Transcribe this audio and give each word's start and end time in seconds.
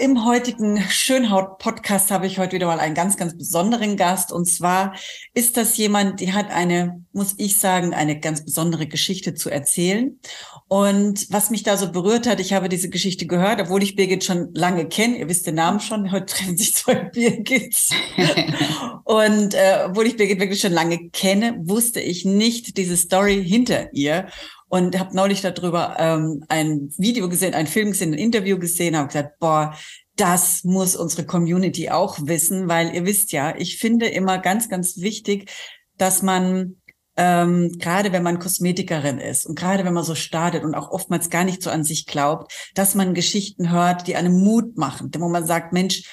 Im 0.00 0.24
heutigen 0.24 0.80
Schönhaut-Podcast 0.80 2.10
habe 2.10 2.26
ich 2.26 2.38
heute 2.38 2.54
wieder 2.54 2.66
mal 2.66 2.80
einen 2.80 2.94
ganz, 2.94 3.18
ganz 3.18 3.36
besonderen 3.36 3.98
Gast. 3.98 4.32
Und 4.32 4.46
zwar 4.46 4.94
ist 5.34 5.58
das 5.58 5.76
jemand, 5.76 6.20
die 6.20 6.32
hat 6.32 6.48
eine, 6.50 7.04
muss 7.12 7.34
ich 7.36 7.58
sagen, 7.58 7.92
eine 7.92 8.18
ganz 8.18 8.42
besondere 8.42 8.86
Geschichte 8.86 9.34
zu 9.34 9.50
erzählen. 9.50 10.18
Und 10.68 11.26
was 11.30 11.50
mich 11.50 11.64
da 11.64 11.76
so 11.76 11.92
berührt 11.92 12.26
hat, 12.26 12.40
ich 12.40 12.54
habe 12.54 12.70
diese 12.70 12.88
Geschichte 12.88 13.26
gehört, 13.26 13.60
obwohl 13.60 13.82
ich 13.82 13.94
Birgit 13.94 14.24
schon 14.24 14.54
lange 14.54 14.88
kenne. 14.88 15.18
Ihr 15.18 15.28
wisst 15.28 15.46
den 15.46 15.56
Namen 15.56 15.80
schon. 15.80 16.10
Heute 16.10 16.26
treffen 16.32 16.56
sich 16.56 16.74
zwei 16.74 16.94
Birgits. 17.12 17.90
und 19.04 19.52
äh, 19.52 19.84
obwohl 19.84 20.06
ich 20.06 20.16
Birgit 20.16 20.40
wirklich 20.40 20.62
schon 20.62 20.72
lange 20.72 21.10
kenne, 21.10 21.58
wusste 21.60 22.00
ich 22.00 22.24
nicht 22.24 22.78
diese 22.78 22.96
Story 22.96 23.44
hinter 23.44 23.92
ihr 23.92 24.28
und 24.70 24.98
habe 24.98 25.14
neulich 25.16 25.42
darüber 25.42 25.96
ähm, 25.98 26.44
ein 26.48 26.90
Video 26.96 27.28
gesehen, 27.28 27.54
ein 27.54 27.66
Film 27.66 27.88
gesehen, 27.88 28.14
ein 28.14 28.18
Interview 28.18 28.56
gesehen, 28.58 28.96
habe 28.96 29.08
gesagt, 29.08 29.38
boah, 29.40 29.74
das 30.14 30.62
muss 30.62 30.94
unsere 30.94 31.26
Community 31.26 31.90
auch 31.90 32.18
wissen, 32.22 32.68
weil 32.68 32.94
ihr 32.94 33.04
wisst 33.04 33.32
ja, 33.32 33.54
ich 33.56 33.78
finde 33.78 34.06
immer 34.06 34.38
ganz, 34.38 34.68
ganz 34.68 34.98
wichtig, 34.98 35.50
dass 35.98 36.22
man 36.22 36.76
ähm, 37.16 37.72
gerade 37.78 38.12
wenn 38.12 38.22
man 38.22 38.38
Kosmetikerin 38.38 39.18
ist 39.18 39.44
und 39.44 39.58
gerade 39.58 39.84
wenn 39.84 39.92
man 39.92 40.04
so 40.04 40.14
startet 40.14 40.62
und 40.62 40.76
auch 40.76 40.92
oftmals 40.92 41.30
gar 41.30 41.42
nicht 41.42 41.62
so 41.62 41.70
an 41.70 41.82
sich 41.82 42.06
glaubt, 42.06 42.52
dass 42.74 42.94
man 42.94 43.12
Geschichten 43.12 43.72
hört, 43.72 44.06
die 44.06 44.14
einem 44.14 44.38
Mut 44.38 44.78
machen, 44.78 45.10
wo 45.18 45.28
man 45.28 45.44
sagt, 45.44 45.72
Mensch, 45.72 46.04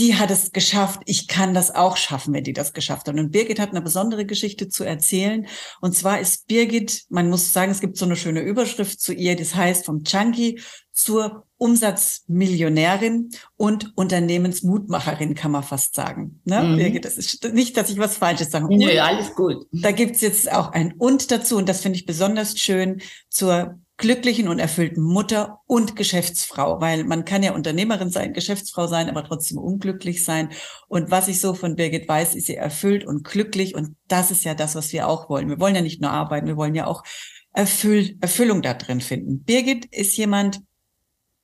die 0.00 0.14
hat 0.14 0.30
es 0.30 0.52
geschafft, 0.52 1.02
ich 1.04 1.28
kann 1.28 1.52
das 1.52 1.74
auch 1.74 1.98
schaffen, 1.98 2.32
wenn 2.32 2.42
die 2.42 2.54
das 2.54 2.72
geschafft 2.72 3.06
hat. 3.06 3.18
Und 3.18 3.32
Birgit 3.32 3.60
hat 3.60 3.70
eine 3.70 3.82
besondere 3.82 4.24
Geschichte 4.24 4.70
zu 4.70 4.82
erzählen. 4.82 5.46
Und 5.82 5.94
zwar 5.94 6.20
ist 6.20 6.46
Birgit, 6.46 7.04
man 7.10 7.28
muss 7.28 7.52
sagen, 7.52 7.70
es 7.70 7.80
gibt 7.80 7.98
so 7.98 8.06
eine 8.06 8.16
schöne 8.16 8.40
Überschrift 8.40 8.98
zu 8.98 9.12
ihr, 9.12 9.36
das 9.36 9.54
heißt 9.54 9.84
vom 9.84 10.02
Junkie 10.06 10.58
zur 10.92 11.44
Umsatzmillionärin 11.58 13.28
und 13.58 13.92
Unternehmensmutmacherin, 13.94 15.34
kann 15.34 15.50
man 15.50 15.64
fast 15.64 15.94
sagen. 15.94 16.40
Ne? 16.44 16.62
Mhm. 16.62 16.76
Birgit, 16.78 17.04
das 17.04 17.18
ist 17.18 17.52
nicht, 17.52 17.76
dass 17.76 17.90
ich 17.90 17.98
was 17.98 18.16
Falsches 18.16 18.50
sage. 18.50 18.74
Nö, 18.74 18.98
alles 18.98 19.34
gut. 19.34 19.66
Da 19.70 19.92
gibt's 19.92 20.22
jetzt 20.22 20.50
auch 20.50 20.72
ein 20.72 20.94
Und 20.96 21.30
dazu 21.30 21.58
und 21.58 21.68
das 21.68 21.82
finde 21.82 21.98
ich 21.98 22.06
besonders 22.06 22.58
schön 22.58 23.02
zur 23.28 23.78
glücklichen 24.00 24.48
und 24.48 24.58
erfüllten 24.58 25.02
Mutter 25.02 25.60
und 25.66 25.94
Geschäftsfrau, 25.94 26.80
weil 26.80 27.04
man 27.04 27.26
kann 27.26 27.42
ja 27.42 27.52
Unternehmerin 27.52 28.10
sein, 28.10 28.32
Geschäftsfrau 28.32 28.86
sein, 28.86 29.10
aber 29.10 29.22
trotzdem 29.24 29.58
unglücklich 29.58 30.24
sein. 30.24 30.48
Und 30.88 31.10
was 31.10 31.28
ich 31.28 31.38
so 31.38 31.52
von 31.52 31.76
Birgit 31.76 32.08
weiß, 32.08 32.34
ist 32.34 32.46
sie 32.46 32.56
erfüllt 32.56 33.06
und 33.06 33.24
glücklich. 33.24 33.74
Und 33.74 33.96
das 34.08 34.30
ist 34.30 34.44
ja 34.44 34.54
das, 34.54 34.74
was 34.74 34.92
wir 34.92 35.06
auch 35.06 35.28
wollen. 35.28 35.50
Wir 35.50 35.60
wollen 35.60 35.74
ja 35.74 35.82
nicht 35.82 36.00
nur 36.00 36.10
arbeiten, 36.10 36.46
wir 36.46 36.56
wollen 36.56 36.74
ja 36.74 36.86
auch 36.86 37.04
Erfüll 37.52 38.16
Erfüllung 38.20 38.62
da 38.62 38.74
drin 38.74 39.00
finden. 39.00 39.42
Birgit 39.44 39.84
ist 39.86 40.16
jemand, 40.16 40.60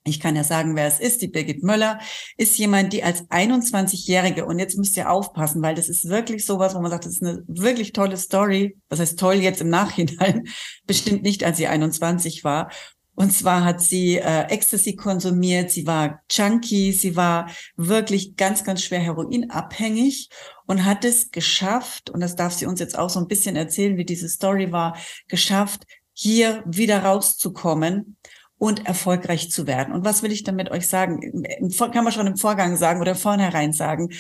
ich 0.06 0.20
kann 0.20 0.36
ja 0.36 0.44
sagen, 0.44 0.76
wer 0.76 0.86
es 0.86 1.00
ist. 1.00 1.22
Die 1.22 1.28
Birgit 1.28 1.62
Möller 1.62 1.98
ist 2.36 2.58
jemand, 2.58 2.92
die 2.92 3.02
als 3.02 3.28
21-Jährige, 3.30 4.46
und 4.46 4.58
jetzt 4.58 4.78
müsst 4.78 4.96
ihr 4.96 5.10
aufpassen, 5.10 5.62
weil 5.62 5.74
das 5.74 5.88
ist 5.88 6.08
wirklich 6.08 6.44
sowas, 6.46 6.74
wo 6.74 6.80
man 6.80 6.90
sagt, 6.90 7.04
das 7.04 7.14
ist 7.14 7.22
eine 7.22 7.42
wirklich 7.46 7.92
tolle 7.92 8.16
Story. 8.16 8.76
Was 8.88 9.00
heißt 9.00 9.18
toll 9.18 9.34
jetzt 9.34 9.60
im 9.60 9.68
Nachhinein? 9.68 10.44
Bestimmt 10.86 11.22
nicht, 11.22 11.44
als 11.44 11.56
sie 11.56 11.66
21 11.66 12.44
war. 12.44 12.70
Und 13.16 13.32
zwar 13.32 13.64
hat 13.64 13.80
sie 13.80 14.18
äh, 14.18 14.42
Ecstasy 14.50 14.94
konsumiert, 14.94 15.70
sie 15.70 15.86
war 15.86 16.20
Junkie, 16.30 16.92
sie 16.92 17.16
war 17.16 17.50
wirklich 17.76 18.36
ganz, 18.36 18.62
ganz 18.62 18.82
schwer 18.82 19.00
heroinabhängig 19.00 20.28
und 20.66 20.84
hat 20.84 21.02
es 21.04 21.30
geschafft, 21.30 22.10
und 22.10 22.20
das 22.20 22.36
darf 22.36 22.52
sie 22.52 22.66
uns 22.66 22.78
jetzt 22.78 22.98
auch 22.98 23.08
so 23.08 23.18
ein 23.18 23.26
bisschen 23.26 23.56
erzählen, 23.56 23.96
wie 23.96 24.04
diese 24.04 24.28
Story 24.28 24.70
war, 24.70 24.98
geschafft, 25.28 25.84
hier 26.12 26.62
wieder 26.66 27.04
rauszukommen 27.04 28.16
und 28.58 28.86
erfolgreich 28.86 29.50
zu 29.50 29.66
werden. 29.66 29.92
Und 29.92 30.04
was 30.04 30.22
will 30.22 30.32
ich 30.32 30.44
damit 30.44 30.70
euch 30.70 30.86
sagen? 30.86 31.44
Kann 31.92 32.04
man 32.04 32.12
schon 32.12 32.26
im 32.26 32.36
Vorgang 32.36 32.76
sagen 32.76 33.00
oder 33.00 33.14
vornherein 33.14 33.72
sagen. 33.72 34.10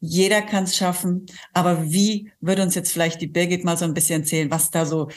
Jeder 0.00 0.42
kann 0.42 0.64
es 0.64 0.76
schaffen, 0.76 1.26
aber 1.52 1.90
wie 1.90 2.32
würde 2.40 2.62
uns 2.62 2.74
jetzt 2.74 2.92
vielleicht 2.92 3.20
die 3.20 3.28
Birgit 3.28 3.64
mal 3.64 3.76
so 3.76 3.84
ein 3.84 3.94
bisschen 3.94 4.22
erzählen, 4.22 4.50
was 4.50 4.70
da 4.70 4.84
so 4.84 5.08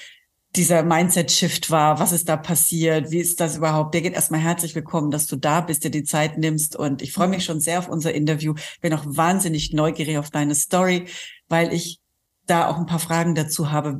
dieser 0.55 0.83
Mindset-Shift 0.83 1.69
war, 1.71 1.99
was 1.99 2.11
ist 2.11 2.29
da 2.29 2.37
passiert, 2.37 3.11
wie 3.11 3.19
ist 3.19 3.39
das 3.39 3.57
überhaupt? 3.57 3.91
Birgit, 3.91 4.13
erstmal 4.13 4.39
herzlich 4.39 4.75
willkommen, 4.75 5.11
dass 5.11 5.27
du 5.27 5.35
da 5.35 5.61
bist, 5.61 5.83
dir 5.83 5.89
die 5.89 6.03
Zeit 6.03 6.37
nimmst 6.37 6.75
und 6.75 7.01
ich 7.01 7.13
freue 7.13 7.27
mich 7.27 7.43
schon 7.43 7.59
sehr 7.59 7.79
auf 7.79 7.89
unser 7.89 8.13
Interview. 8.13 8.53
Bin 8.81 8.93
auch 8.93 9.03
wahnsinnig 9.05 9.73
neugierig 9.73 10.17
auf 10.17 10.29
deine 10.29 10.55
Story, 10.55 11.07
weil 11.49 11.73
ich 11.73 11.99
da 12.45 12.69
auch 12.69 12.77
ein 12.77 12.85
paar 12.85 12.99
Fragen 12.99 13.35
dazu 13.35 13.71
habe, 13.71 13.99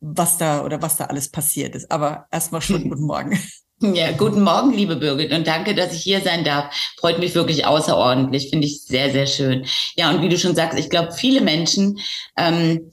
was 0.00 0.38
da 0.38 0.64
oder 0.64 0.82
was 0.82 0.96
da 0.96 1.06
alles 1.06 1.30
passiert 1.30 1.74
ist. 1.74 1.90
Aber 1.90 2.26
erstmal 2.30 2.60
schon 2.60 2.82
guten 2.88 3.04
Morgen. 3.04 3.38
Ja, 3.80 4.10
guten 4.10 4.42
Morgen, 4.42 4.72
liebe 4.72 4.96
Birgit, 4.96 5.32
und 5.32 5.46
danke, 5.46 5.72
dass 5.72 5.94
ich 5.94 6.02
hier 6.02 6.20
sein 6.20 6.42
darf. 6.42 6.74
Freut 6.98 7.20
mich 7.20 7.36
wirklich 7.36 7.64
außerordentlich, 7.64 8.50
finde 8.50 8.66
ich 8.66 8.82
sehr, 8.82 9.12
sehr 9.12 9.26
schön. 9.26 9.66
Ja, 9.96 10.10
und 10.10 10.20
wie 10.20 10.28
du 10.28 10.36
schon 10.36 10.56
sagst, 10.56 10.76
ich 10.76 10.90
glaube, 10.90 11.12
viele 11.12 11.40
Menschen 11.40 11.96
ähm, 12.36 12.90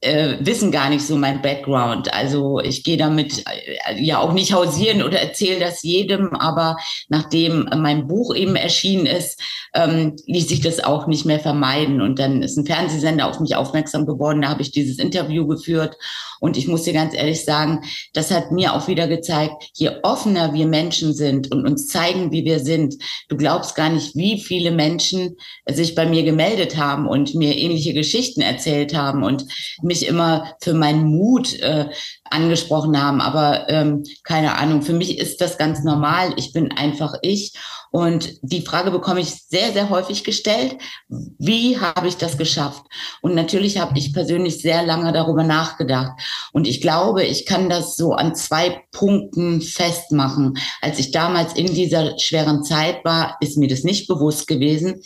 äh, 0.00 0.36
wissen 0.40 0.70
gar 0.70 0.90
nicht 0.90 1.04
so 1.04 1.16
mein 1.16 1.42
Background. 1.42 2.12
Also 2.14 2.60
ich 2.60 2.84
gehe 2.84 2.96
damit 2.96 3.44
äh, 3.46 4.00
ja 4.00 4.18
auch 4.20 4.32
nicht 4.32 4.52
hausieren 4.52 5.02
oder 5.02 5.20
erzähle 5.20 5.58
das 5.58 5.82
jedem, 5.82 6.34
aber 6.36 6.76
nachdem 7.08 7.68
mein 7.76 8.06
Buch 8.06 8.34
eben 8.34 8.54
erschienen 8.54 9.06
ist, 9.06 9.40
ähm, 9.74 10.14
ließ 10.26 10.48
sich 10.48 10.60
das 10.60 10.82
auch 10.82 11.06
nicht 11.08 11.24
mehr 11.24 11.40
vermeiden. 11.40 12.00
Und 12.00 12.18
dann 12.18 12.42
ist 12.42 12.56
ein 12.56 12.66
Fernsehsender 12.66 13.26
auf 13.26 13.40
mich 13.40 13.56
aufmerksam 13.56 14.06
geworden, 14.06 14.42
da 14.42 14.48
habe 14.48 14.62
ich 14.62 14.70
dieses 14.70 14.98
Interview 14.98 15.46
geführt. 15.46 15.96
Und 16.40 16.56
ich 16.56 16.68
muss 16.68 16.84
dir 16.84 16.92
ganz 16.92 17.14
ehrlich 17.14 17.44
sagen, 17.44 17.80
das 18.12 18.30
hat 18.30 18.52
mir 18.52 18.74
auch 18.74 18.86
wieder 18.86 19.08
gezeigt, 19.08 19.70
je 19.74 19.90
offener 20.04 20.54
wir 20.54 20.66
Menschen 20.66 21.12
sind 21.12 21.50
und 21.50 21.66
uns 21.66 21.88
zeigen, 21.88 22.30
wie 22.30 22.44
wir 22.44 22.60
sind, 22.60 22.94
du 23.28 23.36
glaubst 23.36 23.74
gar 23.74 23.90
nicht, 23.90 24.14
wie 24.14 24.40
viele 24.40 24.70
Menschen 24.70 25.36
sich 25.68 25.96
bei 25.96 26.06
mir 26.06 26.22
gemeldet 26.22 26.76
haben 26.76 27.08
und 27.08 27.34
mir 27.34 27.56
ähnliche 27.56 27.92
Geschichten 27.92 28.40
erzählt 28.40 28.94
haben 28.94 29.24
und 29.24 29.46
mich 29.88 30.06
immer 30.06 30.54
für 30.60 30.74
meinen 30.74 31.04
Mut 31.04 31.58
äh, 31.60 31.86
angesprochen 32.30 33.00
haben. 33.00 33.20
Aber 33.20 33.68
ähm, 33.68 34.04
keine 34.24 34.56
Ahnung, 34.56 34.82
für 34.82 34.92
mich 34.92 35.18
ist 35.18 35.40
das 35.40 35.58
ganz 35.58 35.82
normal. 35.82 36.32
Ich 36.36 36.52
bin 36.52 36.72
einfach 36.72 37.14
ich. 37.22 37.52
Und 37.90 38.38
die 38.42 38.62
Frage 38.62 38.90
bekomme 38.90 39.20
ich 39.20 39.46
sehr, 39.48 39.72
sehr 39.72 39.88
häufig 39.88 40.24
gestellt. 40.24 40.76
Wie 41.08 41.78
habe 41.78 42.08
ich 42.08 42.16
das 42.16 42.36
geschafft? 42.36 42.82
Und 43.22 43.34
natürlich 43.34 43.78
habe 43.78 43.98
ich 43.98 44.12
persönlich 44.12 44.60
sehr 44.60 44.84
lange 44.84 45.12
darüber 45.12 45.42
nachgedacht. 45.42 46.12
Und 46.52 46.66
ich 46.66 46.80
glaube, 46.80 47.24
ich 47.24 47.46
kann 47.46 47.70
das 47.70 47.96
so 47.96 48.12
an 48.12 48.34
zwei 48.34 48.82
Punkten 48.92 49.62
festmachen. 49.62 50.58
Als 50.82 50.98
ich 50.98 51.12
damals 51.12 51.54
in 51.54 51.72
dieser 51.72 52.18
schweren 52.18 52.62
Zeit 52.62 53.04
war, 53.04 53.36
ist 53.40 53.56
mir 53.56 53.68
das 53.68 53.84
nicht 53.84 54.06
bewusst 54.06 54.46
gewesen. 54.46 55.02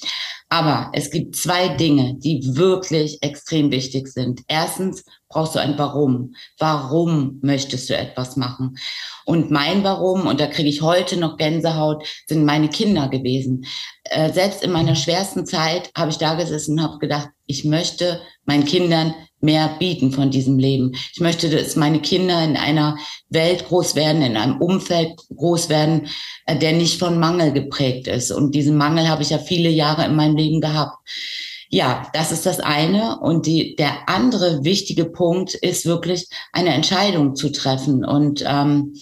Aber 0.49 0.91
es 0.93 1.11
gibt 1.11 1.37
zwei 1.37 1.69
Dinge, 1.69 2.17
die 2.19 2.43
wirklich 2.57 3.23
extrem 3.23 3.71
wichtig 3.71 4.09
sind. 4.09 4.43
Erstens 4.49 5.03
brauchst 5.33 5.55
du 5.55 5.59
ein 5.59 5.79
Warum. 5.79 6.35
Warum 6.59 7.39
möchtest 7.43 7.91
du 7.91 7.97
etwas 7.97 8.37
machen? 8.37 8.77
Und 9.25 9.51
mein 9.51 9.83
Warum, 9.85 10.27
und 10.27 10.41
da 10.41 10.47
kriege 10.47 10.69
ich 10.69 10.83
heute 10.83 11.17
noch 11.17 11.37
Gänsehaut, 11.37 12.07
sind 12.27 12.45
meine 12.45 12.69
Kinder 12.69 13.09
gewesen. 13.09 13.65
Äh, 14.05 14.33
selbst 14.33 14.63
in 14.63 14.73
meiner 14.73 14.97
schwersten 14.97 15.47
Zeit 15.47 15.91
habe 15.97 16.11
ich 16.11 16.19
da 16.19 16.35
gesessen 16.35 16.79
und 16.79 16.83
habe 16.83 16.99
gedacht, 16.99 17.29
ich 17.47 17.65
möchte 17.65 18.21
meinen 18.45 18.65
Kindern 18.65 19.15
mehr 19.41 19.75
bieten 19.79 20.13
von 20.13 20.31
diesem 20.31 20.59
Leben. 20.59 20.93
Ich 21.13 21.21
möchte, 21.21 21.51
dass 21.51 21.77
meine 21.77 22.01
Kinder 22.01 22.43
in 22.43 22.57
einer 22.57 22.97
Welt 23.29 23.67
groß 23.67 23.95
werden, 23.97 24.23
in 24.23 24.37
einem 24.37 24.61
Umfeld 24.61 25.21
groß 25.37 25.69
werden, 25.69 26.09
äh, 26.47 26.57
der 26.57 26.73
nicht 26.73 26.99
von 26.99 27.19
Mangel 27.19 27.53
geprägt 27.53 28.07
ist. 28.07 28.31
Und 28.31 28.55
diesen 28.55 28.77
Mangel 28.77 29.09
habe 29.09 29.23
ich 29.23 29.31
ja 29.31 29.39
viele 29.39 29.71
Jahre 29.71 30.05
in 30.05 30.17
meinem 30.17 30.37
Leben 30.37 30.61
gehabt. 30.61 30.97
Ja, 31.75 32.07
das 32.13 32.33
ist 32.33 32.45
das 32.45 32.61
eine. 32.61 33.19
Und 33.21 33.47
die, 33.47 33.77
der 33.77 34.07
andere 34.07 34.63
wichtige 34.63 35.07
Punkt 35.07 35.55
ist 35.55 35.87
wirklich 35.87 36.29
eine 36.53 36.75
Entscheidung 36.75 37.35
zu 37.35 37.51
treffen 37.51 38.05
und 38.05 38.45
ähm, 38.47 38.95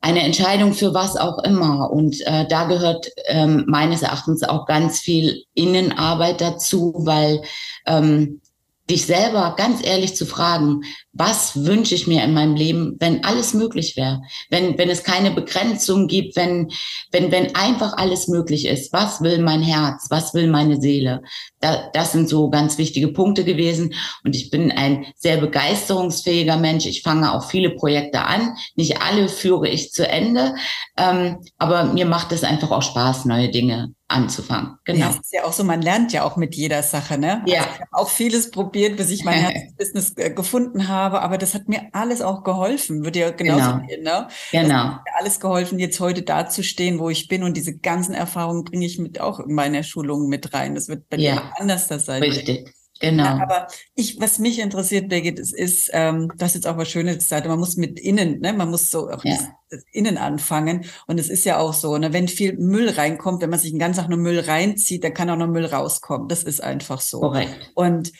eine 0.00 0.22
Entscheidung 0.22 0.74
für 0.74 0.92
was 0.92 1.16
auch 1.16 1.38
immer. 1.44 1.92
Und 1.92 2.20
äh, 2.26 2.48
da 2.48 2.64
gehört 2.64 3.08
ähm, 3.26 3.64
meines 3.68 4.02
Erachtens 4.02 4.42
auch 4.42 4.66
ganz 4.66 4.98
viel 4.98 5.44
Innenarbeit 5.54 6.40
dazu, 6.40 6.94
weil 6.96 7.42
ähm, 7.86 8.41
dich 8.90 9.06
selber 9.06 9.54
ganz 9.56 9.84
ehrlich 9.84 10.16
zu 10.16 10.26
fragen, 10.26 10.82
was 11.12 11.64
wünsche 11.64 11.94
ich 11.94 12.06
mir 12.06 12.24
in 12.24 12.34
meinem 12.34 12.56
Leben, 12.56 12.96
wenn 12.98 13.22
alles 13.22 13.54
möglich 13.54 13.96
wäre, 13.96 14.22
wenn, 14.50 14.76
wenn 14.78 14.90
es 14.90 15.04
keine 15.04 15.30
Begrenzung 15.30 16.08
gibt, 16.08 16.36
wenn, 16.36 16.70
wenn, 17.12 17.30
wenn 17.30 17.54
einfach 17.54 17.96
alles 17.96 18.28
möglich 18.28 18.66
ist. 18.66 18.92
Was 18.92 19.20
will 19.20 19.38
mein 19.40 19.62
Herz? 19.62 20.06
Was 20.10 20.34
will 20.34 20.48
meine 20.48 20.80
Seele? 20.80 21.22
Da, 21.60 21.90
das 21.92 22.12
sind 22.12 22.28
so 22.28 22.50
ganz 22.50 22.78
wichtige 22.78 23.08
Punkte 23.08 23.44
gewesen. 23.44 23.94
Und 24.24 24.34
ich 24.34 24.50
bin 24.50 24.72
ein 24.72 25.06
sehr 25.16 25.36
begeisterungsfähiger 25.36 26.56
Mensch. 26.56 26.86
Ich 26.86 27.02
fange 27.02 27.32
auch 27.32 27.44
viele 27.44 27.70
Projekte 27.70 28.22
an. 28.22 28.56
Nicht 28.74 29.00
alle 29.00 29.28
führe 29.28 29.68
ich 29.68 29.92
zu 29.92 30.08
Ende. 30.08 30.54
Ähm, 30.96 31.38
aber 31.58 31.84
mir 31.84 32.06
macht 32.06 32.32
es 32.32 32.42
einfach 32.42 32.70
auch 32.70 32.82
Spaß, 32.82 33.26
neue 33.26 33.50
Dinge 33.50 33.94
anzufangen. 34.12 34.76
Genau. 34.84 35.00
Ja, 35.00 35.10
ist 35.10 35.32
ja 35.32 35.44
auch 35.44 35.52
so, 35.52 35.64
man 35.64 35.82
lernt 35.82 36.12
ja 36.12 36.24
auch 36.24 36.36
mit 36.36 36.54
jeder 36.54 36.82
Sache, 36.82 37.18
ne? 37.18 37.42
Ja. 37.46 37.60
Also 37.60 37.70
ich 37.74 37.80
habe 37.80 37.90
auch 37.92 38.08
vieles 38.08 38.50
probiert, 38.50 38.96
bis 38.96 39.10
ich 39.10 39.24
mein 39.24 39.34
Herzbusiness 39.40 40.14
äh, 40.16 40.30
gefunden 40.30 40.88
habe, 40.88 41.22
aber 41.22 41.38
das 41.38 41.54
hat 41.54 41.68
mir 41.68 41.82
alles 41.92 42.22
auch 42.22 42.44
geholfen. 42.44 43.04
Würde 43.04 43.20
ja 43.20 43.30
genauso 43.30 43.72
genau. 43.72 43.86
gehen, 43.86 44.02
ne? 44.02 44.28
Genau. 44.50 44.68
Das 44.68 44.84
hat 44.94 45.04
mir 45.04 45.16
alles 45.18 45.40
geholfen, 45.40 45.78
jetzt 45.78 46.00
heute 46.00 46.22
dazustehen, 46.22 46.98
wo 46.98 47.10
ich 47.10 47.28
bin 47.28 47.42
und 47.42 47.56
diese 47.56 47.76
ganzen 47.76 48.14
Erfahrungen 48.14 48.64
bringe 48.64 48.86
ich 48.86 48.98
mit 48.98 49.20
auch 49.20 49.40
in 49.40 49.54
meiner 49.54 49.82
Schulung 49.82 50.28
mit 50.28 50.52
rein. 50.54 50.74
Das 50.74 50.88
wird 50.88 51.08
bei 51.08 51.16
ja. 51.16 51.34
dir 51.34 51.42
anders 51.58 51.88
das 51.88 52.06
sein. 52.06 52.22
Richtig. 52.22 52.72
Genau. 53.02 53.24
Ja, 53.24 53.42
aber 53.42 53.66
ich, 53.96 54.20
was 54.20 54.38
mich 54.38 54.60
interessiert, 54.60 55.08
Birgit, 55.08 55.40
ist, 55.40 55.52
ist 55.52 55.90
ähm, 55.92 56.32
das 56.36 56.50
ist 56.50 56.54
jetzt 56.54 56.66
auch 56.68 56.76
was 56.76 56.88
Schönes 56.88 57.16
gesagt, 57.16 57.48
man 57.48 57.58
muss 57.58 57.76
mit 57.76 57.98
innen, 57.98 58.38
ne, 58.38 58.52
man 58.52 58.70
muss 58.70 58.92
so 58.92 59.10
auch 59.10 59.24
ja. 59.24 59.34
das, 59.34 59.48
das 59.70 59.84
Innen 59.90 60.18
anfangen. 60.18 60.84
Und 61.08 61.18
es 61.18 61.28
ist 61.28 61.44
ja 61.44 61.58
auch 61.58 61.74
so, 61.74 61.98
ne, 61.98 62.12
wenn 62.12 62.28
viel 62.28 62.56
Müll 62.56 62.90
reinkommt, 62.90 63.42
wenn 63.42 63.50
man 63.50 63.58
sich 63.58 63.72
den 63.72 63.80
ganzen 63.80 64.02
Tag 64.02 64.08
nur 64.08 64.20
Müll 64.20 64.38
reinzieht, 64.38 65.02
dann 65.02 65.14
kann 65.14 65.28
auch 65.30 65.36
noch 65.36 65.48
Müll 65.48 65.66
rauskommen. 65.66 66.28
Das 66.28 66.44
ist 66.44 66.62
einfach 66.62 67.00
so. 67.00 67.18
Korrekt. 67.18 67.72
Und 67.74 68.12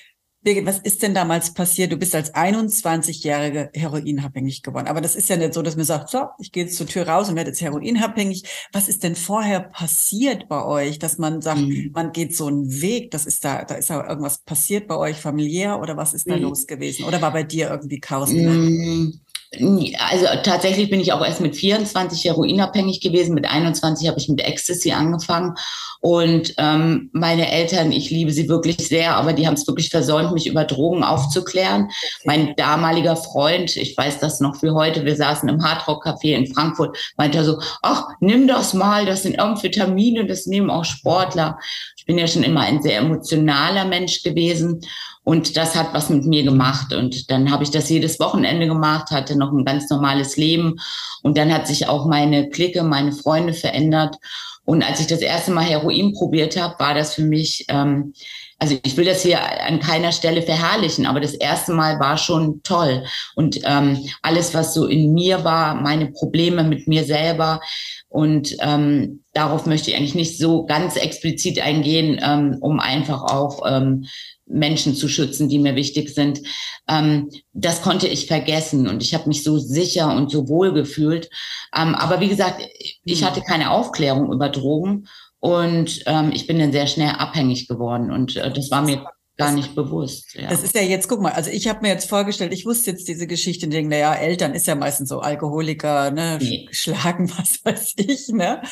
Birgit, 0.43 0.67
was 0.67 0.79
ist 0.79 1.03
denn 1.03 1.15
damals 1.15 1.55
passiert? 1.55 1.93
Du 1.93 1.97
bist 1.97 2.15
als 2.15 2.35
21-Jährige 2.35 3.71
heroinabhängig 3.75 4.63
geworden. 4.63 4.89
Aber 4.89 5.01
das 5.01 5.15
ist 5.15 5.29
ja 5.29 5.37
nicht 5.37 5.55
so, 5.55 5.63
dass 5.63 5.77
man 5.77 5.85
sagt, 5.85 6.11
so, 6.11 6.27
ich 6.39 6.51
gehe 6.51 6.65
jetzt 6.65 6.77
zur 6.77 6.87
Tür 6.87 7.07
raus 7.09 7.29
und 7.29 7.37
werde 7.37 7.51
jetzt 7.51 7.61
heroinabhängig. 7.61 8.45
Was 8.73 8.89
ist 8.89 9.05
denn 9.05 9.15
vorher 9.15 9.61
passiert 9.61 10.49
bei 10.49 10.65
euch, 10.65 10.99
dass 10.99 11.19
man 11.19 11.43
sagt, 11.43 11.61
mhm. 11.61 11.91
man 11.95 12.13
geht 12.13 12.37
so 12.37 12.47
einen 12.47 12.83
Weg? 12.83 13.13
Das 13.13 13.25
ist 13.25 13.45
da, 13.45 13.65
da 13.65 13.77
ist 13.77 13.91
da 13.91 14.07
irgendwas 14.09 14.39
passiert 14.39 14.89
bei 14.89 14.97
euch 14.97 15.17
familiär 15.17 15.81
oder 15.81 15.97
was 15.97 16.13
ist 16.13 16.29
da 16.29 16.37
mhm. 16.37 16.43
los 16.43 16.67
gewesen? 16.67 17.05
Oder 17.05 17.23
war 17.23 17.33
bei 17.33 17.45
dir 17.45 17.71
irgendwie 17.71 18.01
Chaos? 18.01 18.31
Mhm. 18.31 19.21
Also 19.55 20.27
tatsächlich 20.43 20.89
bin 20.89 21.01
ich 21.01 21.13
auch 21.13 21.25
erst 21.25 21.43
mit 21.43 21.55
24 21.55 22.25
heroinabhängig 22.25 23.01
gewesen. 23.01 23.35
Mit 23.35 23.51
21 23.51 24.09
habe 24.09 24.19
ich 24.19 24.29
mit 24.29 24.43
Ecstasy 24.43 24.93
angefangen. 24.93 25.57
Und 26.01 26.55
ähm, 26.59 27.11
meine 27.13 27.53
Eltern, 27.53 27.93
ich 27.93 28.11
liebe 28.11 28.33
sie 28.33 28.49
wirklich 28.49 28.79
sehr, 28.79 29.15
aber 29.15 29.35
die 29.35 29.47
haben 29.47 29.55
es 29.55 29.69
wirklich 29.69 29.89
versäumt, 29.89 30.33
mich 30.33 30.49
über 30.49 30.65
Drogen 30.65 31.05
aufzuklären. 31.05 31.91
Mein 32.25 32.57
damaliger 32.57 33.15
Freund, 33.15 33.77
ich 33.77 33.97
weiß 33.97 34.19
das 34.19 34.41
noch 34.41 34.57
für 34.57 34.75
heute, 34.75 35.05
wir 35.05 35.15
saßen 35.15 35.49
im 35.49 35.63
Hardrock 35.63 36.05
Café 36.05 36.35
in 36.35 36.53
Frankfurt, 36.53 36.99
meinte 37.17 37.45
so, 37.45 37.61
ach, 37.83 38.09
nimm 38.19 38.49
das 38.49 38.75
mal, 38.75 39.07
das 39.07 39.23
sind 39.23 39.39
Amphetamine, 39.39 40.27
das 40.27 40.47
nehmen 40.47 40.71
auch 40.71 40.85
Sportler. 40.85 41.59
Ich 42.03 42.07
bin 42.07 42.19
ja 42.19 42.27
schon 42.27 42.43
immer 42.43 42.63
ein 42.63 42.83
sehr 42.83 42.99
emotionaler 42.99 43.85
Mensch 43.85 44.25
gewesen. 44.25 44.81
Und 45.23 45.57
das 45.57 45.77
hat 45.77 45.95
was 45.95 46.11
mit 46.11 46.25
mir 46.25 46.43
gemacht. 46.43 46.93
Und 46.93 47.31
dann 47.31 47.53
habe 47.53 47.63
ich 47.63 47.71
das 47.71 47.89
jedes 47.89 48.19
Wochenende 48.19 48.67
gemacht, 48.67 49.13
hatte 49.13 49.39
noch 49.39 49.53
ein 49.53 49.65
ganz 49.65 49.89
normales 49.89 50.37
Leben. 50.37 50.81
Und 51.23 51.39
dann 51.39 51.55
hat 51.55 51.69
sich 51.69 51.87
auch 51.87 52.07
meine 52.07 52.51
Clique, 52.51 52.83
meine 52.83 53.13
Freunde 53.13 53.55
verändert. 53.55 54.17
Und 54.65 54.83
als 54.83 54.99
ich 54.99 55.07
das 55.07 55.21
erste 55.21 55.53
Mal 55.53 55.63
Heroin 55.63 56.13
probiert 56.13 56.61
habe, 56.61 56.75
war 56.81 56.95
das 56.95 57.15
für 57.15 57.23
mich, 57.23 57.67
ähm, 57.69 58.15
also 58.63 58.79
ich 58.85 58.97
will 58.97 59.05
das 59.05 59.23
hier 59.23 59.41
an 59.67 59.81
keiner 59.81 60.13
Stelle 60.13 60.41
verherrlichen, 60.41 61.05
aber 61.05 61.19
das 61.19 61.35
erste 61.35 61.73
Mal 61.73 61.99
war 61.99 62.17
schon 62.17 62.63
toll. 62.63 63.05
Und 63.35 63.59
ähm, 63.65 64.09
alles, 64.23 64.55
was 64.55 64.73
so 64.73 64.87
in 64.87 65.13
mir 65.13 65.43
war, 65.43 65.75
meine 65.75 66.13
Probleme 66.13 66.63
mit 66.63 66.87
mir 66.87 67.03
selber. 67.03 67.61
Und 68.09 68.55
ähm, 68.61 69.25
darauf 69.33 69.67
möchte 69.67 69.91
ich 69.91 69.97
eigentlich 69.97 70.15
nicht 70.15 70.39
so 70.39 70.65
ganz 70.65 70.95
explizit 70.95 71.59
eingehen, 71.61 72.21
ähm, 72.23 72.57
um 72.61 72.79
einfach 72.79 73.23
auch 73.23 73.63
ähm, 73.67 74.05
Menschen 74.47 74.95
zu 74.95 75.09
schützen, 75.09 75.49
die 75.49 75.59
mir 75.59 75.75
wichtig 75.75 76.15
sind. 76.15 76.41
Ähm, 76.89 77.31
das 77.53 77.83
konnte 77.83 78.07
ich 78.07 78.29
vergessen 78.29 78.87
und 78.87 79.03
ich 79.03 79.13
habe 79.13 79.27
mich 79.27 79.43
so 79.43 79.59
sicher 79.59 80.15
und 80.15 80.31
so 80.31 80.49
wohl 80.49 80.73
gefühlt. 80.73 81.31
Ähm, 81.77 81.97
aber 81.97 82.21
wie 82.21 82.29
gesagt, 82.29 82.63
ich 83.03 83.23
hm. 83.23 83.27
hatte 83.27 83.41
keine 83.41 83.73
Aufklärung 83.73 84.33
über 84.33 84.49
Drogen 84.49 85.09
und 85.43 86.05
ähm, 86.07 86.31
ich 86.33 86.47
bin 86.47 86.61
dann 86.61 86.71
sehr 86.71 86.87
schnell 86.87 87.17
abhängig 87.19 87.67
geworden 87.67 88.13
und 88.13 88.37
äh, 88.37 88.53
das 88.53 88.71
war 88.71 88.81
mir 88.81 89.05
gar 89.37 89.51
nicht 89.51 89.75
bewusst. 89.75 90.35
Ja. 90.35 90.49
Das 90.49 90.63
ist 90.63 90.73
ja 90.77 90.83
jetzt, 90.83 91.09
guck 91.09 91.21
mal, 91.21 91.33
also 91.33 91.51
ich 91.51 91.67
habe 91.67 91.81
mir 91.83 91.89
jetzt 91.89 92.09
vorgestellt, 92.09 92.53
ich 92.53 92.65
wusste 92.65 92.93
jetzt 92.93 93.09
diese 93.09 93.27
Geschichte 93.27 93.67
und 93.67 93.73
denke, 93.73 93.91
naja, 93.91 94.15
Eltern 94.15 94.55
ist 94.55 94.69
ja 94.69 94.77
meistens 94.77 95.09
so 95.09 95.19
Alkoholiker, 95.19 96.13
ne, 96.13 96.39
nee. 96.41 96.69
schlagen, 96.71 97.29
was 97.37 97.59
weiß 97.65 97.95
ich, 97.97 98.29
ne? 98.29 98.63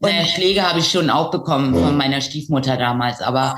Naja, 0.00 0.24
Schläge 0.26 0.62
habe 0.62 0.78
ich 0.78 0.88
schon 0.88 1.10
auch 1.10 1.30
bekommen 1.30 1.74
von 1.74 1.96
meiner 1.96 2.20
Stiefmutter 2.20 2.76
damals, 2.76 3.20
aber 3.20 3.56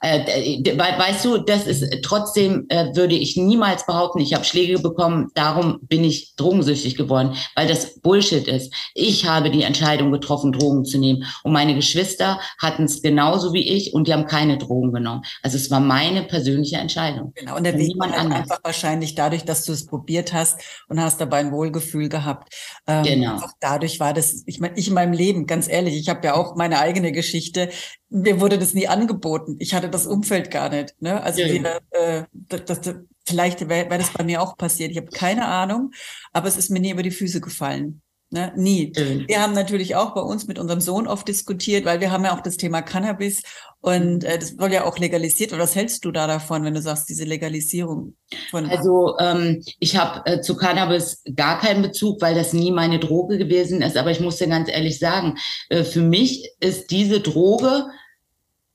ah, 0.00 0.06
äh, 0.06 0.76
weißt 0.76 1.24
du, 1.24 1.38
das 1.38 1.66
ist 1.66 1.84
trotzdem 2.02 2.66
äh, 2.70 2.94
würde 2.96 3.14
ich 3.14 3.36
niemals 3.36 3.86
behaupten, 3.86 4.18
ich 4.18 4.34
habe 4.34 4.44
Schläge 4.44 4.80
bekommen, 4.80 5.28
darum 5.34 5.78
bin 5.82 6.02
ich 6.02 6.34
drogensüchtig 6.34 6.96
geworden, 6.96 7.36
weil 7.54 7.68
das 7.68 8.00
Bullshit 8.00 8.48
ist. 8.48 8.74
Ich 8.94 9.26
habe 9.26 9.50
die 9.50 9.62
Entscheidung 9.62 10.10
getroffen, 10.10 10.50
Drogen 10.50 10.84
zu 10.84 10.98
nehmen 10.98 11.24
und 11.44 11.52
meine 11.52 11.76
Geschwister 11.76 12.40
hatten 12.58 12.84
es 12.84 13.00
genauso 13.00 13.52
wie 13.52 13.68
ich 13.68 13.94
und 13.94 14.08
die 14.08 14.12
haben 14.12 14.26
keine 14.26 14.58
Drogen 14.58 14.92
genommen. 14.92 15.22
Also 15.42 15.56
es 15.56 15.70
war 15.70 15.80
meine 15.80 16.24
persönliche 16.24 16.78
Entscheidung. 16.78 17.32
Genau, 17.36 17.56
und 17.56 17.64
der 17.64 17.78
Weg 17.78 17.96
war 17.96 18.10
halt 18.10 18.32
einfach 18.32 18.58
wahrscheinlich 18.64 19.14
dadurch, 19.14 19.44
dass 19.44 19.64
du 19.64 19.72
es 19.72 19.86
probiert 19.86 20.32
hast 20.32 20.60
und 20.88 21.00
hast 21.00 21.20
dabei 21.20 21.38
ein 21.38 21.52
Wohlgefühl 21.52 22.08
gehabt. 22.08 22.52
Ähm, 22.88 23.04
genau. 23.04 23.40
Dadurch 23.60 24.00
war 24.00 24.12
das, 24.12 24.42
ich 24.46 24.58
meine, 24.58 24.76
ich 24.76 24.88
in 24.88 24.94
meinem 24.94 25.12
Leben, 25.12 25.46
ganz 25.46 25.68
ehrlich, 25.68 25.75
ehrlich, 25.76 25.96
ich 25.96 26.08
habe 26.08 26.26
ja 26.26 26.34
auch 26.34 26.56
meine 26.56 26.78
eigene 26.78 27.12
Geschichte. 27.12 27.70
Mir 28.08 28.40
wurde 28.40 28.58
das 28.58 28.74
nie 28.74 28.88
angeboten. 28.88 29.56
Ich 29.58 29.74
hatte 29.74 29.88
das 29.88 30.06
Umfeld 30.06 30.50
gar 30.50 30.68
nicht. 30.68 30.94
Ne? 31.00 31.22
Also 31.22 31.42
ja. 31.42 31.52
wir, 31.52 31.80
äh, 31.90 32.24
das, 32.32 32.80
das, 32.80 32.94
vielleicht 33.26 33.68
wäre 33.68 33.90
wär 33.90 33.98
das 33.98 34.12
bei 34.12 34.24
mir 34.24 34.42
auch 34.42 34.56
passiert. 34.56 34.90
Ich 34.90 34.96
habe 34.96 35.08
keine 35.08 35.46
Ahnung, 35.46 35.92
aber 36.32 36.48
es 36.48 36.56
ist 36.56 36.70
mir 36.70 36.80
nie 36.80 36.90
über 36.90 37.02
die 37.02 37.10
Füße 37.10 37.40
gefallen. 37.40 38.02
Ne? 38.30 38.52
Nie. 38.56 38.92
Mhm. 38.96 39.24
Wir 39.28 39.40
haben 39.40 39.52
natürlich 39.52 39.94
auch 39.94 40.12
bei 40.12 40.20
uns 40.20 40.48
mit 40.48 40.58
unserem 40.58 40.80
Sohn 40.80 41.06
oft 41.06 41.28
diskutiert, 41.28 41.84
weil 41.84 42.00
wir 42.00 42.10
haben 42.10 42.24
ja 42.24 42.34
auch 42.34 42.40
das 42.40 42.56
Thema 42.56 42.82
Cannabis 42.82 43.42
und 43.80 44.24
äh, 44.24 44.36
das 44.36 44.56
soll 44.58 44.72
ja 44.72 44.84
auch 44.84 44.98
legalisiert. 44.98 45.52
Oder 45.52 45.62
was 45.62 45.76
hältst 45.76 46.04
du 46.04 46.10
da 46.10 46.26
davon, 46.26 46.64
wenn 46.64 46.74
du 46.74 46.82
sagst, 46.82 47.08
diese 47.08 47.22
Legalisierung 47.22 48.16
von? 48.50 48.68
Also 48.68 49.16
ähm, 49.20 49.62
ich 49.78 49.96
habe 49.96 50.28
äh, 50.28 50.40
zu 50.40 50.56
Cannabis 50.56 51.22
gar 51.36 51.60
keinen 51.60 51.82
Bezug, 51.82 52.20
weil 52.20 52.34
das 52.34 52.52
nie 52.52 52.72
meine 52.72 52.98
Droge 52.98 53.38
gewesen 53.38 53.80
ist. 53.80 53.96
Aber 53.96 54.10
ich 54.10 54.18
muss 54.18 54.38
dir 54.38 54.48
ganz 54.48 54.68
ehrlich 54.68 54.98
sagen, 54.98 55.36
äh, 55.68 55.84
für 55.84 56.02
mich 56.02 56.50
ist 56.58 56.90
diese 56.90 57.20
Droge 57.20 57.86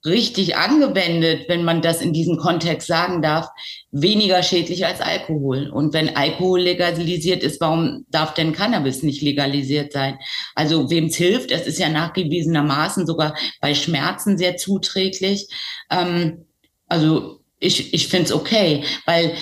richtig 0.05 0.57
angewendet, 0.57 1.47
wenn 1.47 1.63
man 1.63 1.81
das 1.81 2.01
in 2.01 2.13
diesem 2.13 2.37
Kontext 2.37 2.87
sagen 2.87 3.21
darf, 3.21 3.47
weniger 3.91 4.41
schädlich 4.41 4.85
als 4.85 4.99
Alkohol. 4.99 5.69
Und 5.69 5.93
wenn 5.93 6.15
Alkohol 6.15 6.61
legalisiert 6.61 7.43
ist, 7.43 7.61
warum 7.61 8.05
darf 8.09 8.33
denn 8.33 8.53
Cannabis 8.53 9.03
nicht 9.03 9.21
legalisiert 9.21 9.93
sein? 9.93 10.17
Also 10.55 10.89
wem 10.89 11.05
es 11.05 11.15
hilft, 11.15 11.51
es 11.51 11.67
ist 11.67 11.79
ja 11.79 11.89
nachgewiesenermaßen 11.89 13.05
sogar 13.05 13.35
bei 13.59 13.75
Schmerzen 13.75 14.37
sehr 14.37 14.57
zuträglich. 14.57 15.47
Ähm, 15.91 16.45
also 16.87 17.41
ich, 17.59 17.93
ich 17.93 18.07
finde 18.07 18.25
es 18.25 18.33
okay, 18.33 18.83
weil 19.05 19.35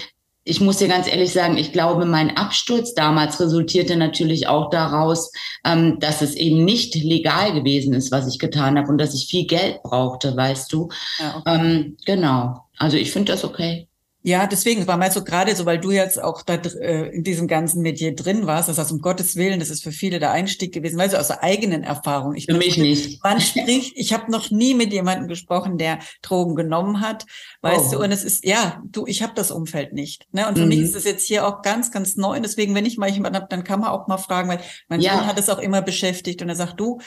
ich 0.43 0.61
muss 0.61 0.77
dir 0.77 0.87
ganz 0.87 1.07
ehrlich 1.07 1.31
sagen, 1.31 1.57
ich 1.57 1.73
glaube, 1.73 2.05
mein 2.05 2.37
Absturz 2.37 2.93
damals 2.93 3.39
resultierte 3.39 3.95
natürlich 3.97 4.47
auch 4.47 4.69
daraus, 4.69 5.31
ähm, 5.65 5.99
dass 5.99 6.21
es 6.21 6.35
eben 6.35 6.65
nicht 6.65 6.95
legal 6.95 7.53
gewesen 7.53 7.93
ist, 7.93 8.11
was 8.11 8.27
ich 8.27 8.39
getan 8.39 8.77
habe 8.77 8.87
und 8.87 8.97
dass 8.97 9.13
ich 9.13 9.27
viel 9.27 9.45
Geld 9.45 9.83
brauchte, 9.83 10.35
weißt 10.35 10.71
du. 10.71 10.89
Ja, 11.19 11.37
okay. 11.37 11.55
ähm, 11.55 11.97
genau. 12.05 12.65
Also 12.77 12.97
ich 12.97 13.11
finde 13.11 13.33
das 13.33 13.43
okay. 13.43 13.88
Ja, 14.21 14.47
deswegen 14.47 14.85
war 14.85 14.97
mal 14.97 15.11
so 15.11 15.23
gerade 15.23 15.55
so, 15.55 15.65
weil 15.65 15.79
du 15.79 15.91
jetzt 15.91 16.21
auch 16.21 16.41
da 16.41 16.55
äh, 16.55 17.15
in 17.15 17.23
diesem 17.23 17.47
ganzen 17.47 17.81
Metier 17.81 18.13
drin 18.13 18.45
warst, 18.47 18.67
das 18.67 18.77
heißt 18.77 18.91
um 18.91 18.99
Gottes 18.99 19.37
Willen, 19.37 19.61
das 19.61 19.69
ist 19.69 19.81
für 19.81 19.93
viele 19.93 20.19
der 20.19 20.31
Einstieg 20.31 20.73
gewesen, 20.73 20.97
weil 20.97 21.07
du 21.07 21.17
aus 21.17 21.27
der 21.27 21.41
eigenen 21.41 21.83
Erfahrung. 21.83 22.35
Ich 22.35 22.45
für 22.45 22.55
mich 22.55 22.77
nicht. 22.77 23.23
Man 23.23 23.39
spricht, 23.39 23.93
ich 23.95 24.11
habe 24.11 24.29
noch 24.29 24.51
nie 24.51 24.73
mit 24.73 24.91
jemandem 24.91 25.29
gesprochen, 25.29 25.77
der 25.77 25.99
Drogen 26.21 26.55
genommen 26.55 26.99
hat, 26.99 27.25
weißt 27.61 27.85
oh. 27.87 27.91
du, 27.91 28.03
und 28.03 28.11
es 28.11 28.25
ist, 28.25 28.43
ja, 28.43 28.83
du, 28.85 29.05
ich 29.07 29.23
habe 29.23 29.33
das 29.35 29.51
Umfeld 29.51 29.93
nicht. 29.93 30.27
Ne? 30.33 30.49
Und 30.49 30.57
für 30.57 30.63
mhm. 30.63 30.69
mich 30.69 30.79
ist 30.79 30.97
es 30.97 31.05
jetzt 31.05 31.25
hier 31.25 31.47
auch 31.47 31.61
ganz, 31.61 31.89
ganz 31.89 32.17
neu. 32.17 32.35
Und 32.35 32.43
deswegen, 32.43 32.75
wenn 32.75 32.85
ich 32.85 32.97
mal 32.97 33.09
jemanden 33.09 33.37
habe, 33.37 33.47
dann 33.49 33.63
kann 33.63 33.79
man 33.79 33.89
auch 33.89 34.07
mal 34.07 34.17
fragen, 34.17 34.49
weil 34.49 34.59
mein 34.89 34.99
ja. 34.99 35.13
Sohn 35.13 35.27
hat 35.27 35.39
es 35.39 35.49
auch 35.49 35.59
immer 35.59 35.81
beschäftigt 35.81 36.41
und 36.41 36.49
er 36.49 36.55
sagt, 36.55 36.77
du, 36.77 36.99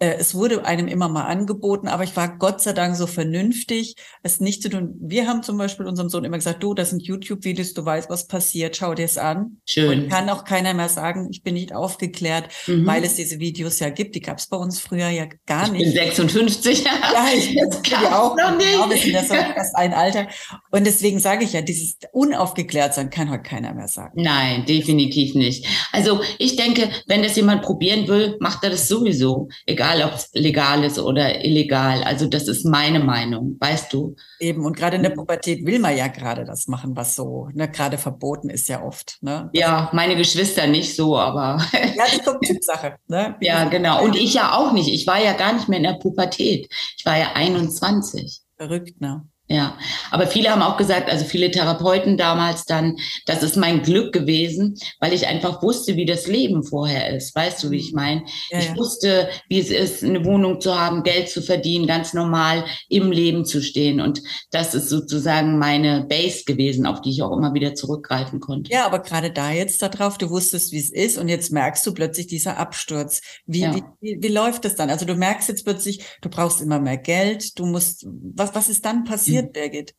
es 0.00 0.34
wurde 0.34 0.64
einem 0.64 0.88
immer 0.88 1.08
mal 1.08 1.24
angeboten, 1.24 1.86
aber 1.88 2.04
ich 2.04 2.16
war 2.16 2.38
Gott 2.38 2.62
sei 2.62 2.72
Dank 2.72 2.96
so 2.96 3.06
vernünftig, 3.06 3.96
es 4.22 4.40
nicht 4.40 4.62
zu 4.62 4.70
tun. 4.70 4.94
Wir 5.00 5.26
haben 5.26 5.42
zum 5.42 5.58
Beispiel 5.58 5.86
unserem 5.86 6.08
Sohn 6.08 6.24
immer 6.24 6.38
gesagt, 6.38 6.62
du, 6.62 6.72
das 6.72 6.90
sind 6.90 7.02
YouTube-Videos, 7.02 7.74
du 7.74 7.84
weißt, 7.84 8.08
was 8.08 8.26
passiert, 8.26 8.76
schau 8.76 8.94
dir 8.94 9.04
es 9.04 9.18
an. 9.18 9.58
Schön. 9.66 10.04
Und 10.04 10.08
kann 10.08 10.28
auch 10.30 10.44
keiner 10.44 10.72
mehr 10.72 10.88
sagen, 10.88 11.28
ich 11.30 11.42
bin 11.42 11.54
nicht 11.54 11.74
aufgeklärt, 11.74 12.48
mhm. 12.66 12.86
weil 12.86 13.04
es 13.04 13.16
diese 13.16 13.40
Videos 13.40 13.78
ja 13.78 13.90
gibt. 13.90 14.14
Die 14.14 14.20
gab 14.20 14.38
es 14.38 14.46
bei 14.46 14.56
uns 14.56 14.80
früher 14.80 15.08
ja 15.08 15.26
gar 15.46 15.68
nicht. 15.70 15.88
Ich 15.88 15.94
bin 15.94 16.04
56. 16.04 16.84
ja, 16.84 17.26
ich 17.36 17.54
bin 17.54 18.06
auch 18.06 18.36
noch 18.36 18.56
nicht. 18.56 18.72
Genau 18.72 18.90
wissen, 18.90 19.12
das 19.12 19.24
ist 19.24 19.74
ein 19.74 19.92
Alter. 19.92 20.28
Und 20.70 20.86
deswegen 20.86 21.18
sage 21.18 21.44
ich 21.44 21.52
ja, 21.52 21.62
dieses 21.62 21.98
unaufgeklärt 22.12 22.94
sein 22.94 23.10
kann 23.10 23.30
heute 23.30 23.42
keiner 23.42 23.74
mehr 23.74 23.88
sagen. 23.88 24.22
Nein, 24.22 24.64
definitiv 24.66 25.34
nicht. 25.34 25.66
Also 25.92 26.20
ich 26.38 26.56
denke, 26.56 26.90
wenn 27.06 27.22
das 27.22 27.36
jemand 27.36 27.62
probieren 27.62 28.08
will, 28.08 28.36
macht 28.40 28.64
er 28.64 28.70
das 28.70 28.88
sowieso. 28.88 29.48
Egal, 29.66 29.89
ob 30.04 30.14
es 30.14 30.30
legal 30.34 30.84
ist 30.84 30.98
oder 30.98 31.44
illegal. 31.44 32.02
Also 32.04 32.26
das 32.26 32.48
ist 32.48 32.64
meine 32.64 33.00
Meinung, 33.00 33.56
weißt 33.60 33.92
du. 33.92 34.16
Eben, 34.38 34.64
und 34.64 34.76
gerade 34.76 34.96
in 34.96 35.02
der 35.02 35.10
Pubertät 35.10 35.64
will 35.66 35.78
man 35.78 35.96
ja 35.96 36.08
gerade 36.08 36.44
das 36.44 36.66
machen, 36.68 36.96
was 36.96 37.14
so 37.14 37.48
ne, 37.52 37.70
gerade 37.70 37.98
verboten 37.98 38.50
ist 38.50 38.68
ja 38.68 38.82
oft. 38.82 39.18
Ne? 39.20 39.50
Ja, 39.52 39.90
meine 39.92 40.16
Geschwister 40.16 40.66
nicht 40.66 40.94
so, 40.94 41.16
aber. 41.16 41.60
ja, 41.72 42.04
das 42.04 42.24
kommt 42.24 42.42
Typsache. 42.42 42.96
Ne? 43.08 43.36
Ja, 43.40 43.64
genau. 43.64 44.04
Und 44.04 44.16
ich 44.16 44.34
ja 44.34 44.54
auch 44.54 44.72
nicht. 44.72 44.88
Ich 44.88 45.06
war 45.06 45.22
ja 45.22 45.32
gar 45.32 45.52
nicht 45.52 45.68
mehr 45.68 45.78
in 45.78 45.84
der 45.84 45.94
Pubertät. 45.94 46.68
Ich 46.96 47.04
war 47.04 47.18
ja 47.18 47.32
21. 47.34 48.40
Verrückt, 48.56 49.00
ne? 49.00 49.26
Ja, 49.52 49.76
aber 50.12 50.28
viele 50.28 50.48
haben 50.48 50.62
auch 50.62 50.76
gesagt, 50.76 51.10
also 51.10 51.24
viele 51.24 51.50
Therapeuten 51.50 52.16
damals 52.16 52.66
dann, 52.66 52.96
das 53.26 53.42
ist 53.42 53.56
mein 53.56 53.82
Glück 53.82 54.12
gewesen, 54.12 54.78
weil 55.00 55.12
ich 55.12 55.26
einfach 55.26 55.60
wusste, 55.60 55.96
wie 55.96 56.04
das 56.04 56.28
Leben 56.28 56.62
vorher 56.62 57.16
ist. 57.16 57.34
Weißt 57.34 57.64
du, 57.64 57.72
wie 57.72 57.78
ich 57.78 57.92
meine? 57.92 58.22
Ja, 58.50 58.60
ich 58.60 58.66
ja. 58.66 58.76
wusste, 58.76 59.28
wie 59.48 59.58
es 59.58 59.70
ist, 59.70 60.04
eine 60.04 60.24
Wohnung 60.24 60.60
zu 60.60 60.78
haben, 60.78 61.02
Geld 61.02 61.28
zu 61.28 61.42
verdienen, 61.42 61.88
ganz 61.88 62.14
normal 62.14 62.64
im 62.88 63.10
Leben 63.10 63.44
zu 63.44 63.60
stehen. 63.60 64.00
Und 64.00 64.22
das 64.52 64.76
ist 64.76 64.88
sozusagen 64.88 65.58
meine 65.58 66.06
Base 66.08 66.44
gewesen, 66.44 66.86
auf 66.86 67.00
die 67.00 67.10
ich 67.10 67.22
auch 67.22 67.36
immer 67.36 67.52
wieder 67.52 67.74
zurückgreifen 67.74 68.38
konnte. 68.38 68.70
Ja, 68.70 68.86
aber 68.86 69.00
gerade 69.00 69.32
da 69.32 69.50
jetzt 69.50 69.82
darauf, 69.82 70.16
du 70.16 70.30
wusstest, 70.30 70.70
wie 70.70 70.78
es 70.78 70.90
ist 70.90 71.18
und 71.18 71.28
jetzt 71.28 71.50
merkst 71.50 71.84
du 71.84 71.92
plötzlich 71.92 72.28
dieser 72.28 72.56
Absturz. 72.56 73.20
Wie, 73.46 73.62
ja. 73.62 73.74
wie, 73.74 73.82
wie, 74.00 74.22
wie 74.22 74.32
läuft 74.32 74.64
das 74.64 74.76
dann? 74.76 74.90
Also 74.90 75.06
du 75.06 75.16
merkst 75.16 75.48
jetzt 75.48 75.64
plötzlich, 75.64 76.04
du 76.20 76.28
brauchst 76.28 76.60
immer 76.60 76.78
mehr 76.78 76.98
Geld, 76.98 77.58
du 77.58 77.66
musst, 77.66 78.06
was, 78.06 78.54
was 78.54 78.68
ist 78.68 78.84
dann 78.84 79.02
passiert? 79.02 79.39
Passiert, 79.40 79.52
Birgit? 79.52 79.94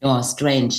Ja, 0.00 0.22
strange. 0.22 0.74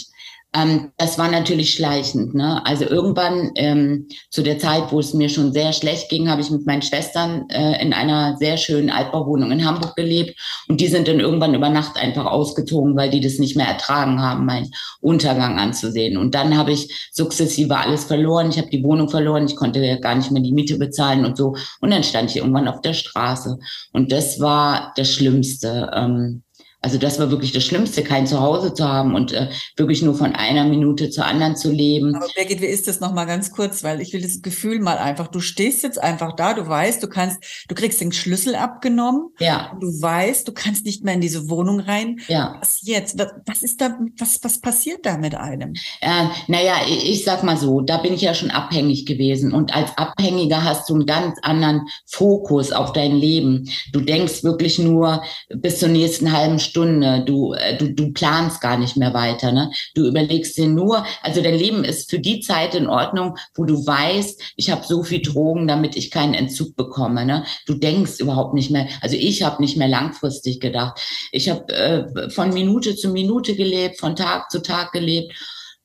Ähm, 0.53 0.91
das 0.97 1.17
war 1.17 1.31
natürlich 1.31 1.73
schleichend. 1.73 2.35
Ne? 2.35 2.65
Also 2.65 2.83
irgendwann 2.83 3.51
ähm, 3.55 4.09
zu 4.29 4.41
der 4.43 4.59
Zeit, 4.59 4.91
wo 4.91 4.99
es 4.99 5.13
mir 5.13 5.29
schon 5.29 5.53
sehr 5.53 5.71
schlecht 5.71 6.09
ging, 6.09 6.29
habe 6.29 6.41
ich 6.41 6.51
mit 6.51 6.65
meinen 6.65 6.81
Schwestern 6.81 7.49
äh, 7.49 7.81
in 7.81 7.93
einer 7.93 8.35
sehr 8.37 8.57
schönen 8.57 8.89
Altbauwohnung 8.89 9.51
in 9.51 9.65
Hamburg 9.65 9.95
gelebt. 9.95 10.37
Und 10.67 10.81
die 10.81 10.87
sind 10.87 11.07
dann 11.07 11.21
irgendwann 11.21 11.55
über 11.55 11.69
Nacht 11.69 11.95
einfach 11.95 12.25
ausgezogen, 12.25 12.97
weil 12.97 13.09
die 13.09 13.21
das 13.21 13.39
nicht 13.39 13.55
mehr 13.55 13.67
ertragen 13.67 14.21
haben, 14.21 14.45
meinen 14.45 14.71
Untergang 14.99 15.57
anzusehen. 15.57 16.17
Und 16.17 16.35
dann 16.35 16.57
habe 16.57 16.73
ich 16.73 17.09
sukzessive 17.13 17.77
alles 17.77 18.03
verloren. 18.03 18.49
Ich 18.49 18.57
habe 18.57 18.69
die 18.69 18.83
Wohnung 18.83 19.07
verloren. 19.07 19.45
Ich 19.45 19.55
konnte 19.55 19.79
ja 19.79 19.99
gar 19.99 20.15
nicht 20.15 20.31
mehr 20.31 20.41
die 20.41 20.51
Miete 20.51 20.77
bezahlen 20.77 21.23
und 21.23 21.37
so. 21.37 21.55
Und 21.79 21.91
dann 21.91 22.03
stand 22.03 22.29
ich 22.29 22.37
irgendwann 22.37 22.67
auf 22.67 22.81
der 22.81 22.93
Straße. 22.93 23.57
Und 23.93 24.11
das 24.11 24.41
war 24.41 24.91
das 24.97 25.13
Schlimmste. 25.13 25.89
Ähm, 25.95 26.43
also 26.83 26.97
das 26.97 27.19
war 27.19 27.29
wirklich 27.29 27.51
das 27.51 27.63
Schlimmste, 27.63 28.03
kein 28.03 28.25
Zuhause 28.25 28.73
zu 28.73 28.87
haben 28.87 29.13
und 29.13 29.31
äh, 29.33 29.49
wirklich 29.77 30.01
nur 30.01 30.15
von 30.15 30.35
einer 30.35 30.65
Minute 30.65 31.11
zur 31.11 31.25
anderen 31.25 31.55
zu 31.55 31.71
leben. 31.71 32.15
Aber 32.15 32.27
Birgit, 32.35 32.59
wie 32.59 32.65
ist 32.65 32.87
das 32.87 32.99
noch 32.99 33.13
mal 33.13 33.25
ganz 33.25 33.51
kurz, 33.51 33.83
weil 33.83 34.01
ich 34.01 34.13
will 34.13 34.21
das 34.21 34.41
Gefühl 34.41 34.79
mal 34.79 34.97
einfach, 34.97 35.27
du 35.27 35.41
stehst 35.41 35.83
jetzt 35.83 36.01
einfach 36.01 36.35
da, 36.35 36.55
du 36.55 36.67
weißt, 36.67 37.03
du 37.03 37.07
kannst, 37.07 37.37
du 37.69 37.75
kriegst 37.75 38.01
den 38.01 38.11
Schlüssel 38.11 38.55
abgenommen. 38.55 39.29
Ja. 39.39 39.77
Du 39.79 39.87
weißt, 39.87 40.47
du 40.47 40.53
kannst 40.53 40.83
nicht 40.85 41.03
mehr 41.03 41.13
in 41.13 41.21
diese 41.21 41.49
Wohnung 41.51 41.81
rein. 41.81 42.19
Ja. 42.27 42.57
Was 42.59 42.79
jetzt? 42.81 43.15
Was, 43.45 43.61
ist 43.61 43.79
da, 43.79 43.99
was, 44.17 44.39
was 44.41 44.59
passiert 44.59 45.05
da 45.05 45.17
mit 45.17 45.35
einem? 45.35 45.73
Äh, 46.01 46.25
naja, 46.47 46.77
ich, 46.87 47.11
ich 47.11 47.23
sag 47.23 47.43
mal 47.43 47.57
so, 47.57 47.81
da 47.81 47.97
bin 47.97 48.13
ich 48.13 48.21
ja 48.21 48.33
schon 48.33 48.49
abhängig 48.49 49.05
gewesen 49.05 49.53
und 49.53 49.75
als 49.75 49.95
Abhängiger 49.99 50.63
hast 50.63 50.89
du 50.89 50.95
einen 50.95 51.05
ganz 51.05 51.37
anderen 51.43 51.87
Fokus 52.07 52.71
auf 52.71 52.91
dein 52.91 53.15
Leben. 53.15 53.69
Du 53.93 54.01
denkst 54.01 54.43
wirklich 54.43 54.79
nur 54.79 55.21
bis 55.49 55.77
zur 55.77 55.89
nächsten 55.89 56.31
halben 56.31 56.57
Stunde 56.57 56.70
Stunde, 56.71 57.23
du, 57.25 57.53
äh, 57.53 57.77
du, 57.77 57.93
du 57.93 58.13
planst 58.13 58.61
gar 58.61 58.77
nicht 58.77 58.95
mehr 58.95 59.13
weiter. 59.13 59.51
Ne? 59.51 59.71
Du 59.93 60.07
überlegst 60.07 60.57
dir 60.57 60.67
nur, 60.67 61.05
also 61.21 61.41
dein 61.41 61.57
Leben 61.57 61.83
ist 61.83 62.09
für 62.09 62.19
die 62.19 62.39
Zeit 62.39 62.75
in 62.75 62.87
Ordnung, 62.87 63.37
wo 63.55 63.65
du 63.65 63.85
weißt, 63.85 64.41
ich 64.55 64.71
habe 64.71 64.85
so 64.85 65.03
viel 65.03 65.21
Drogen, 65.21 65.67
damit 65.67 65.97
ich 65.97 66.11
keinen 66.11 66.33
Entzug 66.33 66.75
bekomme. 66.75 67.25
Ne? 67.25 67.45
Du 67.65 67.73
denkst 67.73 68.19
überhaupt 68.19 68.53
nicht 68.53 68.71
mehr, 68.71 68.87
also 69.01 69.17
ich 69.17 69.43
habe 69.43 69.61
nicht 69.61 69.77
mehr 69.77 69.89
langfristig 69.89 70.59
gedacht. 70.59 70.99
Ich 71.31 71.49
habe 71.49 71.67
äh, 71.73 72.29
von 72.29 72.53
Minute 72.53 72.95
zu 72.95 73.09
Minute 73.09 73.55
gelebt, 73.55 73.99
von 73.99 74.15
Tag 74.15 74.49
zu 74.49 74.61
Tag 74.61 74.93
gelebt 74.93 75.33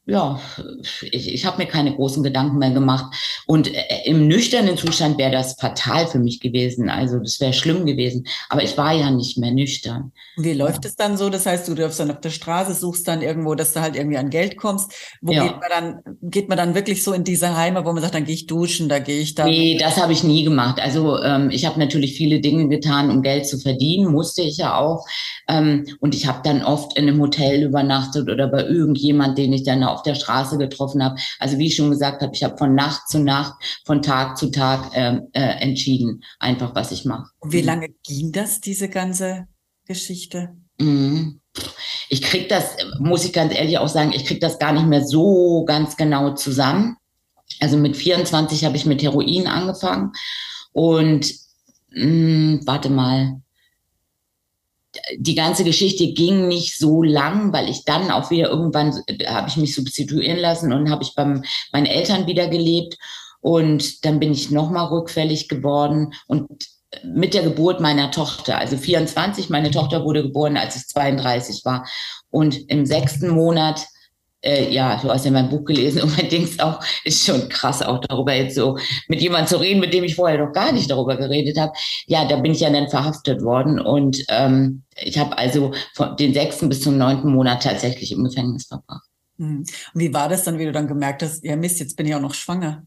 ja, 0.09 0.41
ich, 1.03 1.35
ich 1.35 1.45
habe 1.45 1.59
mir 1.59 1.67
keine 1.67 1.93
großen 1.93 2.23
Gedanken 2.23 2.59
mehr 2.59 2.71
gemacht. 2.71 3.13
Und 3.47 3.75
äh, 3.75 3.83
im 4.05 4.29
nüchternen 4.29 4.77
Zustand 4.77 5.19
wäre 5.19 5.33
das 5.33 5.57
fatal 5.59 6.07
für 6.07 6.21
mich 6.21 6.39
gewesen. 6.39 6.89
Also 6.89 7.19
das 7.19 7.41
wäre 7.41 7.53
schlimm 7.53 7.87
gewesen. 7.87 8.25
Aber 8.49 8.63
ich 8.63 8.79
war 8.79 8.93
ja 8.93 9.11
nicht 9.11 9.37
mehr 9.37 9.51
nüchtern. 9.51 10.13
Wie 10.37 10.53
läuft 10.53 10.85
ja. 10.85 10.91
es 10.91 10.97
dann 10.97 11.17
so? 11.17 11.29
Das 11.29 11.45
heißt, 11.45 11.67
du 11.67 11.75
darfst 11.75 11.99
dann 11.99 12.13
auf 12.13 12.21
der 12.21 12.31
Straße, 12.31 12.75
suchst 12.75 13.09
dann 13.09 13.21
irgendwo, 13.21 13.57
dass 13.57 13.73
du 13.73 13.81
halt 13.81 13.97
irgendwie 13.97 14.19
an 14.19 14.31
Geld 14.31 14.57
kommst. 14.57 14.93
Wo 15.23 15.33
ja. 15.33 15.43
geht 15.43 15.57
man 15.61 15.71
dann, 15.71 16.17
geht 16.23 16.49
man 16.49 16.57
dann 16.57 16.77
wirklich 16.77 17.03
so 17.03 17.13
in 17.13 17.25
diese 17.25 17.57
Heime, 17.57 17.85
wo 17.85 17.93
man 17.93 18.01
sagt, 18.01 18.15
dann 18.15 18.25
gehe 18.25 18.35
ich 18.35 18.47
duschen, 18.47 18.89
da 18.89 19.01
gehe 19.01 19.19
ich 19.19 19.35
dann. 19.35 19.49
Nee, 19.49 19.77
das 19.77 19.97
habe 20.01 20.13
ich 20.13 20.23
nie 20.23 20.45
gemacht. 20.45 20.79
Also 20.81 21.21
ähm, 21.21 21.51
ich 21.51 21.67
habe 21.67 21.81
natürlich 21.81 22.17
viele 22.17 22.41
Dinge 22.41 22.69
getan, 22.69 23.11
um 23.11 23.23
Geld 23.23 23.49
zu 23.49 23.59
verdienen, 23.59 24.13
musste 24.13 24.43
ich 24.43 24.59
ja 24.59 24.79
auch. 24.79 25.05
Ähm, 25.49 25.85
und 25.99 26.15
ich 26.15 26.27
habe 26.27 26.41
dann 26.45 26.63
oft 26.63 26.97
in 26.97 27.09
einem 27.09 27.21
Hotel 27.21 27.65
übernachtet 27.65 28.31
oder 28.31 28.47
bei 28.47 28.65
irgendjemand, 28.65 29.37
den 29.37 29.53
ich 29.53 29.65
dann 29.65 29.83
auf 29.97 30.03
der 30.03 30.15
Straße 30.15 30.59
getroffen 30.59 31.03
habe. 31.03 31.17
Also 31.39 31.59
wie 31.59 31.67
ich 31.67 31.77
schon 31.77 31.91
gesagt 31.91 32.23
habe, 32.23 32.35
ich 32.35 32.45
habe 32.45 32.57
von 32.59 32.75
Nacht 32.75 33.09
zu 33.09 33.19
Nacht, 33.19 33.55
von 33.85 34.03
Tag 34.03 34.37
zu 34.37 34.51
Tag 34.51 34.95
äh, 34.95 35.21
äh, 35.33 35.61
entschieden, 35.61 36.23
einfach 36.39 36.75
was 36.75 36.93
ich 36.93 37.05
mache. 37.05 37.31
Wie 37.45 37.63
lange 37.63 37.89
ging 38.05 38.33
das, 38.33 38.61
diese 38.61 38.89
ganze 38.89 39.47
Geschichte? 39.87 40.57
Mhm. 40.79 41.41
Ich 42.11 42.21
krieg 42.23 42.49
das, 42.49 42.77
muss 42.99 43.25
ich 43.25 43.33
ganz 43.33 43.55
ehrlich 43.55 43.79
auch 43.79 43.89
sagen, 43.89 44.13
ich 44.13 44.27
krieg 44.27 44.41
das 44.41 44.59
gar 44.59 44.73
nicht 44.73 44.87
mehr 44.87 45.05
so 45.05 45.65
ganz 45.65 45.97
genau 45.97 46.35
zusammen. 46.35 46.97
Also 47.61 47.79
mit 47.79 47.97
24 47.97 48.65
habe 48.65 48.77
ich 48.77 48.85
mit 48.85 49.03
Heroin 49.03 49.47
angefangen 49.47 50.13
und 50.73 51.33
mh, 51.91 52.03
hm, 52.03 52.61
warte 52.67 52.91
mal, 52.91 53.41
die 55.17 55.35
ganze 55.35 55.65
Geschichte 55.65 56.13
ging 56.13 56.49
nicht 56.49 56.79
so 56.79 57.03
lang, 57.03 57.53
weil 57.53 57.69
ich 57.69 57.85
dann 57.85 58.11
auch 58.11 58.31
wieder 58.31 58.49
irgendwann 58.49 58.93
habe 59.27 59.49
ich 59.49 59.57
mich 59.57 59.75
substituieren 59.75 60.39
lassen 60.39 60.73
und 60.73 60.91
habe 60.91 61.03
ich 61.03 61.15
beim 61.15 61.45
meinen 61.73 61.87
Eltern 61.87 62.27
wieder 62.27 62.49
gelebt. 62.49 62.97
Und 63.41 64.05
dann 64.05 64.19
bin 64.19 64.33
ich 64.33 64.51
noch 64.51 64.71
mal 64.71 64.87
rückfällig 64.87 65.49
geworden 65.49 66.15
und 66.27 66.49
mit 67.05 67.35
der 67.35 67.43
Geburt 67.43 67.81
meiner 67.81 68.11
Tochter, 68.11 68.59
also 68.59 68.77
24, 68.77 69.51
meine 69.51 69.71
Tochter 69.71 70.05
wurde 70.05 70.23
geboren, 70.23 70.57
als 70.57 70.77
ich 70.77 70.87
32 70.87 71.65
war. 71.65 71.87
Und 72.31 72.71
im 72.71 72.87
sechsten 72.87 73.29
Monat 73.29 73.87
äh, 74.47 74.73
ja, 74.73 74.97
du 75.03 75.11
hast 75.11 75.25
ja 75.25 75.31
mein 75.31 75.49
Buch 75.49 75.65
gelesen 75.65 76.03
und 76.03 76.17
mein 76.17 76.29
Dings 76.29 76.59
auch, 76.61 76.81
ist 77.05 77.27
schon 77.27 77.49
krass 77.49 77.83
auch 77.83 78.01
darüber 78.01 78.33
jetzt 78.33 78.55
so 78.55 78.79
mit 79.09 79.21
jemandem 79.21 79.49
zu 79.49 79.57
reden, 79.57 79.81
mit 79.81 79.93
dem 79.93 80.05
ich 80.05 80.15
vorher 80.15 80.39
noch 80.39 80.53
gar 80.53 80.73
nicht 80.73 80.91
darüber 80.91 81.17
geredet 81.17 81.59
habe. 81.59 81.73
Ja, 82.07 82.27
da 82.27 82.37
bin 82.37 82.53
ich 82.53 82.61
ja 82.61 82.71
dann 82.71 82.89
verhaftet 82.89 83.43
worden 83.43 83.81
und 83.81 84.25
ähm, 84.29 84.83
ich 84.97 85.19
habe 85.19 85.37
also 85.37 85.73
von 85.95 86.17
den 86.17 86.33
sechsten 86.33 86.69
bis 86.69 86.81
zum 86.81 86.97
neunten 86.97 87.33
Monat 87.33 87.63
tatsächlich 87.63 88.13
im 88.13 88.25
Gefängnis 88.25 88.67
verbracht. 88.67 89.09
Hm. 89.39 89.59
Und 89.59 90.01
wie 90.01 90.15
war 90.15 90.29
das 90.29 90.45
dann, 90.45 90.59
wie 90.59 90.65
du 90.65 90.73
dann 90.73 90.87
gemerkt 90.87 91.23
hast, 91.23 91.45
ja 91.45 91.57
Mist, 91.57 91.81
jetzt 91.81 91.97
bin 91.97 92.07
ich 92.07 92.15
auch 92.15 92.21
noch 92.21 92.35
schwanger? 92.35 92.87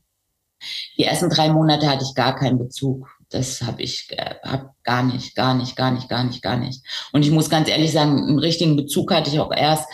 Die 0.97 1.03
ersten 1.03 1.29
drei 1.29 1.49
Monate 1.49 1.89
hatte 1.89 2.03
ich 2.03 2.15
gar 2.15 2.35
keinen 2.35 2.57
Bezug. 2.57 3.07
Das 3.29 3.61
habe 3.61 3.81
ich 3.81 4.07
äh, 4.11 4.35
hab 4.43 4.73
gar 4.83 5.03
nicht, 5.03 5.35
gar 5.35 5.53
nicht, 5.53 5.75
gar 5.75 5.91
nicht, 5.91 6.09
gar 6.09 6.23
nicht, 6.23 6.41
gar 6.41 6.57
nicht. 6.57 6.83
Und 7.13 7.23
ich 7.23 7.31
muss 7.31 7.49
ganz 7.49 7.69
ehrlich 7.69 7.91
sagen, 7.91 8.17
einen 8.17 8.39
richtigen 8.39 8.75
Bezug 8.75 9.13
hatte 9.13 9.29
ich 9.29 9.39
auch 9.39 9.51
erst, 9.55 9.87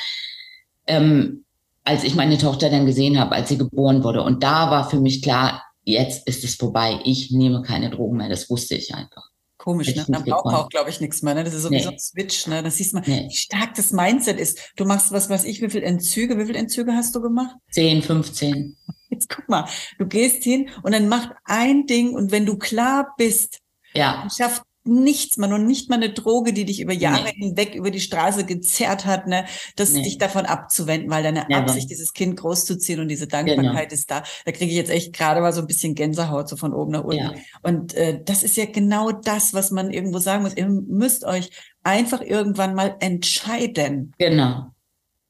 ähm, 0.87 1.44
als 1.85 2.03
ich 2.03 2.15
meine 2.15 2.37
Tochter 2.37 2.69
dann 2.69 2.85
gesehen 2.85 3.19
habe, 3.19 3.33
als 3.33 3.49
sie 3.49 3.57
geboren 3.57 4.03
wurde. 4.03 4.23
Und 4.23 4.43
da 4.43 4.71
war 4.71 4.89
für 4.89 4.99
mich 4.99 5.21
klar, 5.21 5.63
jetzt 5.83 6.27
ist 6.27 6.43
es 6.43 6.55
vorbei. 6.55 6.99
Ich 7.05 7.31
nehme 7.31 7.61
keine 7.61 7.91
Drogen 7.91 8.17
mehr. 8.17 8.27
Das 8.27 8.49
wusste 8.49 8.75
ich 8.75 8.93
einfach. 8.93 9.29
Komisch, 9.57 9.95
ne? 9.95 10.05
Dann 10.07 10.23
braucht 10.23 10.45
man 10.45 10.55
auch, 10.55 10.69
glaube 10.69 10.89
ich, 10.89 10.99
nichts 10.99 11.21
mehr. 11.21 11.33
Ne? 11.33 11.43
Das 11.43 11.53
ist 11.53 11.63
so 11.63 11.69
nee. 11.69 11.85
ein 11.85 11.97
Switch. 11.97 12.47
Ne? 12.47 12.61
Das 12.61 12.77
siehst 12.77 12.93
man, 12.93 13.03
nee. 13.05 13.27
wie 13.29 13.35
stark 13.35 13.75
das 13.75 13.91
Mindset 13.93 14.39
ist. 14.39 14.73
Du 14.75 14.85
machst, 14.85 15.11
was 15.11 15.29
weiß 15.29 15.45
ich, 15.45 15.61
wie 15.61 15.69
viele 15.69 15.85
Entzüge, 15.85 16.37
wie 16.37 16.45
viele 16.45 16.59
Entzüge 16.59 16.93
hast 16.93 17.15
du 17.15 17.21
gemacht? 17.21 17.55
10, 17.71 18.01
15. 18.01 18.77
Jetzt 19.09 19.29
guck 19.29 19.47
mal, 19.47 19.65
du 19.97 20.07
gehst 20.07 20.43
hin 20.43 20.69
und 20.83 20.91
dann 20.91 21.07
macht 21.07 21.31
ein 21.45 21.85
Ding 21.85 22.13
und 22.13 22.31
wenn 22.31 22.45
du 22.45 22.57
klar 22.57 23.13
bist, 23.17 23.59
ja. 23.93 24.27
schafft 24.35 24.63
nichts, 24.85 25.37
man 25.37 25.51
und 25.53 25.65
nicht 25.65 25.89
mal 25.89 25.95
eine 25.95 26.11
Droge, 26.11 26.53
die 26.53 26.65
dich 26.65 26.79
über 26.79 26.93
Jahre 26.93 27.23
nee. 27.23 27.45
hinweg 27.47 27.75
über 27.75 27.91
die 27.91 27.99
Straße 27.99 28.45
gezerrt 28.45 29.05
hat, 29.05 29.27
ne, 29.27 29.45
das 29.75 29.91
nee. 29.91 30.03
dich 30.03 30.17
davon 30.17 30.45
abzuwenden, 30.45 31.09
weil 31.09 31.23
deine 31.23 31.45
ja, 31.49 31.59
Absicht, 31.59 31.89
dieses 31.89 32.13
Kind 32.13 32.37
großzuziehen 32.37 32.99
und 32.99 33.07
diese 33.07 33.27
Dankbarkeit 33.27 33.89
genau. 33.89 33.93
ist 33.93 34.11
da. 34.11 34.23
Da 34.45 34.51
kriege 34.51 34.71
ich 34.71 34.77
jetzt 34.77 34.91
echt 34.91 35.13
gerade 35.13 35.41
mal 35.41 35.53
so 35.53 35.61
ein 35.61 35.67
bisschen 35.67 35.95
Gänsehaut 35.95 36.47
so 36.47 36.55
von 36.55 36.73
oben 36.73 36.91
nach 36.91 37.03
unten. 37.03 37.17
Ja. 37.17 37.33
Und 37.63 37.93
äh, 37.95 38.21
das 38.23 38.43
ist 38.43 38.57
ja 38.57 38.65
genau 38.65 39.11
das, 39.11 39.53
was 39.53 39.71
man 39.71 39.91
irgendwo 39.91 40.19
sagen 40.19 40.43
muss. 40.43 40.55
Ihr 40.55 40.67
müsst 40.67 41.25
euch 41.25 41.49
einfach 41.83 42.21
irgendwann 42.21 42.75
mal 42.75 42.95
entscheiden. 42.99 44.13
Genau. 44.17 44.71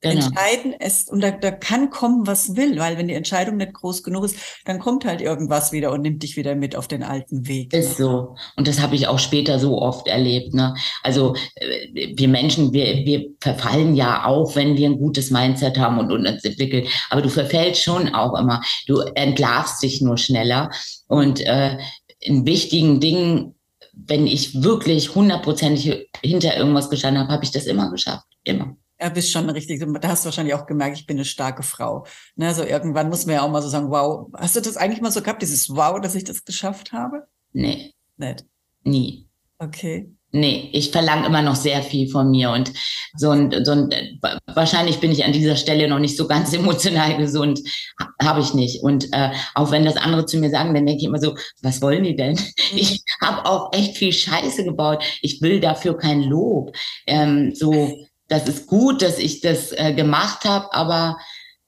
Genau. 0.01 0.25
Entscheiden 0.25 0.73
ist, 0.73 1.09
und 1.09 1.21
da, 1.21 1.31
da 1.31 1.51
kann 1.51 1.89
kommen, 1.89 2.27
was 2.27 2.55
will, 2.55 2.77
weil 2.77 2.97
wenn 2.97 3.07
die 3.07 3.13
Entscheidung 3.13 3.57
nicht 3.57 3.73
groß 3.73 4.03
genug 4.03 4.25
ist, 4.25 4.37
dann 4.65 4.79
kommt 4.79 5.05
halt 5.05 5.21
irgendwas 5.21 5.71
wieder 5.71 5.91
und 5.91 6.01
nimmt 6.01 6.21
dich 6.21 6.37
wieder 6.37 6.53
mit 6.53 6.75
auf 6.75 6.87
den 6.87 7.01
alten 7.01 7.47
Weg. 7.47 7.73
Ne? 7.73 7.79
Ist 7.79 7.97
so. 7.97 8.35
Und 8.55 8.67
das 8.67 8.81
habe 8.81 8.95
ich 8.95 9.07
auch 9.07 9.17
später 9.17 9.57
so 9.57 9.81
oft 9.81 10.07
erlebt. 10.07 10.53
Ne? 10.53 10.75
Also 11.01 11.35
äh, 11.55 12.11
wir 12.15 12.27
Menschen, 12.27 12.71
wir, 12.73 12.85
wir 13.05 13.25
verfallen 13.39 13.95
ja 13.95 14.25
auch, 14.25 14.55
wenn 14.55 14.77
wir 14.77 14.87
ein 14.87 14.99
gutes 14.99 15.31
Mindset 15.31 15.77
haben 15.79 15.97
und, 15.97 16.11
und 16.11 16.27
uns 16.27 16.43
entwickeln. 16.43 16.85
Aber 17.09 17.21
du 17.21 17.29
verfällst 17.29 17.81
schon 17.81 18.13
auch 18.13 18.37
immer. 18.37 18.61
Du 18.85 18.99
entlarvst 18.99 19.81
dich 19.81 20.01
nur 20.01 20.17
schneller. 20.17 20.69
Und 21.07 21.41
äh, 21.41 21.77
in 22.19 22.45
wichtigen 22.45 22.99
Dingen, 22.99 23.55
wenn 23.93 24.27
ich 24.27 24.61
wirklich 24.61 25.15
hundertprozentig 25.15 26.09
hinter 26.23 26.57
irgendwas 26.57 26.89
gestanden 26.89 27.23
habe, 27.23 27.33
habe 27.33 27.43
ich 27.43 27.51
das 27.51 27.65
immer 27.65 27.89
geschafft. 27.89 28.25
Immer. 28.43 28.75
Ja, 28.99 29.09
bist 29.09 29.31
schon 29.31 29.49
richtig. 29.49 29.83
Da 30.01 30.07
hast 30.07 30.23
du 30.23 30.27
wahrscheinlich 30.27 30.53
auch 30.53 30.65
gemerkt, 30.65 30.97
ich 30.97 31.05
bin 31.05 31.17
eine 31.17 31.25
starke 31.25 31.63
Frau. 31.63 32.05
Ne, 32.35 32.53
so 32.53 32.63
irgendwann 32.63 33.09
muss 33.09 33.25
man 33.25 33.35
ja 33.35 33.41
auch 33.41 33.51
mal 33.51 33.61
so 33.61 33.67
sagen, 33.67 33.91
wow. 33.91 34.29
Hast 34.33 34.55
du 34.55 34.61
das 34.61 34.77
eigentlich 34.77 35.01
mal 35.01 35.11
so 35.11 35.21
gehabt, 35.21 35.41
dieses 35.41 35.69
Wow, 35.69 35.99
dass 35.99 36.15
ich 36.15 36.23
das 36.23 36.45
geschafft 36.45 36.93
habe? 36.93 37.27
Nee. 37.51 37.93
Nicht? 38.17 38.45
Nie. 38.83 39.27
Okay. 39.59 40.09
Nee, 40.31 40.69
ich 40.73 40.91
verlange 40.91 41.27
immer 41.27 41.41
noch 41.41 41.55
sehr 41.55 41.81
viel 41.81 42.09
von 42.09 42.29
mir 42.29 42.51
und 42.51 42.73
so 43.15 43.29
ein, 43.29 43.63
so 43.63 43.71
ein, 43.71 43.89
wahrscheinlich 44.47 44.99
bin 44.99 45.11
ich 45.11 45.23
an 45.23 45.31
dieser 45.31 45.55
Stelle 45.55 45.87
noch 45.87 45.99
nicht 45.99 46.17
so 46.17 46.27
ganz 46.27 46.51
emotional 46.53 47.15
gesund, 47.15 47.61
habe 48.21 48.41
ich 48.41 48.53
nicht. 48.53 48.83
Und 48.83 49.07
äh, 49.13 49.31
auch 49.53 49.71
wenn 49.71 49.85
das 49.85 49.95
andere 49.95 50.25
zu 50.25 50.37
mir 50.37 50.49
sagen, 50.49 50.73
dann 50.73 50.85
denke 50.85 50.99
ich 50.99 51.07
immer 51.07 51.21
so, 51.21 51.35
was 51.61 51.81
wollen 51.81 52.03
die 52.03 52.17
denn? 52.17 52.33
Mhm. 52.33 52.77
Ich 52.77 53.01
habe 53.21 53.45
auch 53.45 53.71
echt 53.71 53.95
viel 53.97 54.11
Scheiße 54.11 54.65
gebaut. 54.65 55.03
Ich 55.21 55.41
will 55.41 55.61
dafür 55.61 55.97
kein 55.97 56.23
Lob. 56.23 56.75
Ähm, 57.07 57.55
so 57.55 57.97
das 58.27 58.47
ist 58.47 58.67
gut, 58.67 59.01
dass 59.01 59.19
ich 59.19 59.41
das 59.41 59.71
äh, 59.71 59.93
gemacht 59.93 60.45
habe, 60.45 60.73
aber 60.73 61.17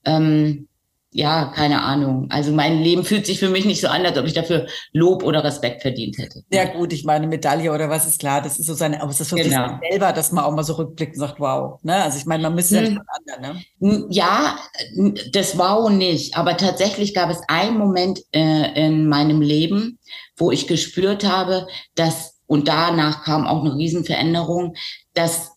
ähm, 0.05 0.67
ja, 1.11 1.45
keine 1.55 1.81
Ahnung. 1.81 2.27
Also 2.29 2.51
mein 2.51 2.83
Leben 2.83 3.03
fühlt 3.03 3.25
sich 3.25 3.39
für 3.39 3.49
mich 3.49 3.65
nicht 3.65 3.81
so 3.81 3.87
an, 3.87 4.05
als 4.05 4.17
ob 4.17 4.25
ich 4.25 4.33
dafür 4.33 4.67
Lob 4.91 5.23
oder 5.23 5.43
Respekt 5.43 5.81
verdient 5.81 6.17
hätte. 6.17 6.43
Ja 6.51 6.65
gut, 6.65 6.91
ich 6.93 7.05
meine 7.05 7.25
Medaille 7.27 7.71
oder 7.71 7.89
was 7.89 8.05
ist 8.05 8.19
klar, 8.19 8.41
das 8.41 8.59
ist 8.59 8.67
so 8.67 8.73
seine, 8.73 9.01
aber 9.01 9.09
es 9.09 9.19
ist 9.19 9.29
für 9.29 9.35
genau. 9.35 9.69
sich 9.69 9.89
selber, 9.89 10.11
dass 10.11 10.31
man 10.31 10.43
auch 10.43 10.53
mal 10.53 10.63
so 10.63 10.73
rückblickt 10.73 11.15
und 11.15 11.21
sagt, 11.21 11.39
wow. 11.39 11.79
Ne? 11.81 11.95
Also 11.95 12.17
ich 12.19 12.25
meine, 12.25 12.43
man 12.43 12.55
müsste 12.55 12.85
hm. 12.85 12.93
ja 12.95 13.01
anderen, 13.35 13.63
ne? 13.79 14.05
Ja, 14.09 14.59
das 15.31 15.57
Wow 15.57 15.89
nicht, 15.89 16.37
aber 16.37 16.57
tatsächlich 16.57 17.13
gab 17.13 17.31
es 17.31 17.39
einen 17.47 17.77
Moment 17.77 18.19
äh, 18.31 18.85
in 18.85 19.07
meinem 19.07 19.41
Leben, 19.41 19.97
wo 20.35 20.51
ich 20.51 20.67
gespürt 20.67 21.25
habe, 21.25 21.67
dass 21.95 22.35
und 22.45 22.67
danach 22.67 23.23
kam 23.23 23.47
auch 23.47 23.63
eine 23.63 23.75
Riesenveränderung, 23.75 24.75
dass 25.13 25.56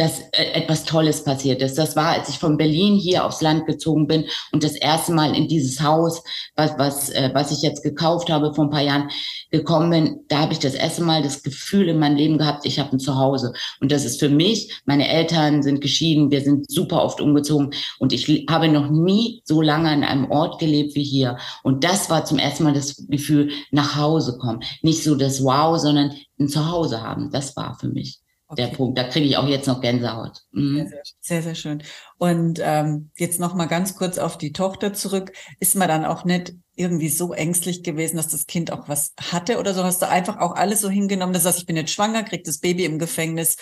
dass 0.00 0.20
äh, 0.32 0.52
etwas 0.54 0.84
Tolles 0.84 1.24
passiert 1.24 1.60
ist. 1.60 1.76
Das 1.76 1.94
war, 1.94 2.08
als 2.08 2.30
ich 2.30 2.38
von 2.38 2.56
Berlin 2.56 2.94
hier 2.94 3.22
aufs 3.22 3.42
Land 3.42 3.66
gezogen 3.66 4.06
bin 4.06 4.24
und 4.50 4.64
das 4.64 4.74
erste 4.74 5.12
Mal 5.12 5.36
in 5.36 5.46
dieses 5.46 5.82
Haus, 5.82 6.22
was, 6.56 6.78
was, 6.78 7.10
äh, 7.10 7.30
was 7.34 7.52
ich 7.52 7.60
jetzt 7.60 7.82
gekauft 7.82 8.30
habe 8.30 8.54
vor 8.54 8.64
ein 8.64 8.70
paar 8.70 8.80
Jahren, 8.80 9.10
gekommen 9.50 9.90
bin. 9.90 10.20
Da 10.28 10.38
habe 10.38 10.54
ich 10.54 10.58
das 10.58 10.72
erste 10.72 11.02
Mal 11.02 11.22
das 11.22 11.42
Gefühl 11.42 11.88
in 11.88 11.98
meinem 11.98 12.16
Leben 12.16 12.38
gehabt, 12.38 12.64
ich 12.64 12.78
habe 12.78 12.92
ein 12.92 12.98
Zuhause. 12.98 13.52
Und 13.80 13.92
das 13.92 14.06
ist 14.06 14.18
für 14.18 14.30
mich, 14.30 14.72
meine 14.86 15.06
Eltern 15.06 15.62
sind 15.62 15.82
geschieden, 15.82 16.30
wir 16.30 16.40
sind 16.40 16.70
super 16.70 17.04
oft 17.04 17.20
umgezogen 17.20 17.74
und 17.98 18.14
ich 18.14 18.46
habe 18.48 18.68
noch 18.68 18.88
nie 18.90 19.42
so 19.44 19.60
lange 19.60 19.90
an 19.90 20.02
einem 20.02 20.30
Ort 20.30 20.58
gelebt 20.60 20.94
wie 20.94 21.04
hier. 21.04 21.36
Und 21.62 21.84
das 21.84 22.08
war 22.08 22.24
zum 22.24 22.38
ersten 22.38 22.64
Mal 22.64 22.72
das 22.72 23.06
Gefühl, 23.08 23.50
nach 23.70 23.96
Hause 23.96 24.38
kommen. 24.38 24.62
Nicht 24.80 25.04
so 25.04 25.14
das 25.14 25.44
Wow, 25.44 25.78
sondern 25.78 26.12
ein 26.38 26.48
Zuhause 26.48 27.02
haben. 27.02 27.30
Das 27.30 27.54
war 27.54 27.76
für 27.78 27.88
mich. 27.88 28.19
Okay. 28.50 28.62
Der 28.66 28.76
Punkt, 28.76 28.98
da 28.98 29.04
kriege 29.04 29.26
ich 29.26 29.36
auch 29.36 29.46
jetzt 29.46 29.68
noch 29.68 29.80
Gänsehaut. 29.80 30.42
Mhm. 30.50 30.88
Sehr, 30.88 31.02
sehr, 31.20 31.42
sehr, 31.42 31.54
schön. 31.54 31.84
Und 32.18 32.58
ähm, 32.60 33.10
jetzt 33.16 33.38
noch 33.38 33.54
mal 33.54 33.66
ganz 33.66 33.94
kurz 33.94 34.18
auf 34.18 34.38
die 34.38 34.52
Tochter 34.52 34.92
zurück. 34.92 35.30
Ist 35.60 35.76
man 35.76 35.86
dann 35.86 36.04
auch 36.04 36.24
nicht 36.24 36.54
irgendwie 36.74 37.10
so 37.10 37.32
ängstlich 37.32 37.84
gewesen, 37.84 38.16
dass 38.16 38.26
das 38.26 38.48
Kind 38.48 38.72
auch 38.72 38.88
was 38.88 39.14
hatte 39.30 39.60
oder 39.60 39.72
so? 39.72 39.84
Hast 39.84 40.02
du 40.02 40.08
einfach 40.08 40.38
auch 40.38 40.56
alles 40.56 40.80
so 40.80 40.90
hingenommen, 40.90 41.32
dass 41.32 41.44
du 41.44 41.48
sagst, 41.48 41.60
ich 41.60 41.66
bin 41.66 41.76
jetzt 41.76 41.92
schwanger, 41.92 42.24
krieg 42.24 42.42
das 42.42 42.58
Baby 42.58 42.86
im 42.86 42.98
Gefängnis 42.98 43.56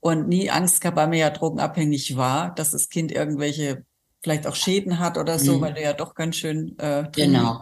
und 0.00 0.26
nie 0.26 0.48
Angst 0.48 0.80
gehabt, 0.80 0.96
weil 0.96 1.08
mir 1.08 1.18
ja 1.18 1.30
drogenabhängig 1.30 2.16
war, 2.16 2.54
dass 2.54 2.70
das 2.70 2.88
Kind 2.88 3.12
irgendwelche 3.12 3.84
vielleicht 4.22 4.46
auch 4.46 4.54
Schäden 4.54 5.00
hat 5.00 5.18
oder 5.18 5.38
so, 5.38 5.58
mhm. 5.58 5.60
weil 5.60 5.74
du 5.74 5.82
ja 5.82 5.92
doch 5.92 6.14
ganz 6.14 6.36
schön 6.36 6.78
äh, 6.78 7.04
Genau. 7.12 7.60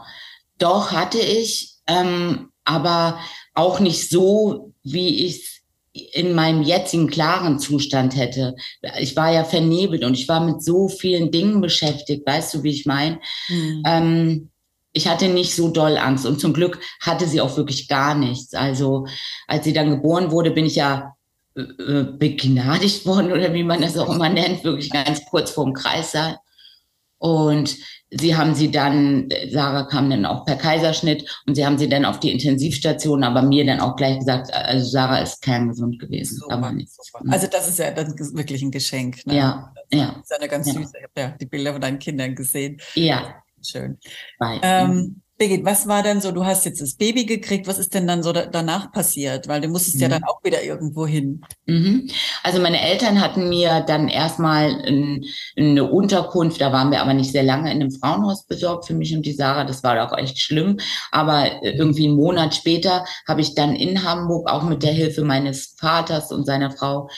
Doch 0.58 0.92
hatte 0.92 1.18
ich, 1.18 1.76
ähm, 1.88 2.50
aber 2.62 3.18
auch 3.54 3.80
nicht 3.80 4.08
so, 4.08 4.74
wie 4.84 5.26
ich 5.26 5.57
in 6.12 6.34
meinem 6.34 6.62
jetzigen 6.62 7.08
klaren 7.08 7.58
Zustand 7.58 8.16
hätte. 8.16 8.54
Ich 8.98 9.16
war 9.16 9.32
ja 9.32 9.44
vernebelt 9.44 10.04
und 10.04 10.14
ich 10.14 10.28
war 10.28 10.44
mit 10.44 10.62
so 10.62 10.88
vielen 10.88 11.30
Dingen 11.30 11.60
beschäftigt, 11.60 12.26
weißt 12.26 12.54
du, 12.54 12.62
wie 12.62 12.70
ich 12.70 12.86
meine? 12.86 13.20
Mhm. 13.48 13.82
Ähm, 13.86 14.50
ich 14.92 15.06
hatte 15.06 15.28
nicht 15.28 15.54
so 15.54 15.68
doll 15.68 15.96
Angst 15.96 16.26
und 16.26 16.40
zum 16.40 16.52
Glück 16.52 16.80
hatte 17.00 17.26
sie 17.26 17.40
auch 17.40 17.56
wirklich 17.56 17.88
gar 17.88 18.14
nichts. 18.14 18.54
Also 18.54 19.06
als 19.46 19.64
sie 19.64 19.72
dann 19.72 19.90
geboren 19.90 20.30
wurde, 20.30 20.50
bin 20.50 20.66
ich 20.66 20.76
ja 20.76 21.14
äh, 21.56 21.60
äh 21.60 22.06
begnadigt 22.18 23.06
worden 23.06 23.32
oder 23.32 23.52
wie 23.52 23.62
man 23.62 23.82
das 23.82 23.96
auch 23.96 24.12
immer 24.14 24.28
nennt, 24.28 24.64
wirklich 24.64 24.90
ganz 24.90 25.24
kurz 25.26 25.50
vorm 25.50 25.72
Kreissaal. 25.72 26.38
Und 27.18 27.76
sie 28.10 28.36
haben 28.36 28.54
sie 28.54 28.70
dann, 28.70 29.28
Sarah 29.50 29.84
kam 29.84 30.08
dann 30.08 30.24
auch 30.24 30.44
per 30.44 30.56
Kaiserschnitt 30.56 31.42
und 31.46 31.56
sie 31.56 31.66
haben 31.66 31.78
sie 31.78 31.88
dann 31.88 32.04
auf 32.04 32.20
die 32.20 32.32
Intensivstation, 32.32 33.24
aber 33.24 33.42
mir 33.42 33.66
dann 33.66 33.80
auch 33.80 33.96
gleich 33.96 34.18
gesagt, 34.18 34.52
also 34.52 34.88
Sarah 34.88 35.18
ist 35.18 35.42
kerngesund 35.42 35.98
gewesen, 35.98 36.38
super, 36.38 36.54
aber 36.54 36.72
nicht. 36.72 36.92
Also 37.28 37.48
das 37.48 37.68
ist 37.68 37.78
ja 37.78 37.90
dann 37.90 38.16
wirklich 38.18 38.62
ein 38.62 38.70
Geschenk. 38.70 39.26
Ne? 39.26 39.36
Ja, 39.36 39.74
das 39.90 40.00
ja. 40.00 40.20
ist 40.22 40.32
eine 40.32 40.48
ganz 40.48 40.68
ja. 40.68 40.74
süße. 40.74 40.92
Ich 40.96 41.04
habe 41.04 41.12
ja 41.16 41.36
die 41.38 41.46
Bilder 41.46 41.72
von 41.72 41.80
deinen 41.80 41.98
Kindern 41.98 42.34
gesehen. 42.34 42.80
Ja. 42.94 43.42
Schön. 43.60 43.98
Ähm, 44.62 45.20
Birgit, 45.38 45.64
was 45.64 45.86
war 45.86 46.02
denn 46.02 46.20
so, 46.20 46.32
du 46.32 46.44
hast 46.44 46.64
jetzt 46.64 46.80
das 46.80 46.94
Baby 46.94 47.24
gekriegt, 47.24 47.68
was 47.68 47.78
ist 47.78 47.94
denn 47.94 48.08
dann 48.08 48.24
so 48.24 48.32
da, 48.32 48.46
danach 48.46 48.90
passiert? 48.90 49.46
Weil 49.46 49.60
du 49.60 49.68
musstest 49.68 49.96
mhm. 49.96 50.02
ja 50.02 50.08
dann 50.08 50.24
auch 50.24 50.42
wieder 50.42 50.64
irgendwo 50.64 51.06
hin. 51.06 51.42
Mhm. 51.66 52.10
Also 52.42 52.60
meine 52.60 52.80
Eltern 52.80 53.20
hatten 53.20 53.48
mir 53.48 53.84
dann 53.86 54.08
erstmal 54.08 54.82
ein, 54.84 55.24
eine 55.56 55.84
Unterkunft, 55.84 56.60
da 56.60 56.72
waren 56.72 56.90
wir 56.90 57.00
aber 57.00 57.14
nicht 57.14 57.30
sehr 57.30 57.44
lange 57.44 57.70
in 57.70 57.80
einem 57.80 57.92
Frauenhaus 57.92 58.46
besorgt 58.46 58.86
für 58.86 58.94
mich 58.94 59.14
und 59.14 59.24
die 59.24 59.32
Sarah, 59.32 59.64
das 59.64 59.84
war 59.84 60.04
auch 60.04 60.16
echt 60.18 60.40
schlimm. 60.40 60.78
Aber 61.12 61.62
irgendwie 61.62 62.06
einen 62.08 62.16
Monat 62.16 62.56
später 62.56 63.04
habe 63.26 63.40
ich 63.40 63.54
dann 63.54 63.76
in 63.76 64.02
Hamburg 64.02 64.50
auch 64.50 64.64
mit 64.64 64.82
der 64.82 64.92
Hilfe 64.92 65.22
meines 65.22 65.76
Vaters 65.78 66.32
und 66.32 66.46
seiner 66.46 66.72
Frau 66.72 67.08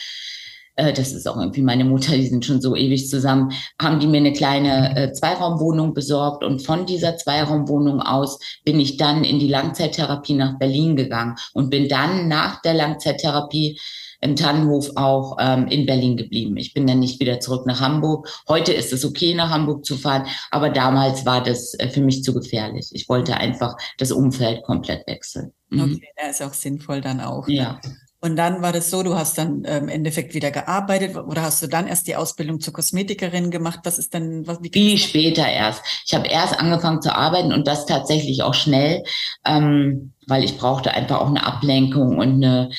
äh, 0.81 0.93
das 0.93 1.13
ist 1.13 1.29
auch 1.29 1.37
irgendwie 1.37 1.63
meine 1.63 1.85
Mutter, 1.85 2.17
die 2.17 2.27
sind 2.27 2.45
schon 2.45 2.61
so 2.61 2.75
ewig 2.75 3.09
zusammen, 3.09 3.53
haben 3.81 4.01
die 4.01 4.07
mir 4.07 4.19
eine 4.19 4.33
kleine 4.33 4.97
äh, 4.97 5.13
Zweiraumwohnung 5.13 5.95
besorgt 5.95 6.43
und 6.43 6.63
von 6.63 6.87
dieser 6.87 7.17
Zweiraumwohnung 7.17 8.01
aus 8.01 8.39
bin 8.65 8.81
ich 8.81 8.97
dann 8.97 9.25
in 9.25 9.39
die 9.39 9.49
Langzeittherapie 9.49 10.35
nach 10.35 10.59
Berlin 10.59 10.97
gegangen 10.97 11.37
und 11.53 11.71
bin 11.71 11.89
dann 11.89 12.29
nach 12.29 12.63
der 12.63 12.75
Langzeittherapie 12.75 13.79
im 14.23 14.37
Tannenhof 14.37 14.91
auch 14.97 15.37
ähm, 15.41 15.67
in 15.69 15.87
Berlin 15.87 16.17
geblieben. 16.17 16.57
Ich 16.59 16.75
bin 16.75 16.87
dann 16.87 17.01
nicht 17.01 17.21
wieder 17.21 17.41
zurück 17.41 17.67
nach 17.67 17.81
Hamburg. 17.81 18.29
Heute 18.49 18.73
ist 18.73 18.93
es 18.93 19.05
okay, 19.05 19.35
nach 19.35 19.51
Hamburg 19.51 19.85
zu 19.85 19.97
fahren, 19.97 20.27
aber 20.51 20.71
damals 20.71 21.25
war 21.25 21.43
das 21.43 21.75
äh, 21.75 21.89
für 21.89 22.03
mich 22.03 22.23
zu 22.23 22.35
gefährlich. 22.35 22.91
Ich 22.93 23.09
wollte 23.09 23.37
einfach 23.37 23.77
das 23.99 24.13
Umfeld 24.13 24.63
komplett 24.63 25.07
wechseln. 25.07 25.53
Mhm. 25.71 25.95
Okay, 25.95 26.09
da 26.17 26.29
ist 26.29 26.43
auch 26.43 26.53
sinnvoll 26.53 27.01
dann 27.01 27.21
auch. 27.21 27.47
Ne? 27.47 27.81
Und 28.23 28.37
dann 28.37 28.61
war 28.61 28.73
das 28.73 28.91
so, 28.91 29.03
du 29.03 29.15
hast 29.15 29.39
dann 29.39 29.63
ähm, 29.65 29.85
im 29.85 29.89
Endeffekt 29.89 30.35
wieder 30.35 30.51
gearbeitet 30.51 31.17
oder 31.17 31.41
hast 31.41 31.63
du 31.63 31.69
dann 31.69 31.87
erst 31.87 32.07
die 32.07 32.17
Ausbildung 32.17 32.61
zur 32.61 32.75
Kosmetikerin 32.75 33.51
gemacht? 33.51 33.81
Was 33.85 33.99
ist 33.99 34.13
denn, 34.13 34.47
was, 34.47 34.59
wie 34.61 34.71
Viel 34.71 34.99
später 34.99 35.49
erst. 35.49 35.83
Ich 36.07 36.13
habe 36.15 36.29
erst 36.29 36.59
angefangen 36.59 37.01
zu 37.01 37.15
arbeiten 37.15 37.53
und 37.53 37.67
das 37.67 37.87
tatsächlich 37.87 38.43
auch 38.43 38.53
schnell, 38.53 39.05
ähm, 39.47 40.13
weil 40.27 40.45
ich 40.45 40.59
brauchte 40.59 40.93
einfach 40.93 41.21
auch 41.21 41.29
eine 41.29 41.47
Ablenkung 41.47 42.19
und 42.19 42.45
eine, 42.45 42.71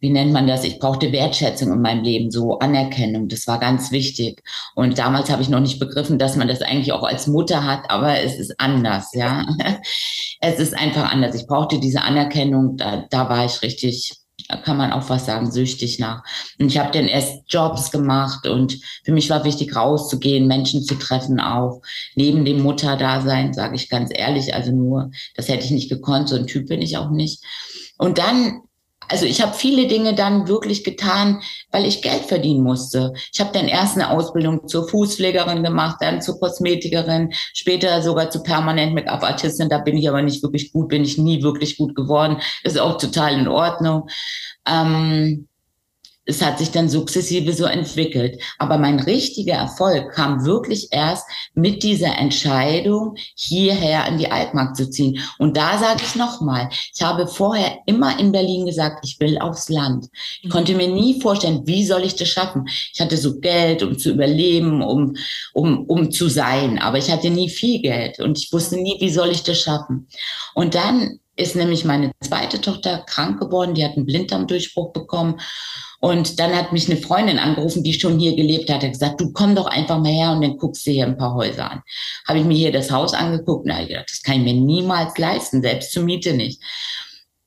wie 0.00 0.10
nennt 0.10 0.32
man 0.32 0.48
das? 0.48 0.64
Ich 0.64 0.80
brauchte 0.80 1.12
Wertschätzung 1.12 1.72
in 1.72 1.80
meinem 1.80 2.02
Leben, 2.02 2.32
so 2.32 2.58
Anerkennung. 2.58 3.28
Das 3.28 3.46
war 3.46 3.60
ganz 3.60 3.92
wichtig. 3.92 4.42
Und 4.74 4.98
damals 4.98 5.30
habe 5.30 5.42
ich 5.42 5.48
noch 5.48 5.60
nicht 5.60 5.78
begriffen, 5.78 6.18
dass 6.18 6.34
man 6.34 6.48
das 6.48 6.60
eigentlich 6.60 6.90
auch 6.90 7.04
als 7.04 7.28
Mutter 7.28 7.64
hat, 7.64 7.88
aber 7.88 8.18
es 8.18 8.34
ist 8.36 8.58
anders, 8.58 9.10
ja. 9.14 9.46
es 10.40 10.58
ist 10.58 10.76
einfach 10.76 11.12
anders. 11.12 11.36
Ich 11.36 11.46
brauchte 11.46 11.78
diese 11.78 12.02
Anerkennung, 12.02 12.76
da, 12.76 13.04
da 13.10 13.28
war 13.28 13.44
ich 13.44 13.62
richtig 13.62 14.21
kann 14.56 14.76
man 14.76 14.92
auch 14.92 15.08
was 15.08 15.26
sagen, 15.26 15.50
süchtig 15.50 15.98
nach. 15.98 16.22
Und 16.58 16.68
ich 16.68 16.78
habe 16.78 16.92
dann 16.92 17.06
erst 17.06 17.42
Jobs 17.48 17.90
gemacht 17.90 18.46
und 18.46 18.80
für 19.04 19.12
mich 19.12 19.30
war 19.30 19.44
wichtig, 19.44 19.74
rauszugehen, 19.74 20.46
Menschen 20.46 20.82
zu 20.82 20.94
treffen 20.94 21.40
auch. 21.40 21.82
Neben 22.14 22.44
dem 22.44 22.62
Mutterdasein, 22.62 23.52
sage 23.52 23.76
ich 23.76 23.88
ganz 23.88 24.10
ehrlich, 24.12 24.54
also 24.54 24.72
nur, 24.72 25.10
das 25.34 25.48
hätte 25.48 25.64
ich 25.64 25.70
nicht 25.70 25.88
gekonnt, 25.88 26.28
so 26.28 26.36
ein 26.36 26.46
Typ 26.46 26.68
bin 26.68 26.82
ich 26.82 26.96
auch 26.96 27.10
nicht. 27.10 27.44
Und 27.98 28.18
dann 28.18 28.62
also 29.12 29.26
ich 29.26 29.42
habe 29.42 29.52
viele 29.52 29.86
Dinge 29.86 30.14
dann 30.14 30.48
wirklich 30.48 30.82
getan, 30.82 31.42
weil 31.70 31.86
ich 31.86 32.02
Geld 32.02 32.22
verdienen 32.24 32.62
musste. 32.62 33.12
Ich 33.32 33.40
habe 33.40 33.50
dann 33.52 33.68
erst 33.68 33.96
eine 33.96 34.10
Ausbildung 34.10 34.66
zur 34.66 34.88
Fußpflegerin 34.88 35.62
gemacht, 35.62 35.98
dann 36.00 36.22
zur 36.22 36.40
Kosmetikerin, 36.40 37.32
später 37.52 38.02
sogar 38.02 38.30
zu 38.30 38.42
permanent 38.42 38.94
Make-up-Artistin. 38.94 39.68
Da 39.68 39.78
bin 39.78 39.96
ich 39.96 40.08
aber 40.08 40.22
nicht 40.22 40.42
wirklich 40.42 40.72
gut, 40.72 40.88
bin 40.88 41.04
ich 41.04 41.18
nie 41.18 41.42
wirklich 41.42 41.76
gut 41.76 41.94
geworden. 41.94 42.38
Ist 42.64 42.80
auch 42.80 42.98
total 42.98 43.38
in 43.38 43.48
Ordnung. 43.48 44.08
Ähm, 44.66 45.48
es 46.24 46.40
hat 46.40 46.58
sich 46.58 46.70
dann 46.70 46.88
sukzessive 46.88 47.52
so 47.52 47.64
entwickelt. 47.64 48.40
Aber 48.58 48.78
mein 48.78 49.00
richtiger 49.00 49.54
Erfolg 49.54 50.12
kam 50.12 50.44
wirklich 50.44 50.88
erst 50.92 51.26
mit 51.54 51.82
dieser 51.82 52.16
Entscheidung, 52.18 53.16
hierher 53.34 54.06
in 54.06 54.18
die 54.18 54.30
Altmark 54.30 54.76
zu 54.76 54.88
ziehen. 54.88 55.18
Und 55.38 55.56
da 55.56 55.78
sage 55.78 56.02
ich 56.04 56.14
nochmal, 56.14 56.68
ich 56.94 57.02
habe 57.02 57.26
vorher 57.26 57.78
immer 57.86 58.18
in 58.20 58.30
Berlin 58.30 58.66
gesagt, 58.66 59.04
ich 59.04 59.18
will 59.18 59.38
aufs 59.38 59.68
Land. 59.68 60.06
Ich 60.40 60.48
mhm. 60.48 60.50
konnte 60.50 60.74
mir 60.74 60.88
nie 60.88 61.20
vorstellen, 61.20 61.62
wie 61.66 61.84
soll 61.84 62.02
ich 62.02 62.14
das 62.14 62.28
schaffen. 62.28 62.66
Ich 62.92 63.00
hatte 63.00 63.16
so 63.16 63.40
Geld, 63.40 63.82
um 63.82 63.98
zu 63.98 64.10
überleben, 64.10 64.82
um, 64.82 65.16
um, 65.54 65.84
um 65.86 66.10
zu 66.10 66.28
sein. 66.28 66.78
Aber 66.78 66.98
ich 66.98 67.10
hatte 67.10 67.30
nie 67.30 67.48
viel 67.48 67.80
Geld 67.80 68.20
und 68.20 68.38
ich 68.38 68.52
wusste 68.52 68.76
nie, 68.76 68.96
wie 69.00 69.10
soll 69.10 69.30
ich 69.30 69.42
das 69.42 69.60
schaffen. 69.60 70.06
Und 70.54 70.74
dann 70.74 71.18
ist 71.36 71.56
nämlich 71.56 71.84
meine 71.84 72.12
zweite 72.20 72.60
Tochter 72.60 73.04
krank 73.06 73.40
geworden, 73.40 73.74
die 73.74 73.84
hat 73.84 73.96
einen 73.96 74.06
Blinddarmdurchbruch 74.06 74.92
bekommen. 74.92 75.40
Und 76.00 76.40
dann 76.40 76.54
hat 76.54 76.72
mich 76.72 76.90
eine 76.90 77.00
Freundin 77.00 77.38
angerufen, 77.38 77.84
die 77.84 77.94
schon 77.94 78.18
hier 78.18 78.34
gelebt 78.34 78.68
hat, 78.70 78.82
hat 78.82 78.92
gesagt, 78.92 79.20
du 79.20 79.32
komm 79.32 79.54
doch 79.54 79.66
einfach 79.66 79.98
mal 79.98 80.12
her 80.12 80.32
und 80.32 80.42
dann 80.42 80.56
guckst 80.56 80.86
du 80.86 80.90
hier 80.90 81.06
ein 81.06 81.16
paar 81.16 81.34
Häuser 81.34 81.70
an. 81.70 81.82
Habe 82.26 82.40
ich 82.40 82.44
mir 82.44 82.56
hier 82.56 82.72
das 82.72 82.90
Haus 82.90 83.14
angeguckt, 83.14 83.66
na, 83.66 83.84
gedacht, 83.84 84.10
das 84.10 84.22
kann 84.22 84.38
ich 84.38 84.52
mir 84.52 84.60
niemals 84.60 85.16
leisten, 85.16 85.62
selbst 85.62 85.92
zur 85.92 86.02
Miete 86.02 86.34
nicht. 86.34 86.60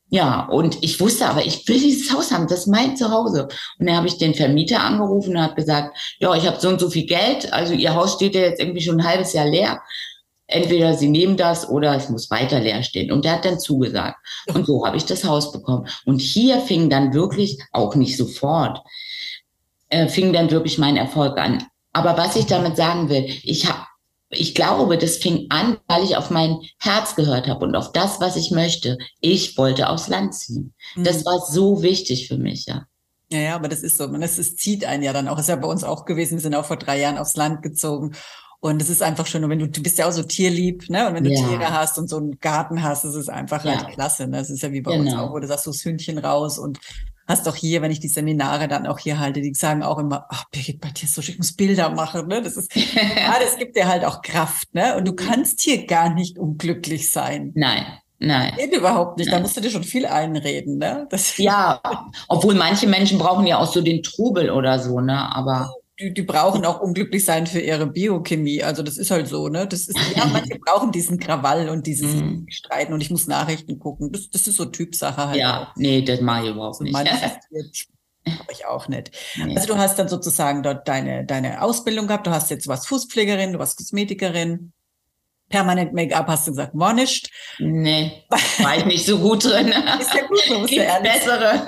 Ja, 0.10 0.48
und 0.48 0.82
ich 0.82 1.00
wusste 1.00 1.28
aber, 1.28 1.46
ich 1.46 1.68
will 1.68 1.80
dieses 1.80 2.14
Haus 2.14 2.32
haben, 2.32 2.48
das 2.48 2.60
ist 2.62 2.68
mein 2.68 2.96
Zuhause. 2.96 3.50
Und 3.78 3.88
dann 3.88 3.98
habe 3.98 4.08
ich 4.08 4.18
den 4.18 4.34
Vermieter 4.34 4.80
angerufen 4.80 5.36
und 5.36 5.42
habe 5.42 5.56
gesagt, 5.56 5.98
ja, 6.20 6.34
ich 6.36 6.48
habe 6.48 6.60
so 6.60 6.70
und 6.70 6.80
so 6.80 6.90
viel 6.90 7.06
Geld, 7.06 7.52
also 7.52 7.74
ihr 7.74 7.94
Haus 7.94 8.14
steht 8.14 8.36
ja 8.36 8.42
jetzt 8.42 8.62
irgendwie 8.62 8.82
schon 8.82 9.00
ein 9.02 9.08
halbes 9.08 9.34
Jahr 9.34 9.48
leer 9.48 9.82
entweder 10.48 10.94
sie 10.94 11.10
nehmen 11.10 11.38
das 11.38 11.68
oder 11.68 11.96
es 11.96 12.10
muss 12.10 12.30
weiter 12.30 12.60
leer 12.60 12.84
stehen. 12.84 13.12
Und 13.12 13.26
der 13.26 13.34
hat 13.34 13.46
dann 13.46 13.60
zugesagt. 13.60 14.18
Und 14.54 14.66
so 14.66 14.86
habe 14.86 14.98
ich 14.98 15.06
das 15.06 15.24
Haus 15.24 15.52
bekommen. 15.52 15.88
Und 16.06 16.20
hier 16.20 16.60
fing 16.62 16.90
dann 16.90 17.14
wirklich, 17.14 17.60
auch 17.72 17.96
nicht 17.96 18.18
sofort, 18.18 18.82
äh, 19.90 20.08
fing 20.08 20.34
dann 20.34 20.52
wirklich 20.52 20.78
mein 20.78 20.98
Erfolg 20.98 21.38
an. 21.38 21.64
Aber 21.94 22.18
was 22.18 22.36
ich 22.36 22.46
damit 22.46 22.78
sagen 22.78 23.10
will, 23.10 23.26
ich 23.44 23.68
habe 23.68 23.86
ich 24.30 24.56
glaube, 24.56 24.98
das 24.98 25.18
fing 25.18 25.46
an, 25.50 25.78
weil 25.88 26.04
ich 26.04 26.18
auf 26.18 26.30
mein 26.30 26.60
Herz 26.80 27.16
gehört 27.16 27.48
habe 27.48 27.66
und 27.66 27.76
auf 27.76 27.92
das, 27.92 28.20
was 28.20 28.36
ich 28.36 28.52
möchte. 28.52 28.98
Ich 29.22 29.58
wollte 29.58 29.88
aufs 29.88 30.08
Land 30.08 30.34
ziehen. 30.34 30.74
Mhm. 30.96 31.04
Das 31.04 31.26
war 31.26 31.40
so 31.40 31.84
wichtig 31.84 32.28
für 32.28 32.38
mich, 32.38 32.66
ja. 32.66 32.86
Ja, 33.32 33.40
ja, 33.40 33.56
aber 33.56 33.68
das 33.68 33.82
ist 33.82 33.98
so. 33.98 34.06
Das, 34.08 34.38
das 34.38 34.56
zieht 34.56 34.86
einen 34.86 35.04
ja 35.04 35.12
dann 35.12 35.28
auch. 35.28 35.36
Das 35.36 35.46
ist 35.46 35.50
ja 35.50 35.56
bei 35.56 35.68
uns 35.68 35.84
auch 35.84 36.06
gewesen. 36.06 36.36
Wir 36.36 36.42
sind 36.42 36.56
auch 36.56 36.66
vor 36.66 36.78
drei 36.78 37.00
Jahren 37.00 37.18
aufs 37.18 37.36
Land 37.36 37.64
gezogen. 37.64 38.14
Und 38.60 38.82
es 38.82 38.90
ist 38.90 39.04
einfach 39.04 39.28
schön, 39.28 39.44
und 39.44 39.50
wenn 39.50 39.60
du, 39.60 39.68
du 39.68 39.84
bist 39.84 39.98
ja 39.98 40.08
auch 40.08 40.12
so 40.12 40.24
tierlieb, 40.24 40.90
ne? 40.90 41.08
Und 41.08 41.14
wenn 41.14 41.24
du 41.24 41.32
ja. 41.32 41.48
Tiere 41.48 41.70
hast 41.72 41.98
und 41.98 42.10
so 42.10 42.18
einen 42.18 42.40
Garten 42.40 42.82
hast, 42.82 43.04
das 43.04 43.16
ist 43.16 43.30
einfach 43.30 43.64
ja. 43.64 43.78
halt 43.78 43.94
klasse. 43.94 44.28
Ne? 44.28 44.38
Das 44.38 44.50
ist 44.50 44.64
ja 44.64 44.72
wie 44.72 44.82
bei 44.82 44.98
genau. 44.98 45.04
uns 45.04 45.14
auch, 45.20 45.34
wo 45.34 45.40
du 45.40 45.48
sagst, 45.48 45.66
du 45.66 45.72
das 45.72 45.86
Hündchen 45.86 46.18
raus 46.18 46.58
und 46.58 46.80
hast 47.28 47.48
auch 47.48 47.56
hier, 47.56 47.82
wenn 47.82 47.92
ich 47.92 48.00
die 48.00 48.08
Seminare 48.08 48.68
dann 48.68 48.88
auch 48.88 49.00
hier 49.00 49.20
halte, 49.20 49.42
die 49.42 49.54
sagen 49.54 49.84
auch 49.84 49.98
immer, 49.98 50.26
ach, 50.30 50.46
Birgit, 50.52 50.80
bei 50.80 50.90
dir 50.90 51.06
ist 51.06 51.16
so 51.16 51.22
schön, 51.22 51.34
ich 51.34 51.40
muss 51.40 51.54
Bilder 51.54 51.90
machen, 51.90 52.28
ne? 52.28 52.42
Das 52.42 52.56
ist, 52.56 52.74
ja, 52.96 53.36
das 53.40 53.58
gibt 53.58 53.76
dir 53.76 53.88
halt 53.88 54.06
auch 54.06 54.22
Kraft, 54.22 54.74
ne? 54.74 54.96
Und 54.96 55.08
du 55.08 55.14
kannst 55.14 55.62
hier 55.62 55.86
gar 55.86 56.14
nicht 56.14 56.38
unglücklich 56.38 57.10
sein. 57.10 57.52
Nein. 57.56 57.86
Nein. 58.18 58.54
Geht 58.56 58.74
überhaupt 58.74 59.18
nicht. 59.18 59.28
Nein. 59.28 59.38
Da 59.38 59.42
musst 59.42 59.58
du 59.58 59.62
dir 59.62 59.70
schon 59.70 59.84
viel 59.84 60.06
einreden, 60.06 60.78
ne? 60.78 61.08
Das 61.10 61.38
ja, 61.38 61.82
obwohl 62.28 62.56
manche 62.56 62.88
Menschen 62.88 63.20
brauchen 63.20 63.46
ja 63.46 63.60
auch 63.60 63.72
so 63.72 63.82
den 63.82 64.04
Trubel 64.04 64.50
oder 64.50 64.80
so, 64.80 65.02
ne? 65.02 65.36
Aber 65.36 65.74
die, 66.00 66.14
die 66.14 66.22
brauchen 66.24 66.66
auch 66.66 66.82
unglücklich 66.82 67.24
sein 67.24 67.48
für 67.48 67.60
ihre 67.60 67.88
Biochemie. 67.88 68.64
Also 68.64 68.84
das 68.84 68.98
ist 68.98 69.12
halt 69.12 69.28
so, 69.28 69.48
ne? 69.48 69.66
Das 69.68 69.88
ist, 69.88 69.98
ja, 70.16 70.26
manche 70.26 70.60
brauchen 70.66 70.92
diesen 70.92 71.20
Krawall 71.20 71.70
und 71.70 71.88
dieses 71.88 72.14
mm. 72.14 72.48
Streiten 72.50 72.94
und 72.94 73.02
ich 73.02 73.12
muss 73.12 73.28
Nachrichten 73.28 73.80
gucken. 73.80 74.12
Das, 74.12 74.30
das 74.30 74.48
ist 74.48 74.58
so 74.58 74.66
Typsache 74.66 75.28
halt. 75.28 75.40
Ja, 75.40 75.64
auch. 75.64 75.76
nee, 75.78 76.02
das 76.02 76.20
mache 76.22 76.46
ich 76.46 76.50
überhaupt 76.52 76.82
nicht. 76.82 76.96
Habe 78.28 78.52
ich 78.52 78.66
auch 78.66 78.88
nicht. 78.88 79.12
Nee. 79.38 79.56
Also 79.56 79.68
du 79.68 79.78
hast 79.78 80.00
dann 80.00 80.10
sozusagen 80.10 80.64
dort 80.64 80.88
deine, 80.88 81.26
deine 81.26 81.62
Ausbildung 81.62 82.08
gehabt. 82.08 82.26
Du 82.26 82.32
hast 82.32 82.50
jetzt, 82.50 82.66
du 82.66 82.70
warst 82.70 82.88
Fußpflegerin, 82.88 83.54
du 83.54 83.60
warst 83.60 83.78
Kosmetikerin. 83.78 84.74
Permanent 85.56 85.94
Make-up 85.94 86.28
hast 86.28 86.48
du 86.48 86.52
gesagt, 86.52 86.76
nicht. 86.76 87.32
Nee, 87.60 88.26
war 88.30 88.76
ich 88.78 88.84
nicht 88.84 89.06
so 89.06 89.18
gut 89.18 89.46
drin. 89.46 89.68
ist 90.02 90.14
ja 90.14 90.28
gut, 90.28 90.50
man 90.50 90.62
muss 90.62 90.72
ja 90.72 90.84
ehrlich 90.84 91.14
bessere 91.14 91.66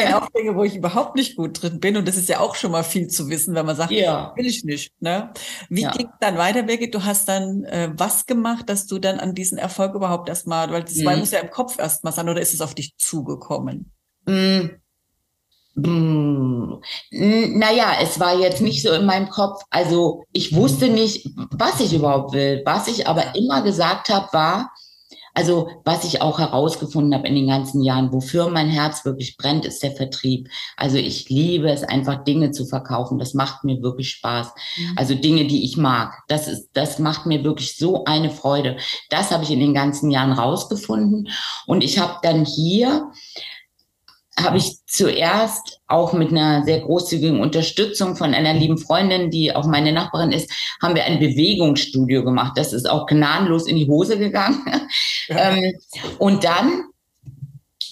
auch 0.16 0.28
Dinge, 0.30 0.56
wo 0.56 0.64
ich 0.64 0.74
überhaupt 0.74 1.14
nicht 1.14 1.36
gut 1.36 1.62
drin 1.62 1.78
bin. 1.78 1.96
Und 1.96 2.08
das 2.08 2.16
ist 2.16 2.28
ja 2.28 2.40
auch 2.40 2.56
schon 2.56 2.72
mal 2.72 2.82
viel 2.82 3.06
zu 3.06 3.28
wissen, 3.28 3.54
wenn 3.54 3.64
man 3.64 3.76
sagt, 3.76 3.92
ja. 3.92 4.32
will 4.34 4.46
ich 4.46 4.64
nicht. 4.64 4.92
Ne? 4.98 5.32
Wie 5.68 5.82
ja. 5.82 5.92
ging 5.92 6.08
dann 6.18 6.36
weiter, 6.36 6.64
Birgit? 6.64 6.92
Du 6.92 7.04
hast 7.04 7.28
dann 7.28 7.62
äh, 7.62 7.92
was 7.94 8.26
gemacht, 8.26 8.68
dass 8.68 8.88
du 8.88 8.98
dann 8.98 9.20
an 9.20 9.36
diesen 9.36 9.56
Erfolg 9.56 9.94
überhaupt 9.94 10.28
erstmal, 10.28 10.72
weil 10.72 10.82
das 10.82 10.96
mhm. 10.96 11.18
muss 11.20 11.30
ja 11.30 11.38
im 11.38 11.50
Kopf 11.50 11.78
erstmal 11.78 12.12
sein, 12.12 12.28
oder 12.28 12.40
ist 12.40 12.54
es 12.54 12.60
auf 12.60 12.74
dich 12.74 12.96
zugekommen? 12.96 13.92
Mhm. 14.26 14.79
Hm, 15.76 16.80
naja, 17.10 17.92
es 18.02 18.18
war 18.18 18.38
jetzt 18.38 18.60
nicht 18.60 18.82
so 18.82 18.92
in 18.92 19.06
meinem 19.06 19.28
Kopf. 19.28 19.62
Also 19.70 20.24
ich 20.32 20.54
wusste 20.54 20.88
nicht, 20.88 21.30
was 21.52 21.80
ich 21.80 21.94
überhaupt 21.94 22.32
will. 22.32 22.62
Was 22.64 22.88
ich 22.88 23.06
aber 23.06 23.34
immer 23.34 23.62
gesagt 23.62 24.08
habe, 24.08 24.28
war, 24.32 24.70
also 25.34 25.70
was 25.84 26.04
ich 26.04 26.22
auch 26.22 26.38
herausgefunden 26.38 27.14
habe 27.14 27.28
in 27.28 27.34
den 27.34 27.46
ganzen 27.46 27.82
Jahren, 27.82 28.12
wofür 28.12 28.48
mein 28.48 28.68
Herz 28.68 29.04
wirklich 29.04 29.36
brennt, 29.36 29.64
ist 29.64 29.82
der 29.82 29.92
Vertrieb. 29.92 30.48
Also 30.76 30.96
ich 30.96 31.28
liebe 31.28 31.70
es 31.70 31.84
einfach 31.84 32.24
Dinge 32.24 32.50
zu 32.50 32.66
verkaufen. 32.66 33.18
Das 33.18 33.34
macht 33.34 33.64
mir 33.64 33.80
wirklich 33.80 34.10
Spaß. 34.10 34.48
Mhm. 34.76 34.92
Also 34.96 35.14
Dinge, 35.14 35.46
die 35.46 35.64
ich 35.64 35.76
mag. 35.76 36.12
Das 36.28 36.48
ist, 36.48 36.70
das 36.72 36.98
macht 36.98 37.26
mir 37.26 37.44
wirklich 37.44 37.76
so 37.76 38.04
eine 38.04 38.30
Freude. 38.30 38.76
Das 39.08 39.30
habe 39.30 39.44
ich 39.44 39.50
in 39.50 39.60
den 39.60 39.74
ganzen 39.74 40.10
Jahren 40.10 40.32
rausgefunden. 40.32 41.28
Und 41.66 41.84
ich 41.84 41.98
habe 41.98 42.18
dann 42.22 42.44
hier 42.44 43.10
habe 44.38 44.58
ich 44.58 44.78
zuerst 44.86 45.80
auch 45.86 46.12
mit 46.12 46.30
einer 46.30 46.64
sehr 46.64 46.80
großzügigen 46.80 47.40
Unterstützung 47.40 48.16
von 48.16 48.32
einer 48.32 48.54
lieben 48.54 48.78
Freundin, 48.78 49.30
die 49.30 49.54
auch 49.54 49.66
meine 49.66 49.92
Nachbarin 49.92 50.32
ist, 50.32 50.50
haben 50.80 50.94
wir 50.94 51.04
ein 51.04 51.18
Bewegungsstudio 51.18 52.24
gemacht. 52.24 52.52
Das 52.56 52.72
ist 52.72 52.88
auch 52.88 53.06
gnadenlos 53.06 53.66
in 53.66 53.76
die 53.76 53.88
Hose 53.88 54.18
gegangen. 54.18 54.64
Ja. 54.66 54.80
Ähm, 55.32 55.74
und 56.18 56.42
dann 56.42 56.86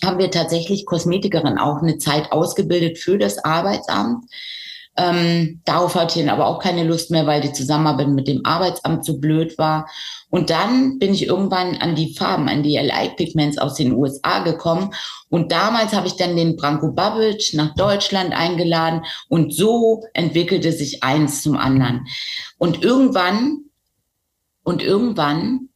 haben 0.04 0.18
wir 0.18 0.30
tatsächlich 0.30 0.86
Kosmetikerin 0.86 1.56
auch 1.56 1.82
eine 1.82 1.98
Zeit 1.98 2.32
ausgebildet 2.32 2.98
für 2.98 3.16
das 3.16 3.38
Arbeitsamt. 3.44 4.24
Ähm, 4.98 5.60
darauf 5.64 5.94
hatte 5.94 6.18
ich 6.18 6.26
dann 6.26 6.34
aber 6.34 6.48
auch 6.48 6.58
keine 6.58 6.82
Lust 6.82 7.12
mehr, 7.12 7.24
weil 7.26 7.40
die 7.40 7.52
Zusammenarbeit 7.52 8.08
mit 8.08 8.26
dem 8.26 8.44
Arbeitsamt 8.44 9.04
so 9.04 9.18
blöd 9.18 9.56
war. 9.56 9.88
Und 10.28 10.50
dann 10.50 10.98
bin 10.98 11.14
ich 11.14 11.26
irgendwann 11.26 11.76
an 11.76 11.94
die 11.94 12.14
Farben, 12.14 12.48
an 12.48 12.64
die 12.64 12.76
LI-Pigments 12.76 13.58
aus 13.58 13.74
den 13.74 13.92
USA 13.92 14.40
gekommen. 14.40 14.92
Und 15.30 15.52
damals 15.52 15.92
habe 15.92 16.08
ich 16.08 16.16
dann 16.16 16.36
den 16.36 16.56
Branko 16.56 16.90
Babic 16.92 17.54
nach 17.54 17.74
Deutschland 17.76 18.32
eingeladen. 18.34 19.02
Und 19.28 19.54
so 19.54 20.02
entwickelte 20.14 20.72
sich 20.72 21.04
eins 21.04 21.42
zum 21.42 21.56
anderen. 21.56 22.06
Und 22.58 22.82
irgendwann, 22.82 23.58
und 24.64 24.82
irgendwann 24.82 25.67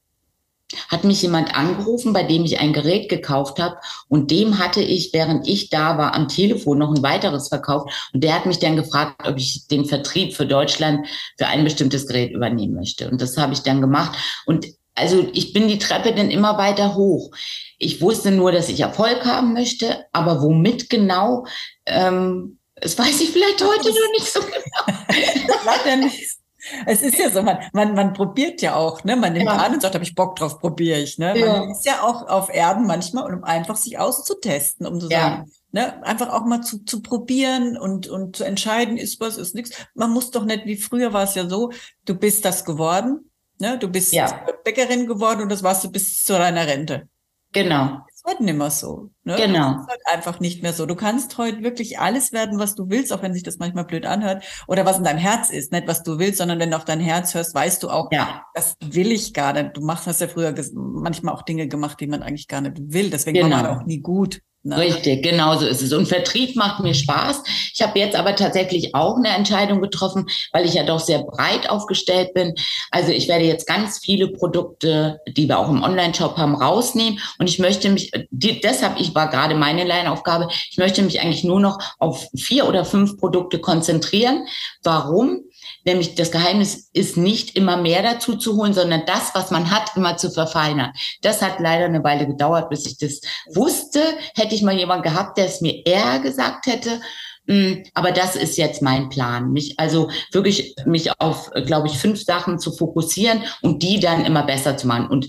hat 0.89 1.05
mich 1.05 1.23
jemand 1.23 1.55
angerufen, 1.55 2.13
bei 2.13 2.23
dem 2.23 2.45
ich 2.45 2.61
ein 2.61 2.73
Gerät 2.73 3.09
gekauft 3.09 3.61
habe 3.61 3.77
und 4.09 4.31
dem 4.31 4.59
hatte 4.59 4.81
ich, 4.81 5.13
während 5.13 5.49
ich 5.49 5.71
da 5.71 5.99
war, 5.99 6.15
am 6.15 6.29
Telefon 6.29 6.79
noch 6.79 6.95
ein 6.95 7.03
weiteres 7.03 7.49
verkauft 7.49 8.11
und 8.13 8.23
der 8.25 8.35
hat 8.35 8.47
mich 8.47 8.59
dann 8.59 8.77
gefragt, 8.77 9.27
ob 9.27 9.37
ich 9.37 9.67
den 9.69 9.85
Vertrieb 9.85 10.35
für 10.35 10.47
Deutschland 10.47 11.07
für 11.39 11.47
ein 11.47 11.65
bestimmtes 11.65 12.07
Gerät 12.07 12.33
übernehmen 12.33 12.75
möchte 12.75 13.11
und 13.11 13.21
das 13.21 13.37
habe 13.37 13.53
ich 13.53 13.61
dann 13.61 13.81
gemacht 13.81 14.19
und 14.47 14.67
also 14.95 15.27
ich 15.33 15.53
bin 15.53 15.69
die 15.69 15.79
Treppe 15.79 16.15
dann 16.15 16.31
immer 16.31 16.59
weiter 16.59 16.95
hoch. 16.95 17.31
Ich 17.79 18.03
wusste 18.03 18.31
nur, 18.31 18.53
dass 18.53 18.69
ich 18.69 18.81
Erfolg 18.81 19.25
haben 19.25 19.55
möchte, 19.55 20.05
aber 20.13 20.43
womit 20.43 20.91
genau, 20.91 21.47
ähm, 21.87 22.59
das 22.75 22.99
weiß 22.99 23.21
ich 23.23 23.31
vielleicht 23.31 23.63
heute 23.63 23.89
noch 23.89 24.13
nicht 24.13 24.31
so 24.31 24.41
genau. 24.41 24.99
das 25.47 25.67
war 25.67 25.87
ja 25.87 25.97
nicht 25.97 26.42
es 26.87 27.03
ist 27.03 27.19
ja 27.19 27.31
so, 27.31 27.43
man, 27.43 27.59
man, 27.73 27.95
man 27.95 28.13
probiert 28.13 28.63
ja 28.63 28.77
auch, 28.77 29.03
ne? 29.05 29.17
Man 29.17 29.33
nimmt 29.33 29.47
ja. 29.47 29.57
an 29.57 29.75
und 29.75 29.83
sagt, 29.83 29.95
habe 29.95 30.05
ich 30.05 30.15
Bock 30.15 30.37
drauf, 30.37 30.61
probiere 30.61 31.01
ich. 31.01 31.19
Ne? 31.19 31.39
Ja. 31.39 31.59
Man 31.59 31.71
ist 31.71 31.85
ja 31.85 32.03
auch 32.03 32.29
auf 32.29 32.49
Erden 32.53 32.87
manchmal, 32.87 33.33
um 33.33 33.45
einfach 33.45 33.77
sich 33.77 33.99
auszutesten, 33.99 34.87
um 34.87 35.01
zu 35.01 35.09
ja. 35.09 35.21
sagen, 35.21 35.51
ne, 35.73 36.03
einfach 36.05 36.31
auch 36.31 36.45
mal 36.45 36.63
zu, 36.63 36.85
zu 36.85 37.03
probieren 37.03 37.77
und, 37.77 38.09
und 38.09 38.37
zu 38.37 38.45
entscheiden, 38.45 38.97
ist 38.97 39.21
was, 39.21 39.39
ist 39.39 39.55
nichts. 39.55 39.77
Man 39.95 40.11
muss 40.11 40.31
doch 40.31 40.45
nicht, 40.45 40.67
wie 40.67 40.77
früher 40.77 41.13
war 41.13 41.25
es 41.25 41.35
ja 41.35 41.49
so, 41.49 41.73
du 42.05 42.15
bist 42.15 42.45
das 42.45 42.65
geworden, 42.65 43.31
ne? 43.59 43.79
Du 43.79 43.89
bist 43.89 44.13
ja. 44.13 44.47
Bäckerin 44.65 45.07
geworden 45.07 45.43
und 45.43 45.51
das 45.51 45.63
warst 45.63 45.85
du 45.85 45.91
bis 45.91 46.25
zu 46.25 46.35
deiner 46.35 46.67
Rente. 46.67 47.09
Genau 47.53 48.03
ist 48.25 48.33
heute 48.33 48.45
nicht 48.45 48.57
mehr 48.57 48.71
so. 48.71 49.11
Ne? 49.25 49.37
Genau. 49.37 49.73
Das 49.73 49.83
ist 49.83 49.89
halt 49.89 50.01
einfach 50.07 50.41
nicht 50.41 50.63
mehr 50.63 50.73
so. 50.73 50.87
Du 50.87 50.95
kannst 50.95 51.39
heute 51.39 51.63
wirklich 51.63 51.99
alles 51.99 52.33
werden, 52.33 52.59
was 52.59 52.75
du 52.75 52.89
willst, 52.89 53.13
auch 53.13 53.23
wenn 53.23 53.35
sich 53.35 53.43
das 53.43 53.59
manchmal 53.59 53.85
blöd 53.85 54.07
anhört. 54.07 54.45
Oder 54.69 54.87
was 54.87 54.99
in 54.99 55.05
deinem 55.05 55.19
Herz 55.19 55.51
ist. 55.51 55.73
Nicht 55.73 55.87
was 55.87 56.03
du 56.03 56.19
willst, 56.19 56.39
sondern 56.39 56.59
wenn 56.59 56.71
du 56.71 56.77
auf 56.77 56.85
dein 56.85 57.01
Herz 57.01 57.35
hörst, 57.35 57.55
weißt 57.55 57.83
du 57.83 57.91
auch, 57.91 58.11
ja. 58.13 58.45
das 58.55 58.77
will 58.81 59.13
ich 59.13 59.35
gar 59.35 59.53
nicht. 59.53 59.77
Du 59.77 59.81
machst, 59.81 60.07
hast 60.07 60.21
ja 60.21 60.29
früher 60.29 60.55
manchmal 60.75 61.35
auch 61.35 61.43
Dinge 61.43 61.69
gemacht, 61.69 62.01
die 62.01 62.07
man 62.07 62.23
eigentlich 62.23 62.49
gar 62.49 62.61
nicht 62.61 62.77
will. 62.79 63.11
Deswegen 63.11 63.39
genau. 63.39 63.57
war 63.57 63.63
man 63.63 63.79
auch 63.79 63.87
nie 63.87 64.01
gut. 64.01 64.41
Ne? 64.65 64.79
Richtig, 64.79 65.25
genau 65.25 65.57
so 65.57 65.67
ist 65.67 65.83
es. 65.83 65.93
Und 65.93 66.07
Vertrieb 66.07 66.55
macht 66.55 66.81
mir 66.81 66.95
Spaß. 66.95 67.43
Ich 67.75 67.83
habe 67.83 67.99
jetzt 67.99 68.15
aber 68.15 68.37
tatsächlich 68.37 68.95
auch 68.95 69.17
eine 69.17 69.31
Entscheidung 69.31 69.81
getroffen, 69.81 70.27
weil 70.53 70.67
ich 70.67 70.75
ja 70.75 70.85
doch 70.85 71.01
sehr 71.01 71.25
breit 71.25 71.69
aufgestellt 71.69 72.33
bin. 72.33 72.55
Also 72.91 73.11
ich 73.11 73.27
werde 73.27 73.45
jetzt 73.45 73.67
ganz 73.67 73.99
viele 73.99 74.29
Produkte, 74.29 75.21
die 75.27 75.49
wir 75.49 75.59
auch 75.59 75.69
im 75.69 75.83
Online-Shop 75.83 76.37
haben, 76.37 76.55
rausnehmen. 76.55 77.19
Und 77.39 77.49
ich 77.49 77.59
möchte 77.59 77.91
mich, 77.91 78.13
die, 78.31 78.61
deshalb, 78.61 79.01
ich 79.01 79.15
war 79.15 79.29
gerade 79.31 79.57
meine 79.57 79.85
Lernaufgabe, 79.85 80.49
ich 80.71 80.79
möchte 80.79 81.03
mich 81.03 81.21
eigentlich 81.21 81.45
nur 81.45 81.59
noch 81.59 81.79
auf 81.99 82.29
vier 82.37 82.69
oder 82.69 82.85
fünf 82.85 83.19
Produkte 83.19 83.59
konzentrieren. 83.59 84.47
Warum? 84.83 85.43
Nämlich 85.85 86.15
das 86.15 86.31
Geheimnis 86.31 86.91
ist 86.93 87.17
nicht 87.17 87.57
immer 87.57 87.77
mehr 87.77 88.03
dazu 88.03 88.37
zu 88.37 88.57
holen, 88.57 88.73
sondern 88.73 89.03
das, 89.07 89.35
was 89.35 89.51
man 89.51 89.71
hat, 89.71 89.97
immer 89.97 90.17
zu 90.17 90.31
verfeinern. 90.31 90.93
Das 91.23 91.43
hat 91.43 91.61
leider 91.61 91.87
eine 91.87 92.05
Weile 92.05 92.27
gedauert, 92.27 92.71
bis 92.71 92.87
ich 92.87 92.99
das 92.99 93.21
wusste. 93.55 94.01
Hätte 94.35 94.55
ich 94.55 94.63
mal 94.63 94.77
jemand 94.77 95.03
gehabt, 95.03 95.39
der 95.39 95.47
es 95.47 95.61
mir 95.61 95.85
eher 95.87 96.21
gesagt 96.21 96.67
hätte. 96.67 97.01
Mm, 97.47 97.83
aber 97.95 98.13
das 98.13 98.37
ist 98.37 98.57
jetzt 98.57 98.83
mein 98.83 99.09
Plan, 99.09 99.53
mich 99.53 99.75
also 99.79 100.11
wirklich 100.31 100.77
mich 100.87 101.11
auf, 101.21 101.51
glaube 101.67 101.89
ich, 101.89 101.99
fünf 101.99 102.23
Sachen 102.23 102.61
zu 102.61 102.73
fokussieren 102.73 103.43
und 103.63 103.83
die 103.83 103.99
dann 103.99 104.25
immer 104.25 104.45
besser 104.45 104.77
zu 104.77 104.87
machen. 104.87 105.09
Und 105.09 105.29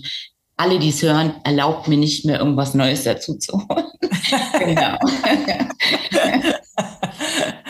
alle, 0.56 0.78
die 0.78 0.90
es 0.90 1.02
hören, 1.02 1.34
erlaubt 1.42 1.88
mir 1.88 1.98
nicht 1.98 2.24
mehr 2.24 2.38
irgendwas 2.38 2.74
Neues 2.74 3.02
dazu 3.02 3.36
zu 3.38 3.54
holen. 3.54 3.86
genau. 4.60 4.96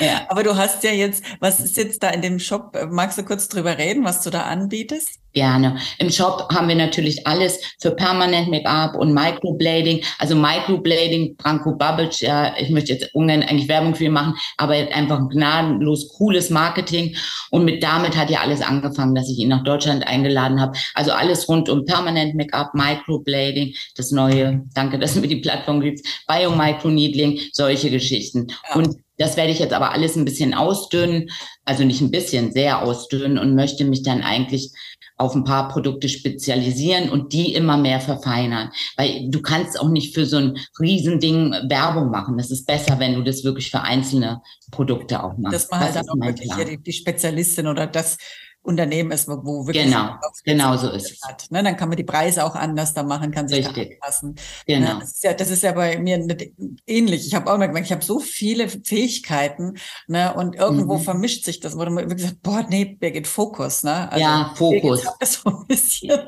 Ja. 0.01 0.27
Aber 0.29 0.43
du 0.43 0.57
hast 0.57 0.85
ja 0.85 0.93
jetzt, 0.93 1.25
was 1.41 1.61
ist 1.61 1.77
jetzt 1.77 2.03
da 2.03 2.11
in 2.11 2.23
dem 2.23 2.39
Shop? 2.39 2.77
Magst 2.91 3.19
du 3.19 3.25
kurz 3.25 3.49
drüber 3.49 3.79
reden, 3.79 4.05
was 4.05 4.23
du 4.23 4.31
da 4.31 4.43
anbietest? 4.43 5.21
Gerne. 5.35 5.79
Im 5.99 6.11
Shop 6.11 6.49
haben 6.55 6.69
wir 6.69 6.77
natürlich 6.77 7.27
alles 7.27 7.59
für 7.81 7.91
Permanent 7.91 8.49
Make-up 8.51 8.95
und 8.95 9.13
Microblading. 9.13 10.01
Also 10.21 10.37
Microblading, 10.37 11.35
Branko 11.37 11.75
Babic, 11.75 12.21
ja, 12.21 12.55
ich 12.57 12.71
möchte 12.71 12.93
jetzt 12.93 13.13
ungern 13.17 13.43
eigentlich 13.43 13.69
Werbung 13.69 13.97
für 13.97 14.05
ihn 14.05 14.13
machen, 14.13 14.35
aber 14.59 14.75
einfach 14.75 15.19
ein 15.19 15.29
gnadenlos 15.29 16.09
cooles 16.17 16.51
Marketing. 16.51 17.17
Und 17.51 17.65
mit 17.65 17.83
damit 17.83 18.17
hat 18.17 18.31
ja 18.31 18.43
alles 18.43 18.63
angefangen, 18.63 19.17
dass 19.17 19.29
ich 19.29 19.39
ihn 19.39 19.49
nach 19.49 19.65
Deutschland 19.65 20.07
eingeladen 20.07 20.61
habe. 20.61 20.79
Also 20.95 21.11
alles 21.11 21.49
rund 21.49 21.69
um 21.69 21.85
Permanent 21.85 22.37
Make-up, 22.37 22.73
Microblading, 22.73 23.75
das 23.97 24.13
neue, 24.13 24.63
danke, 24.75 25.01
dass 25.01 25.17
mir 25.17 25.27
die 25.27 25.41
Plattform 25.41 25.81
gibt, 25.81 26.07
Bio-Micro-Needling, 26.29 27.41
solche 27.53 27.91
Geschichten. 27.91 28.47
Ja. 28.69 28.77
Und 28.77 28.97
das 29.17 29.37
werde 29.37 29.53
ich 29.53 29.59
jetzt 29.59 29.73
aber 29.73 29.93
alles 29.93 30.17
ein 30.17 30.25
bisschen 30.25 30.55
ausdünnen, 30.55 31.31
also 31.65 31.85
nicht 31.85 32.01
ein 32.01 32.11
bisschen, 32.11 32.53
sehr 32.53 32.83
ausdünnen 32.83 33.39
und 33.39 33.55
möchte 33.55 33.85
mich 33.85 34.03
dann 34.03 34.23
eigentlich 34.23 34.73
auf 35.17 35.35
ein 35.35 35.45
paar 35.45 35.69
Produkte 35.69 36.09
spezialisieren 36.09 37.09
und 37.09 37.33
die 37.33 37.55
immer 37.55 37.77
mehr 37.77 38.01
verfeinern. 38.01 38.71
Weil 38.97 39.31
du 39.31 39.41
kannst 39.43 39.79
auch 39.79 39.89
nicht 39.89 40.15
für 40.15 40.27
so 40.27 40.39
ein 40.39 40.59
Riesending 40.81 41.53
Werbung 41.69 42.11
machen. 42.11 42.37
Das 42.37 42.51
ist 42.51 42.67
besser, 42.67 42.99
wenn 42.99 43.15
du 43.15 43.23
das 43.23 43.45
wirklich 43.45 43.71
für 43.71 43.81
einzelne 43.81 44.43
Produkte 44.73 45.23
auch 45.23 45.37
machst. 45.39 45.55
Dass 45.55 45.71
man 45.71 45.81
halt 45.81 45.97
dann 45.97 46.09
auch 46.09 46.27
wirklich 46.27 46.51
die, 46.53 46.83
die 46.83 46.93
Spezialistin 46.93 47.69
oder 47.69 47.87
das 47.87 48.19
Unternehmen 48.65 49.11
ist, 49.11 49.29
wo 49.29 49.67
wirklich 49.67 49.85
genau, 49.85 50.17
genau 50.43 50.77
so 50.79 50.91
ist 50.91 51.23
hat. 51.23 51.45
Ne? 51.51 51.63
Dann 51.63 51.77
kann 51.77 51.91
man 51.91 51.97
die 51.97 52.05
Preise 52.05 52.45
auch 52.45 52.55
anders 52.55 52.95
da 52.95 53.03
machen, 53.03 53.31
kann 53.31 53.47
sich 53.47 53.59
Richtig. 53.59 53.91
da 53.91 54.07
anpassen. 54.07 54.31
Ne? 54.31 54.35
Genau. 54.67 54.95
Ne? 54.95 55.01
Das, 55.01 55.11
ist 55.11 55.25
ja, 55.25 55.33
das 55.35 55.51
ist 55.51 55.63
ja 55.63 55.73
bei 55.73 55.99
mir 55.99 56.17
nicht 56.17 56.53
ähnlich. 56.87 57.27
Ich 57.27 57.35
habe 57.35 57.53
auch 57.53 57.59
mal 57.59 57.67
gemerkt, 57.67 57.87
ich 57.87 57.93
habe 57.93 58.05
so 58.05 58.21
viele 58.21 58.69
Fähigkeiten 58.69 59.75
ne? 60.07 60.33
und 60.35 60.57
irgendwo 60.57 60.97
mhm. 60.97 61.03
vermischt 61.03 61.45
sich 61.45 61.61
das, 61.61 61.75
wo 61.75 61.85
man 61.85 62.09
wirklich 62.09 62.23
sagt, 62.23 62.43
boah, 62.43 62.65
nee, 62.69 62.87
Birgit, 62.87 63.27
Fokus. 63.27 63.85
Ne? 63.85 64.11
Also, 64.11 64.25
ja, 64.25 64.53
Fokus. 64.57 65.05
So 65.25 65.65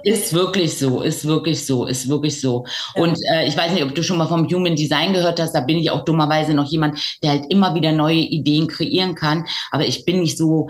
ist 0.03 0.33
wirklich 0.33 0.79
so, 0.79 1.03
ist 1.03 1.27
wirklich 1.27 1.65
so, 1.65 1.87
ist 1.87 2.09
wirklich 2.09 2.41
so. 2.41 2.65
Ja. 2.95 3.03
Und 3.03 3.19
äh, 3.31 3.47
ich 3.47 3.57
weiß 3.57 3.73
nicht, 3.73 3.83
ob 3.83 3.95
du 3.95 4.03
schon 4.03 4.19
mal 4.19 4.27
vom 4.27 4.49
Human 4.49 4.77
Design 4.77 5.13
gehört 5.13 5.41
hast, 5.41 5.53
da 5.53 5.61
bin 5.61 5.79
ich 5.79 5.91
auch 5.91 6.05
dummerweise 6.05 6.55
noch 6.55 6.71
jemand, 6.71 6.99
der 7.23 7.31
halt 7.31 7.47
immer 7.51 7.75
wieder 7.75 7.93
neue 7.93 8.17
Ideen 8.17 8.67
kreieren 8.67 9.15
kann, 9.15 9.47
aber 9.71 9.87
ich 9.87 10.05
bin 10.05 10.21
nicht 10.21 10.37
so 10.37 10.69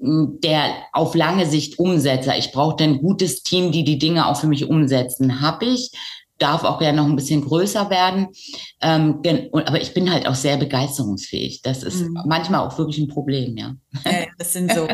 der 0.00 0.74
auf 0.92 1.14
lange 1.14 1.46
Sicht 1.46 1.78
Umsetzer. 1.78 2.36
Ich 2.36 2.52
brauche 2.52 2.82
ein 2.82 2.98
gutes 2.98 3.42
Team, 3.42 3.72
die 3.72 3.84
die 3.84 3.98
Dinge 3.98 4.26
auch 4.26 4.38
für 4.38 4.46
mich 4.46 4.68
umsetzen. 4.68 5.40
Habe 5.40 5.66
ich, 5.66 5.90
darf 6.38 6.64
auch 6.64 6.78
gerne 6.78 6.98
noch 6.98 7.06
ein 7.06 7.16
bisschen 7.16 7.44
größer 7.44 7.90
werden. 7.90 8.28
Ähm, 8.80 9.20
aber 9.52 9.80
ich 9.80 9.94
bin 9.94 10.12
halt 10.12 10.26
auch 10.26 10.34
sehr 10.34 10.56
begeisterungsfähig. 10.56 11.62
Das 11.62 11.82
ist 11.82 12.02
mhm. 12.02 12.22
manchmal 12.26 12.60
auch 12.60 12.76
wirklich 12.78 12.98
ein 12.98 13.08
Problem, 13.08 13.56
ja. 13.56 13.74
ja 14.04 14.26
das 14.38 14.52
sind 14.52 14.72
so, 14.72 14.86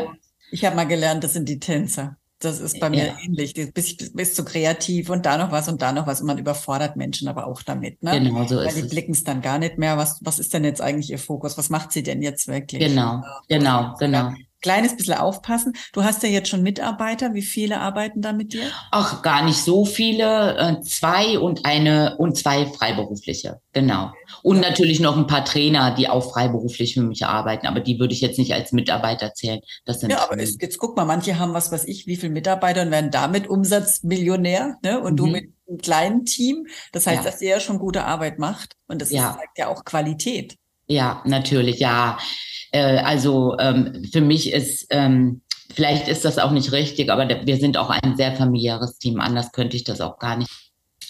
ich 0.51 0.65
habe 0.65 0.75
mal 0.75 0.87
gelernt, 0.87 1.23
das 1.23 1.33
sind 1.33 1.49
die 1.49 1.59
Tänzer. 1.59 2.17
Das 2.39 2.59
ist 2.59 2.81
bei 2.81 2.89
mir 2.89 3.07
ja. 3.07 3.17
ähnlich. 3.23 3.53
Du 3.53 3.71
bist, 3.71 4.13
bist 4.15 4.35
so 4.35 4.43
kreativ 4.43 5.09
und 5.09 5.25
da 5.25 5.37
noch 5.37 5.51
was 5.51 5.69
und 5.69 5.81
da 5.81 5.93
noch 5.93 6.07
was 6.07 6.19
und 6.19 6.27
man 6.27 6.37
überfordert 6.37 6.97
Menschen 6.97 7.29
aber 7.29 7.47
auch 7.47 7.61
damit. 7.61 8.03
Ne? 8.03 8.19
Genau 8.19 8.45
so 8.45 8.57
Weil 8.57 8.67
ist 8.67 8.77
die 8.77 8.81
blicken 8.89 9.13
es 9.13 9.23
dann 9.23 9.41
gar 9.41 9.59
nicht 9.59 9.77
mehr. 9.77 9.97
Was, 9.97 10.19
was 10.21 10.39
ist 10.39 10.53
denn 10.53 10.65
jetzt 10.65 10.81
eigentlich 10.81 11.09
ihr 11.09 11.19
Fokus? 11.19 11.57
Was 11.57 11.69
macht 11.69 11.93
sie 11.93 12.03
denn 12.03 12.21
jetzt 12.21 12.49
wirklich? 12.49 12.81
Genau, 12.81 13.23
genau, 13.47 13.95
genau 13.97 14.33
kleines 14.63 14.97
bisschen 14.97 15.13
aufpassen. 15.13 15.73
Du 15.91 16.03
hast 16.03 16.23
ja 16.23 16.29
jetzt 16.29 16.49
schon 16.49 16.63
Mitarbeiter. 16.63 17.35
Wie 17.35 17.43
viele 17.43 17.79
arbeiten 17.79 18.21
da 18.21 18.33
mit 18.33 18.53
dir? 18.53 18.63
Ach, 18.89 19.21
gar 19.21 19.45
nicht 19.45 19.57
so 19.57 19.85
viele. 19.85 20.57
Äh, 20.57 20.81
zwei 20.81 21.37
und 21.37 21.65
eine 21.65 22.17
und 22.17 22.35
zwei 22.35 22.65
Freiberufliche. 22.65 23.59
Genau. 23.73 24.11
Und 24.41 24.59
natürlich 24.59 24.99
noch 24.99 25.17
ein 25.17 25.27
paar 25.27 25.45
Trainer, 25.45 25.93
die 25.93 26.09
auch 26.09 26.31
freiberuflich 26.31 26.95
für 26.95 27.03
mich 27.03 27.25
arbeiten. 27.25 27.67
Aber 27.67 27.81
die 27.81 27.99
würde 27.99 28.13
ich 28.13 28.21
jetzt 28.21 28.39
nicht 28.39 28.53
als 28.53 28.71
Mitarbeiter 28.71 29.33
zählen. 29.33 29.59
Das 29.85 29.99
sind 29.99 30.11
ja, 30.11 30.23
aber 30.23 30.39
es, 30.39 30.57
jetzt 30.59 30.79
guck 30.79 30.97
mal, 30.97 31.05
manche 31.05 31.37
haben 31.37 31.53
was 31.53 31.71
weiß 31.71 31.85
ich, 31.85 32.07
wie 32.07 32.15
viele 32.15 32.31
Mitarbeiter 32.31 32.81
und 32.81 32.91
werden 32.91 33.11
damit 33.11 33.47
Umsatzmillionär. 33.47 34.77
Ne? 34.83 34.99
Und 34.99 35.13
mhm. 35.13 35.17
du 35.17 35.25
mit 35.27 35.53
einem 35.67 35.77
kleinen 35.77 36.25
Team. 36.25 36.65
Das 36.91 37.05
heißt, 37.05 37.23
ja. 37.23 37.29
dass 37.29 37.41
ihr 37.41 37.49
ja 37.49 37.59
schon 37.59 37.77
gute 37.79 38.05
Arbeit 38.05 38.39
macht. 38.39 38.75
Und 38.87 39.01
das 39.01 39.11
ja. 39.11 39.35
zeigt 39.37 39.57
ja 39.57 39.67
auch 39.67 39.83
Qualität. 39.83 40.55
Ja, 40.87 41.21
natürlich, 41.25 41.79
ja. 41.79 42.17
Äh, 42.73 42.97
also 42.97 43.55
ähm, 43.59 44.03
für 44.11 44.21
mich 44.21 44.51
ist, 44.51 44.87
ähm, 44.89 45.41
vielleicht 45.73 46.07
ist 46.09 46.25
das 46.25 46.39
auch 46.39 46.51
nicht 46.51 46.71
richtig, 46.73 47.09
aber 47.09 47.27
wir 47.45 47.57
sind 47.57 47.77
auch 47.77 47.89
ein 47.89 48.17
sehr 48.17 48.33
familiäres 48.33 48.97
Team. 48.97 49.21
Anders 49.21 49.51
könnte 49.53 49.77
ich 49.77 49.85
das 49.85 50.01
auch 50.01 50.19
gar 50.19 50.35
nicht. 50.35 50.49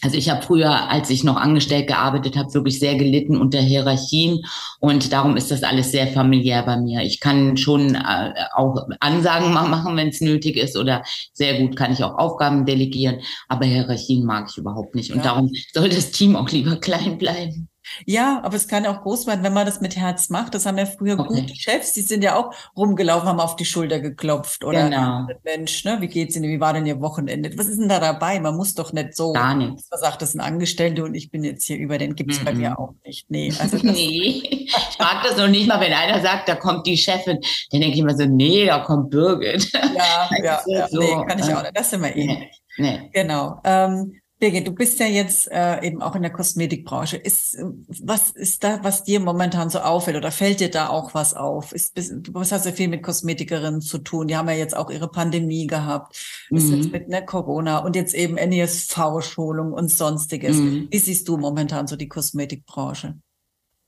Also 0.02 0.17
ich 0.17 0.30
habe 0.30 0.41
früher, 0.41 0.89
als 0.89 1.10
ich 1.10 1.23
noch 1.23 1.38
angestellt 1.38 1.88
gearbeitet 1.88 2.36
habe, 2.36 2.54
wirklich 2.54 2.78
sehr 2.78 2.95
gelitten 2.95 3.38
unter 3.38 3.62
Hierarchien 3.62 4.43
und 4.82 5.13
darum 5.13 5.38
ist 5.38 5.49
das 5.49 5.63
alles 5.63 5.91
sehr 5.91 6.08
familiär 6.08 6.62
bei 6.63 6.76
mir. 6.76 7.04
Ich 7.04 7.21
kann 7.21 7.56
schon 7.56 7.95
äh, 7.95 8.34
auch 8.54 8.86
Ansagen 8.99 9.54
machen, 9.54 9.95
wenn 9.95 10.10
es 10.10 10.19
nötig 10.19 10.58
ist 10.58 10.76
oder 10.76 11.04
sehr 11.32 11.58
gut 11.62 11.78
kann 11.78 11.93
ich 11.93 12.04
auch 12.04 12.17
Aufgaben 12.17 12.65
delegieren, 12.65 13.21
aber 13.47 13.65
Hierarchien 13.65 14.26
mag 14.26 14.47
ich 14.49 14.58
überhaupt 14.58 14.93
nicht 14.93 15.12
und 15.12 15.19
ja. 15.19 15.23
darum 15.23 15.49
soll 15.73 15.88
das 15.88 16.12
Team 16.12 16.36
auch 16.36 16.49
lieber 16.49 16.76
klein 16.82 17.17
bleiben. 17.17 17.69
Ja, 18.06 18.41
aber 18.43 18.56
es 18.56 18.67
kann 18.67 18.86
auch 18.86 19.01
groß 19.01 19.27
werden, 19.27 19.43
wenn 19.43 19.53
man 19.53 19.65
das 19.65 19.82
mit 19.82 19.95
Herz 19.95 20.29
macht. 20.29 20.53
Das 20.56 20.65
haben 20.65 20.77
ja 20.77 20.86
früher 20.86 21.19
okay. 21.19 21.41
gute 21.41 21.56
Chefs, 21.56 21.93
die 21.93 22.01
sind 22.01 22.23
ja 22.23 22.36
auch 22.36 22.53
rumgelaufen, 22.75 23.27
haben 23.27 23.39
auf 23.39 23.56
die 23.56 23.65
Schulter 23.65 23.99
geklopft. 23.99 24.63
Oder 24.63 24.89
genau. 24.89 25.27
Mensch, 25.43 25.84
ne, 25.86 25.97
wie 26.01 26.08
geht's 26.08 26.36
Ihnen? 26.36 26.49
Wie 26.49 26.60
war 26.60 26.73
denn 26.73 26.86
Ihr 26.86 27.01
Wochenende? 27.01 27.51
Was 27.58 27.67
ist 27.67 27.79
denn 27.79 27.89
da 27.89 27.99
dabei? 27.99 28.39
Man 28.39 28.56
muss 28.56 28.75
doch 28.75 28.93
nicht 28.93 29.15
so. 29.15 29.34
Gar 29.34 29.56
nicht. 29.56 29.84
Was 29.89 30.01
sagt, 30.01 30.21
das 30.21 30.34
sind 30.34 30.41
Angestellte 30.41 31.03
und 31.03 31.15
ich 31.15 31.32
bin 31.32 31.43
jetzt 31.43 31.65
hier 31.65 31.77
über 31.77 31.97
den, 31.97 32.15
gibt's 32.15 32.39
mm 32.39 32.41
-mm. 32.41 32.45
bei 32.45 32.53
mir 32.53 32.79
auch 32.79 32.93
nicht. 33.06 33.29
Nee, 33.29 33.53
also 33.60 33.77
nee. 33.77 34.41
ich 34.43 34.99
mag 34.99 35.23
das 35.23 35.38
noch 35.38 35.47
nicht 35.47 35.67
mal, 35.67 35.79
wenn 35.79 35.93
einer 35.93 36.21
sagt, 36.21 36.49
da 36.49 36.56
kommt 36.56 36.88
die 36.88 36.97
Chefin. 36.97 37.39
Dann 37.71 37.82
denke 37.82 37.95
ich 37.95 37.99
immer 37.99 38.15
so, 38.15 38.25
nee, 38.25 38.65
da 38.65 38.79
kommt 38.79 39.10
Birgit. 39.10 39.71
Ja, 39.73 40.29
ja, 40.43 40.62
ja 40.65 40.88
so, 40.88 40.99
nee, 40.99 41.25
kann 41.27 41.39
ich 41.39 41.53
auch 41.53 41.62
nicht. 41.62 41.77
Das 41.77 41.89
sind 41.89 42.01
wir 42.01 42.15
ähnlich. 42.15 42.62
Nee. 42.77 42.99
nee. 42.99 43.10
Genau. 43.13 43.60
Ähm, 43.63 44.19
Birgit, 44.43 44.67
du 44.67 44.73
bist 44.73 44.99
ja 44.99 45.06
jetzt 45.06 45.49
äh, 45.49 45.82
eben 45.88 46.01
auch 46.01 46.17
in 46.17 46.21
der 46.21 46.32
Kosmetikbranche. 46.32 47.15
Ist, 47.15 47.58
was 47.88 48.32
ist 48.32 48.62
da, 48.65 48.84
was 48.84 49.06
dir 49.06 49.21
momentan 49.21 49.69
so 49.69 49.79
auffällt 49.79 50.17
oder 50.17 50.32
fällt 50.32 50.60
dir 50.60 50.69
da 50.69 50.89
auch 50.89 51.13
was 51.13 51.34
auf? 51.34 51.71
Ist, 51.71 51.95
bist, 51.95 52.12
du 52.23 52.38
hast 52.38 52.51
ja 52.51 52.73
viel 52.73 52.89
mit 52.89 53.03
Kosmetikerinnen 53.03 53.79
zu 53.79 53.99
tun. 53.99 54.27
Die 54.27 54.36
haben 54.36 54.49
ja 54.49 54.56
jetzt 54.56 54.75
auch 54.75 54.91
ihre 54.91 55.08
Pandemie 55.08 55.65
gehabt. 55.65 56.17
Mhm. 56.49 56.58
Ist 56.58 56.69
jetzt 56.71 56.91
mit 56.91 57.08
ne, 57.08 57.23
Corona 57.23 57.77
und 57.77 57.95
jetzt 57.95 58.13
eben 58.13 58.34
NESV-Schulung 58.36 59.71
und 59.71 59.89
sonstiges. 59.89 60.58
Mhm. 60.58 60.89
Wie 60.91 60.99
siehst 60.99 61.25
du 61.29 61.38
momentan 61.38 61.88
so 61.88 61.95
die 61.95 62.10
Kosmetikbranche? 62.10 63.15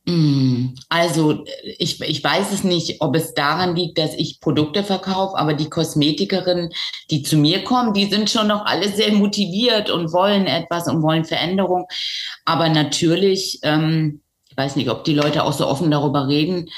Hm, 0.08 0.76
also 0.88 1.44
ich, 1.80 2.00
ich 2.00 2.24
weiß 2.24 2.52
es 2.52 2.64
nicht, 2.64 3.02
ob 3.02 3.16
es 3.16 3.34
daran 3.34 3.76
liegt, 3.76 3.98
dass 3.98 4.14
ich 4.14 4.40
Produkte 4.40 4.84
verkaufe, 4.84 5.36
aber 5.36 5.56
die 5.56 5.70
Kosmetikerinnen, 5.70 6.70
die 7.10 7.24
zu 7.24 7.38
mir 7.38 7.64
kommen, 7.64 7.94
die 7.94 8.06
sind 8.06 8.30
schon 8.30 8.48
noch 8.48 8.66
alle 8.66 8.90
sehr 8.90 9.12
motiviert 9.14 9.90
und 9.90 10.14
wollen 10.14 10.46
etwas 10.46 10.88
und 10.88 11.02
wollen 11.02 11.26
Veränderung. 11.26 11.88
Aber 12.46 12.70
natürlich, 12.70 13.60
ähm, 13.64 14.22
ich 14.48 14.56
weiß 14.56 14.76
nicht, 14.76 14.90
ob 14.90 15.06
die 15.06 15.16
Leute 15.16 15.44
auch 15.44 15.54
so 15.54 15.66
offen 15.68 15.90
darüber 15.90 16.28
reden, 16.28 16.70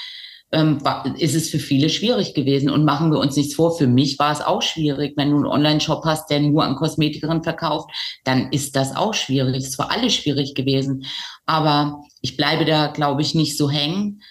ähm, 0.54 0.80
ist 1.18 1.36
es 1.36 1.50
für 1.50 1.60
viele 1.60 1.90
schwierig 1.90 2.34
gewesen. 2.34 2.70
Und 2.70 2.86
machen 2.86 3.12
wir 3.12 3.20
uns 3.20 3.36
nichts 3.36 3.56
vor, 3.56 3.78
für 3.78 3.88
mich 3.88 4.18
war 4.20 4.32
es 4.32 4.42
auch 4.42 4.62
schwierig. 4.62 5.14
Wenn 5.18 5.32
du 5.32 5.36
einen 5.38 5.46
Online-Shop 5.46 6.06
hast, 6.06 6.30
der 6.30 6.40
nur 6.40 6.64
an 6.64 6.76
Kosmetikerinnen 6.76 7.44
verkauft, 7.44 7.90
dann 8.24 8.52
ist 8.52 8.78
das 8.78 8.96
auch 8.96 9.14
schwierig. 9.14 9.66
Es 9.66 9.78
war 9.78 9.92
alles 9.92 10.14
schwierig 10.16 10.56
gewesen. 10.56 11.06
Aber 11.46 12.02
ich 12.28 12.36
bleibe 12.36 12.66
da, 12.66 12.88
glaube 12.88 13.22
ich, 13.22 13.36
nicht 13.36 13.58
so 13.58 13.70
hängen, 13.70 14.22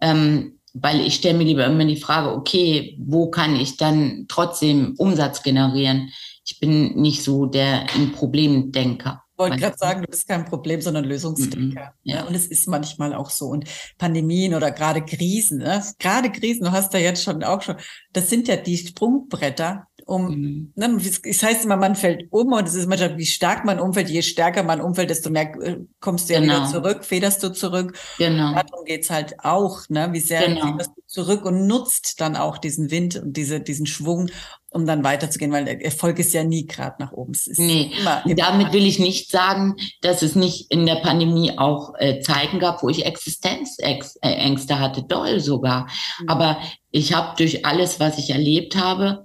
ähm, 0.00 0.58
weil 0.72 1.00
ich 1.00 1.16
stelle 1.16 1.36
mir 1.36 1.44
lieber 1.44 1.66
immer 1.66 1.84
die 1.84 2.00
Frage, 2.00 2.32
okay, 2.32 2.96
wo 2.98 3.30
kann 3.30 3.56
ich 3.56 3.76
dann 3.76 4.24
trotzdem 4.28 4.94
Umsatz 4.96 5.42
generieren? 5.42 6.10
Ich 6.46 6.60
bin 6.60 7.00
nicht 7.00 7.22
so 7.22 7.44
der 7.44 7.86
Problemdenker. 8.14 9.22
Wollte 9.38 9.56
gerade 9.58 9.78
sagen, 9.78 10.02
du 10.02 10.08
bist 10.08 10.28
kein 10.28 10.44
Problem, 10.44 10.80
sondern 10.80 11.04
Lösungsdenker. 11.04 11.80
Mm 11.80 12.10
-mm, 12.10 12.14
ja. 12.14 12.22
Ne? 12.22 12.26
Und 12.28 12.34
es 12.34 12.46
ist 12.46 12.68
manchmal 12.68 13.14
auch 13.14 13.30
so. 13.30 13.46
Und 13.46 13.64
Pandemien 13.98 14.54
oder 14.54 14.70
gerade 14.70 15.04
Krisen, 15.04 15.58
ne? 15.58 15.82
gerade 15.98 16.30
Krisen, 16.30 16.64
du 16.64 16.72
hast 16.72 16.92
ja 16.94 17.00
jetzt 17.00 17.22
schon 17.22 17.42
auch 17.44 17.62
schon, 17.62 17.76
das 18.12 18.30
sind 18.30 18.48
ja 18.48 18.56
die 18.56 18.76
Sprungbretter, 18.76 19.86
um, 20.06 20.28
mhm. 20.28 20.72
ne, 20.76 21.00
es 21.24 21.42
heißt 21.42 21.64
immer, 21.64 21.76
man 21.76 21.96
fällt 21.96 22.28
um 22.30 22.52
und 22.52 22.68
es 22.68 22.74
ist 22.76 22.88
manchmal, 22.88 23.18
wie 23.18 23.26
stark 23.26 23.64
man 23.64 23.80
umfällt, 23.80 24.08
je 24.08 24.22
stärker 24.22 24.62
man 24.62 24.80
umfällt, 24.80 25.10
desto 25.10 25.30
mehr 25.30 25.52
äh, 25.60 25.78
kommst 25.98 26.28
du 26.28 26.34
ja 26.34 26.40
genau. 26.40 26.54
wieder 26.54 26.66
zurück, 26.66 27.04
federst 27.04 27.42
du 27.42 27.52
zurück. 27.52 27.98
Genau. 28.16 28.52
Darum 28.54 28.84
geht's 28.84 29.10
halt 29.10 29.34
auch, 29.40 29.80
ne, 29.88 30.12
wie 30.12 30.20
sehr 30.20 30.46
genau. 30.46 30.70
federst 30.70 30.92
du 30.96 31.02
zurück 31.06 31.44
und 31.44 31.66
nutzt 31.66 32.20
dann 32.20 32.36
auch 32.36 32.58
diesen 32.58 32.92
Wind 32.92 33.16
und 33.16 33.36
diese, 33.36 33.60
diesen 33.60 33.86
Schwung, 33.86 34.30
um 34.76 34.86
dann 34.86 35.02
weiterzugehen, 35.02 35.50
weil 35.50 35.64
der 35.64 35.84
Erfolg 35.84 36.18
ist 36.18 36.32
ja 36.34 36.44
nie 36.44 36.66
gerade 36.66 36.96
nach 36.98 37.12
oben. 37.12 37.32
Es 37.32 37.58
nee, 37.58 37.90
immer, 37.98 38.24
immer 38.24 38.34
damit 38.34 38.72
will 38.72 38.86
ich 38.86 38.98
nicht 38.98 39.30
sagen, 39.30 39.74
dass 40.02 40.22
es 40.22 40.36
nicht 40.36 40.70
in 40.70 40.86
der 40.86 40.96
Pandemie 40.96 41.58
auch 41.58 41.94
äh, 41.98 42.20
Zeiten 42.20 42.58
gab, 42.58 42.82
wo 42.82 42.88
ich 42.88 43.06
Existenzängste 43.06 44.78
hatte, 44.78 45.02
doll 45.02 45.40
sogar. 45.40 45.88
Mhm. 46.20 46.28
Aber 46.28 46.58
ich 46.90 47.14
habe 47.14 47.36
durch 47.36 47.64
alles, 47.64 47.98
was 47.98 48.18
ich 48.18 48.30
erlebt 48.30 48.76
habe, 48.76 49.24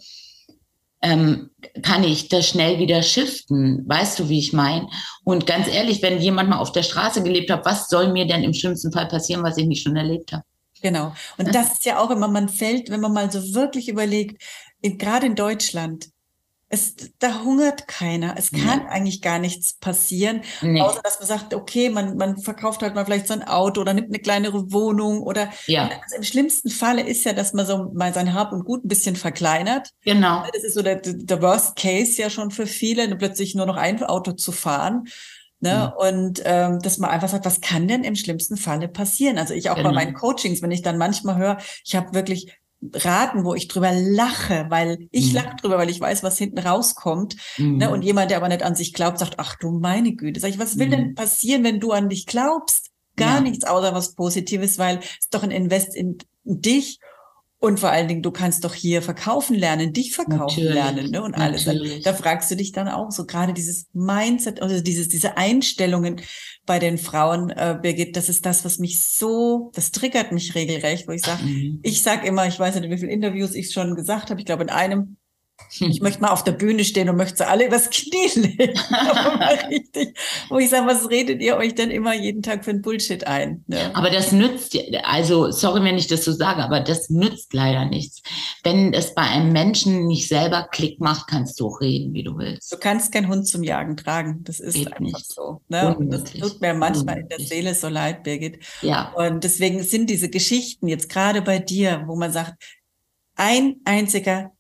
ähm, 1.02 1.50
kann 1.82 2.04
ich 2.04 2.30
das 2.30 2.48
schnell 2.48 2.80
wieder 2.80 3.04
shiften. 3.04 3.84
Weißt 3.88 4.20
du, 4.20 4.30
wie 4.30 4.40
ich 4.40 4.54
meine? 4.54 4.88
Und 5.24 5.46
ganz 5.48 5.68
ehrlich, 5.68 6.02
wenn 6.02 6.22
jemand 6.22 6.50
mal 6.50 6.60
auf 6.60 6.72
der 6.72 6.84
Straße 6.84 7.24
gelebt 7.24 7.52
hat, 7.52 7.66
was 7.66 7.90
soll 7.90 8.12
mir 8.14 8.26
denn 8.26 8.44
im 8.44 8.54
schlimmsten 8.54 8.92
Fall 8.92 9.08
passieren, 9.08 9.44
was 9.44 9.58
ich 9.58 9.66
nicht 9.66 9.84
schon 9.84 9.96
erlebt 9.96 10.32
habe? 10.32 10.44
Genau. 10.82 11.14
Und 11.38 11.54
das 11.54 11.74
ist 11.74 11.86
ja 11.86 12.00
auch 12.00 12.10
immer, 12.10 12.28
man 12.28 12.50
fällt, 12.50 12.90
wenn 12.90 13.02
man 13.02 13.14
mal 13.14 13.32
so 13.32 13.54
wirklich 13.54 13.88
überlegt, 13.88 14.42
gerade 14.82 15.26
in 15.26 15.36
Deutschland, 15.36 16.10
es, 16.72 16.96
da 17.20 17.44
hungert 17.44 17.88
keiner. 17.88 18.36
Es 18.38 18.52
kann 18.52 18.80
nee. 18.80 18.90
eigentlich 18.90 19.22
gar 19.22 19.40
nichts 19.40 19.74
passieren, 19.74 20.42
nee. 20.62 20.80
außer 20.80 21.02
dass 21.04 21.20
man 21.20 21.28
sagt, 21.28 21.54
okay, 21.54 21.90
man, 21.90 22.16
man 22.16 22.38
verkauft 22.38 22.82
halt 22.82 22.96
mal 22.96 23.04
vielleicht 23.04 23.28
so 23.28 23.34
ein 23.34 23.44
Auto 23.44 23.82
oder 23.82 23.94
nimmt 23.94 24.08
eine 24.08 24.20
kleinere 24.20 24.72
Wohnung 24.72 25.22
oder 25.22 25.50
ja. 25.68 25.90
also 26.02 26.16
im 26.16 26.24
schlimmsten 26.24 26.70
Falle 26.70 27.06
ist 27.06 27.26
ja, 27.26 27.34
dass 27.34 27.54
man 27.54 27.66
so 27.66 27.92
mal 27.94 28.14
sein 28.14 28.34
Hab 28.34 28.54
und 28.54 28.64
Gut 28.64 28.86
ein 28.86 28.88
bisschen 28.88 29.18
verkleinert. 29.18 29.90
Genau. 30.06 30.46
Das 30.54 30.64
ist 30.64 30.76
so 30.76 30.82
der, 30.82 31.02
der 31.04 31.42
Worst 31.42 31.76
Case 31.76 32.22
ja 32.22 32.30
schon 32.30 32.52
für 32.52 32.66
viele, 32.66 33.14
plötzlich 33.18 33.54
nur 33.54 33.66
noch 33.66 33.78
ein 33.78 34.02
Auto 34.02 34.32
zu 34.32 34.54
fahren. 34.54 35.08
Ne? 35.60 35.94
Mhm. 35.94 36.08
Und 36.08 36.42
ähm, 36.46 36.80
dass 36.80 36.98
man 36.98 37.12
einfach 37.12 37.30
sagt, 37.30 37.46
was 37.46 37.62
kann 37.62 37.88
denn 37.88 38.04
im 38.04 38.16
schlimmsten 38.16 38.58
Falle 38.58 38.88
passieren? 38.88 39.38
Also 39.38 39.54
ich 39.54 39.70
auch 39.70 39.76
genau. 39.76 39.90
bei 39.90 39.96
meinen 39.96 40.14
Coachings, 40.14 40.62
wenn 40.62 40.72
ich 40.72 40.82
dann 40.82 40.98
manchmal 40.98 41.38
höre, 41.38 41.58
ich 41.84 41.96
habe 41.96 42.14
wirklich 42.14 42.52
raten, 42.94 43.44
wo 43.44 43.54
ich 43.54 43.68
drüber 43.68 43.92
lache, 43.94 44.66
weil 44.70 45.08
ich 45.12 45.30
mhm. 45.30 45.36
lache 45.36 45.56
drüber, 45.58 45.78
weil 45.78 45.90
ich 45.90 46.02
weiß, 46.02 46.24
was 46.24 46.38
hinten 46.38 46.60
rauskommt. 46.60 47.36
Mhm. 47.58 47.78
Ne? 47.78 47.90
Und 47.90 48.02
jemand, 48.02 48.32
der 48.32 48.38
aber 48.38 48.48
nicht 48.48 48.64
an 48.64 48.76
sich 48.76 48.94
glaubt, 48.94 49.20
sagt, 49.20 49.36
ach 49.38 49.56
du 49.56 49.72
meine 49.72 50.14
Güte, 50.16 50.40
sag 50.40 50.50
ich, 50.50 50.60
was 50.60 50.78
will 50.78 50.88
mhm. 50.88 50.92
denn 50.92 51.16
passieren, 51.16 51.64
wenn 51.64 51.80
du 51.80 51.92
an 51.92 52.10
dich 52.10 52.26
glaubst? 52.26 52.90
Gar 53.16 53.36
ja. 53.36 53.42
nichts 53.42 53.66
außer 53.66 53.94
was 53.94 54.16
Positives, 54.16 54.80
weil 54.80 55.00
es 55.00 55.30
doch 55.30 55.44
ein 55.44 55.52
Invest 55.52 55.96
in 55.96 56.18
dich 56.44 57.00
und 57.62 57.80
vor 57.80 57.92
allen 57.92 58.08
Dingen, 58.08 58.24
du 58.24 58.32
kannst 58.32 58.66
doch 58.66 58.74
hier 58.74 59.04
verkaufen 59.04 59.56
lernen, 59.56 59.94
dich 59.94 60.16
verkaufen 60.16 60.64
natürlich, 60.64 60.74
lernen 60.74 61.12
ne? 61.12 61.22
und 61.22 61.36
alles. 61.36 61.68
Natürlich. 61.68 62.04
Da 62.04 62.14
fragst 62.14 62.50
du 62.50 62.56
dich 62.56 62.72
dann 62.72 62.88
auch 62.88 63.12
so 63.12 63.28
gerade 63.28 63.54
dieses 63.54 63.86
Mindset, 63.94 64.64
also 64.64 64.82
dieses, 64.82 65.10
diese 65.10 65.38
Einstellungen 65.38 66.22
bei 66.66 66.80
den 66.80 66.98
Frauen, 66.98 67.52
äh, 67.52 67.78
Birgit, 67.80 68.18
das 68.18 68.30
ist 68.30 68.48
das, 68.48 68.66
was 68.66 68.80
mich 68.80 69.00
so, 69.00 69.70
das 69.76 69.92
triggert 69.92 70.32
mich 70.32 70.56
regelrecht, 70.56 71.08
wo 71.08 71.12
ich 71.12 71.22
sage, 71.22 71.44
mhm. 71.44 71.80
ich 71.84 72.02
sag 72.02 72.26
immer, 72.26 72.48
ich 72.48 72.60
weiß 72.60 72.80
nicht, 72.80 72.90
wie 72.90 72.98
viele 72.98 73.12
Interviews 73.12 73.54
ich 73.54 73.72
schon 73.72 73.94
gesagt 73.94 74.32
habe, 74.32 74.40
ich 74.40 74.48
glaube 74.48 74.64
in 74.64 74.70
einem, 74.70 75.18
ich 75.80 76.02
möchte 76.02 76.22
mal 76.22 76.30
auf 76.30 76.44
der 76.44 76.52
Bühne 76.52 76.84
stehen 76.84 77.10
und 77.10 77.18
möchte 77.18 77.38
sie 77.38 77.48
alle 77.48 77.68
übers 77.68 77.90
Knie 77.90 78.28
legen. 78.36 78.80
richtig. 79.70 80.18
Wo 80.50 80.60
ich 80.60 80.70
sage, 80.70 80.88
was 80.88 81.10
redet 81.10 81.42
ihr 81.42 81.58
euch 81.58 81.76
denn 81.76 81.92
immer 81.92 82.14
jeden 82.14 82.42
Tag 82.42 82.66
für 82.66 82.72
ein 82.72 82.82
Bullshit 82.82 83.26
ein? 83.28 83.64
Ne? 83.68 83.92
Aber 83.94 84.10
das 84.10 84.32
nützt, 84.32 84.78
also 85.04 85.52
sorry, 85.52 85.84
wenn 85.84 85.98
ich 85.98 86.08
das 86.08 86.26
so 86.26 86.32
sage, 86.32 86.64
aber 86.64 86.80
das 86.80 87.10
nützt 87.10 87.54
leider 87.54 87.86
nichts. 87.86 88.22
Wenn 88.64 88.94
es 88.94 89.14
bei 89.14 89.24
einem 89.24 89.52
Menschen 89.52 90.08
nicht 90.08 90.28
selber 90.28 90.68
Klick 90.72 91.00
macht, 91.00 91.28
kannst 91.28 91.60
du 91.60 91.68
reden, 91.68 92.14
wie 92.14 92.24
du 92.24 92.38
willst. 92.38 92.72
Du 92.72 92.78
kannst 92.78 93.12
keinen 93.12 93.28
Hund 93.28 93.48
zum 93.48 93.64
Jagen 93.64 93.98
tragen. 93.98 94.44
Das 94.44 94.60
ist 94.60 94.76
Geht 94.76 94.88
einfach 94.88 95.00
nicht. 95.00 95.32
so. 95.32 95.62
Ne? 95.70 95.96
Und 95.96 96.10
das 96.10 96.24
tut 96.26 96.62
mir 96.62 96.74
manchmal 96.74 97.16
Unmöglich. 97.16 97.40
in 97.40 97.48
der 97.48 97.48
Seele 97.48 97.76
so 97.76 97.88
leid, 97.88 98.24
Birgit. 98.24 98.60
Ja. 98.82 99.12
Und 99.16 99.44
deswegen 99.44 99.84
sind 99.84 100.10
diese 100.10 100.30
Geschichten 100.30 100.88
jetzt 100.88 101.10
gerade 101.10 101.42
bei 101.42 101.60
dir, 101.60 102.04
wo 102.08 102.16
man 102.16 102.32
sagt, 102.32 102.54
ein 103.36 103.78
einziger 103.86 104.52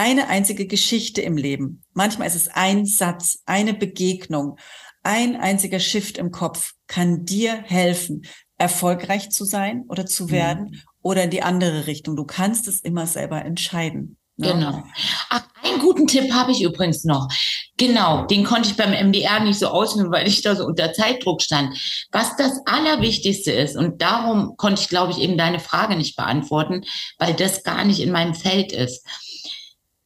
eine 0.00 0.28
einzige 0.28 0.66
Geschichte 0.66 1.20
im 1.20 1.36
Leben. 1.36 1.82
Manchmal 1.92 2.26
ist 2.26 2.34
es 2.34 2.48
ein 2.48 2.86
Satz, 2.86 3.42
eine 3.44 3.74
Begegnung, 3.74 4.56
ein 5.02 5.36
einziger 5.36 5.78
Shift 5.78 6.16
im 6.16 6.30
Kopf 6.30 6.72
kann 6.86 7.26
dir 7.26 7.62
helfen, 7.66 8.22
erfolgreich 8.56 9.28
zu 9.28 9.44
sein 9.44 9.84
oder 9.88 10.06
zu 10.06 10.24
mhm. 10.24 10.30
werden 10.30 10.64
mhm. 10.70 10.80
oder 11.02 11.24
in 11.24 11.30
die 11.30 11.42
andere 11.42 11.86
Richtung. 11.86 12.16
Du 12.16 12.24
kannst 12.24 12.66
es 12.66 12.80
immer 12.80 13.06
selber 13.06 13.44
entscheiden. 13.44 14.16
Ne? 14.38 14.54
Genau. 14.54 14.82
Ach, 15.28 15.42
einen 15.62 15.80
guten 15.80 16.06
Tipp 16.06 16.32
habe 16.32 16.52
ich 16.52 16.62
übrigens 16.62 17.04
noch. 17.04 17.28
Genau, 17.76 18.24
den 18.24 18.44
konnte 18.44 18.70
ich 18.70 18.78
beim 18.78 18.92
MDR 18.92 19.40
nicht 19.40 19.58
so 19.58 19.68
ausführen, 19.68 20.10
weil 20.10 20.26
ich 20.26 20.40
da 20.40 20.56
so 20.56 20.64
unter 20.64 20.94
Zeitdruck 20.94 21.42
stand. 21.42 21.76
Was 22.10 22.36
das 22.36 22.58
Allerwichtigste 22.64 23.52
ist, 23.52 23.76
und 23.76 24.00
darum 24.00 24.56
konnte 24.56 24.80
ich, 24.80 24.88
glaube 24.88 25.12
ich, 25.12 25.18
eben 25.18 25.36
deine 25.36 25.60
Frage 25.60 25.94
nicht 25.94 26.16
beantworten, 26.16 26.84
weil 27.18 27.34
das 27.34 27.64
gar 27.64 27.84
nicht 27.84 28.00
in 28.00 28.12
meinem 28.12 28.34
Feld 28.34 28.72
ist 28.72 29.04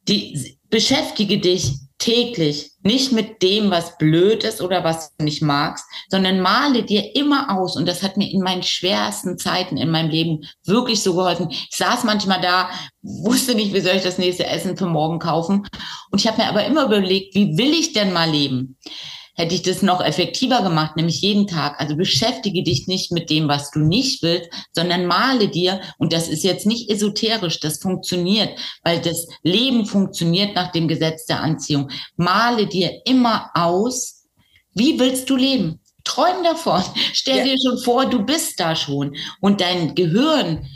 die, 0.07 0.57
beschäftige 0.69 1.39
dich 1.39 1.79
täglich 1.97 2.71
nicht 2.83 3.13
mit 3.13 3.41
dem, 3.41 3.71
was 3.71 3.97
blöd 3.97 4.43
ist 4.43 4.61
oder 4.61 4.83
was 4.83 5.15
du 5.15 5.23
nicht 5.23 5.41
magst, 5.41 5.85
sondern 6.09 6.41
male 6.41 6.83
dir 6.83 7.15
immer 7.15 7.57
aus. 7.57 7.77
Und 7.77 7.87
das 7.87 8.03
hat 8.03 8.17
mir 8.17 8.29
in 8.29 8.41
meinen 8.41 8.63
schwersten 8.63 9.37
Zeiten 9.37 9.77
in 9.77 9.89
meinem 9.89 10.09
Leben 10.09 10.45
wirklich 10.65 11.01
so 11.01 11.15
geholfen. 11.15 11.49
Ich 11.49 11.69
saß 11.71 12.03
manchmal 12.03 12.41
da, 12.41 12.69
wusste 13.01 13.55
nicht, 13.55 13.73
wie 13.73 13.79
soll 13.79 13.95
ich 13.95 14.03
das 14.03 14.17
nächste 14.17 14.45
Essen 14.45 14.77
für 14.77 14.87
morgen 14.87 15.19
kaufen. 15.19 15.65
Und 16.11 16.19
ich 16.19 16.27
habe 16.27 16.41
mir 16.41 16.49
aber 16.49 16.65
immer 16.65 16.85
überlegt, 16.85 17.33
wie 17.33 17.57
will 17.57 17.71
ich 17.71 17.93
denn 17.93 18.11
mal 18.11 18.29
leben? 18.29 18.77
Hätte 19.35 19.53
ich 19.53 19.61
das 19.61 19.81
noch 19.81 20.03
effektiver 20.03 20.61
gemacht, 20.61 20.95
nämlich 20.95 21.21
jeden 21.21 21.47
Tag. 21.47 21.79
Also 21.79 21.95
beschäftige 21.95 22.63
dich 22.63 22.87
nicht 22.87 23.11
mit 23.11 23.29
dem, 23.29 23.47
was 23.47 23.71
du 23.71 23.79
nicht 23.79 24.23
willst, 24.23 24.49
sondern 24.73 25.05
male 25.05 25.49
dir, 25.49 25.81
und 25.97 26.13
das 26.13 26.27
ist 26.27 26.43
jetzt 26.43 26.65
nicht 26.65 26.89
esoterisch, 26.89 27.59
das 27.59 27.79
funktioniert, 27.79 28.57
weil 28.83 28.99
das 28.99 29.27
Leben 29.43 29.85
funktioniert 29.85 30.55
nach 30.55 30.71
dem 30.71 30.87
Gesetz 30.87 31.25
der 31.25 31.41
Anziehung. 31.41 31.89
Male 32.15 32.67
dir 32.67 33.01
immer 33.05 33.51
aus, 33.53 34.23
wie 34.73 34.99
willst 34.99 35.29
du 35.29 35.35
leben? 35.35 35.79
Träum 36.03 36.43
davon. 36.43 36.83
Stell 37.13 37.39
ja. 37.39 37.43
dir 37.43 37.55
schon 37.61 37.77
vor, 37.83 38.05
du 38.05 38.25
bist 38.25 38.59
da 38.59 38.75
schon. 38.75 39.15
Und 39.41 39.59
dein 39.59 39.95
Gehirn 39.95 40.67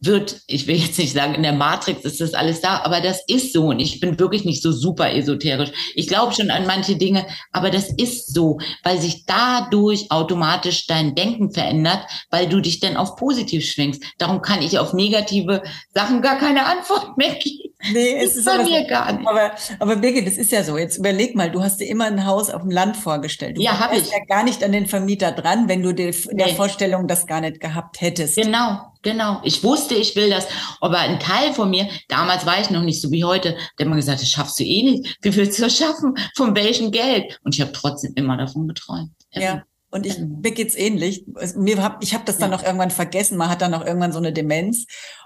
wird, 0.00 0.42
ich 0.46 0.66
will 0.66 0.76
jetzt 0.76 0.98
nicht 0.98 1.12
sagen, 1.12 1.34
in 1.34 1.42
der 1.42 1.52
Matrix 1.52 2.04
ist 2.04 2.20
das 2.20 2.34
alles 2.34 2.60
da, 2.60 2.82
aber 2.84 3.00
das 3.00 3.22
ist 3.26 3.52
so 3.52 3.66
und 3.66 3.80
ich 3.80 4.00
bin 4.00 4.18
wirklich 4.18 4.44
nicht 4.44 4.62
so 4.62 4.70
super 4.70 5.12
esoterisch. 5.12 5.70
Ich 5.94 6.06
glaube 6.06 6.32
schon 6.32 6.50
an 6.50 6.66
manche 6.66 6.96
Dinge, 6.96 7.26
aber 7.52 7.70
das 7.70 7.90
ist 7.90 8.32
so, 8.32 8.58
weil 8.84 9.00
sich 9.00 9.24
dadurch 9.26 10.10
automatisch 10.10 10.86
dein 10.86 11.14
Denken 11.14 11.52
verändert, 11.52 12.06
weil 12.30 12.48
du 12.48 12.60
dich 12.60 12.80
dann 12.80 12.96
auf 12.96 13.16
positiv 13.16 13.64
schwingst. 13.64 14.02
Darum 14.18 14.40
kann 14.40 14.62
ich 14.62 14.78
auf 14.78 14.92
negative 14.92 15.62
Sachen 15.92 16.22
gar 16.22 16.38
keine 16.38 16.66
Antwort 16.66 17.18
mehr 17.18 17.34
geben. 17.34 17.68
Nee, 17.92 18.16
es 18.16 18.36
ist 18.36 18.44
bei 18.44 18.62
mir 18.64 18.84
gar 18.84 19.12
nicht. 19.12 19.26
Aber, 19.26 19.52
aber 19.78 19.96
Birgit, 19.96 20.26
das 20.26 20.36
ist 20.36 20.50
ja 20.50 20.64
so. 20.64 20.76
Jetzt 20.76 20.98
überleg 20.98 21.36
mal, 21.36 21.50
du 21.50 21.62
hast 21.62 21.78
dir 21.78 21.86
immer 21.86 22.06
ein 22.06 22.26
Haus 22.26 22.50
auf 22.50 22.62
dem 22.62 22.70
Land 22.70 22.96
vorgestellt. 22.96 23.56
Du 23.56 23.62
ja, 23.62 23.78
habe 23.78 23.96
ich. 23.96 24.10
ja 24.10 24.18
gar 24.28 24.42
nicht 24.42 24.64
an 24.64 24.72
den 24.72 24.86
Vermieter 24.86 25.30
dran, 25.30 25.68
wenn 25.68 25.82
du 25.82 25.92
dir 25.92 26.12
in 26.28 26.38
der 26.38 26.48
Vorstellung 26.48 27.06
das 27.06 27.26
gar 27.26 27.40
nicht 27.40 27.60
gehabt 27.60 28.00
hättest. 28.00 28.36
Genau, 28.36 28.80
genau. 29.08 29.40
Ich 29.42 29.64
wusste, 29.64 29.94
ich 29.94 30.14
will 30.16 30.30
das. 30.30 30.46
Aber 30.80 30.98
ein 30.98 31.18
Teil 31.18 31.52
von 31.54 31.70
mir, 31.70 31.88
damals 32.08 32.46
war 32.46 32.60
ich 32.60 32.70
noch 32.70 32.82
nicht 32.82 33.00
so 33.00 33.10
wie 33.10 33.24
heute, 33.24 33.56
der 33.78 33.86
immer 33.86 33.96
gesagt, 33.96 34.20
das 34.20 34.30
schaffst 34.30 34.58
du 34.60 34.64
eh 34.64 34.82
nicht. 34.82 35.18
Wie 35.22 35.34
willst 35.34 35.58
du 35.58 35.62
das 35.62 35.76
schaffen? 35.76 36.14
Von 36.36 36.54
welchem 36.54 36.90
Geld? 36.90 37.38
Und 37.42 37.54
ich 37.54 37.60
habe 37.60 37.72
trotzdem 37.72 38.12
immer 38.14 38.36
davon 38.36 38.68
geträumt. 38.68 39.12
Ja. 39.32 39.62
Und 39.90 40.04
ich, 40.04 40.18
mir 40.18 40.50
geht's 40.50 40.74
ähnlich. 40.74 41.24
Mir 41.56 41.82
hab, 41.82 42.02
ich 42.02 42.12
habe 42.12 42.24
das 42.26 42.36
dann 42.36 42.50
ja. 42.50 42.58
noch 42.58 42.62
irgendwann 42.62 42.90
vergessen. 42.90 43.38
Man 43.38 43.48
hat 43.48 43.62
dann 43.62 43.70
noch 43.70 43.86
irgendwann 43.86 44.12
so 44.12 44.18
eine 44.18 44.34
Demenz. 44.34 44.84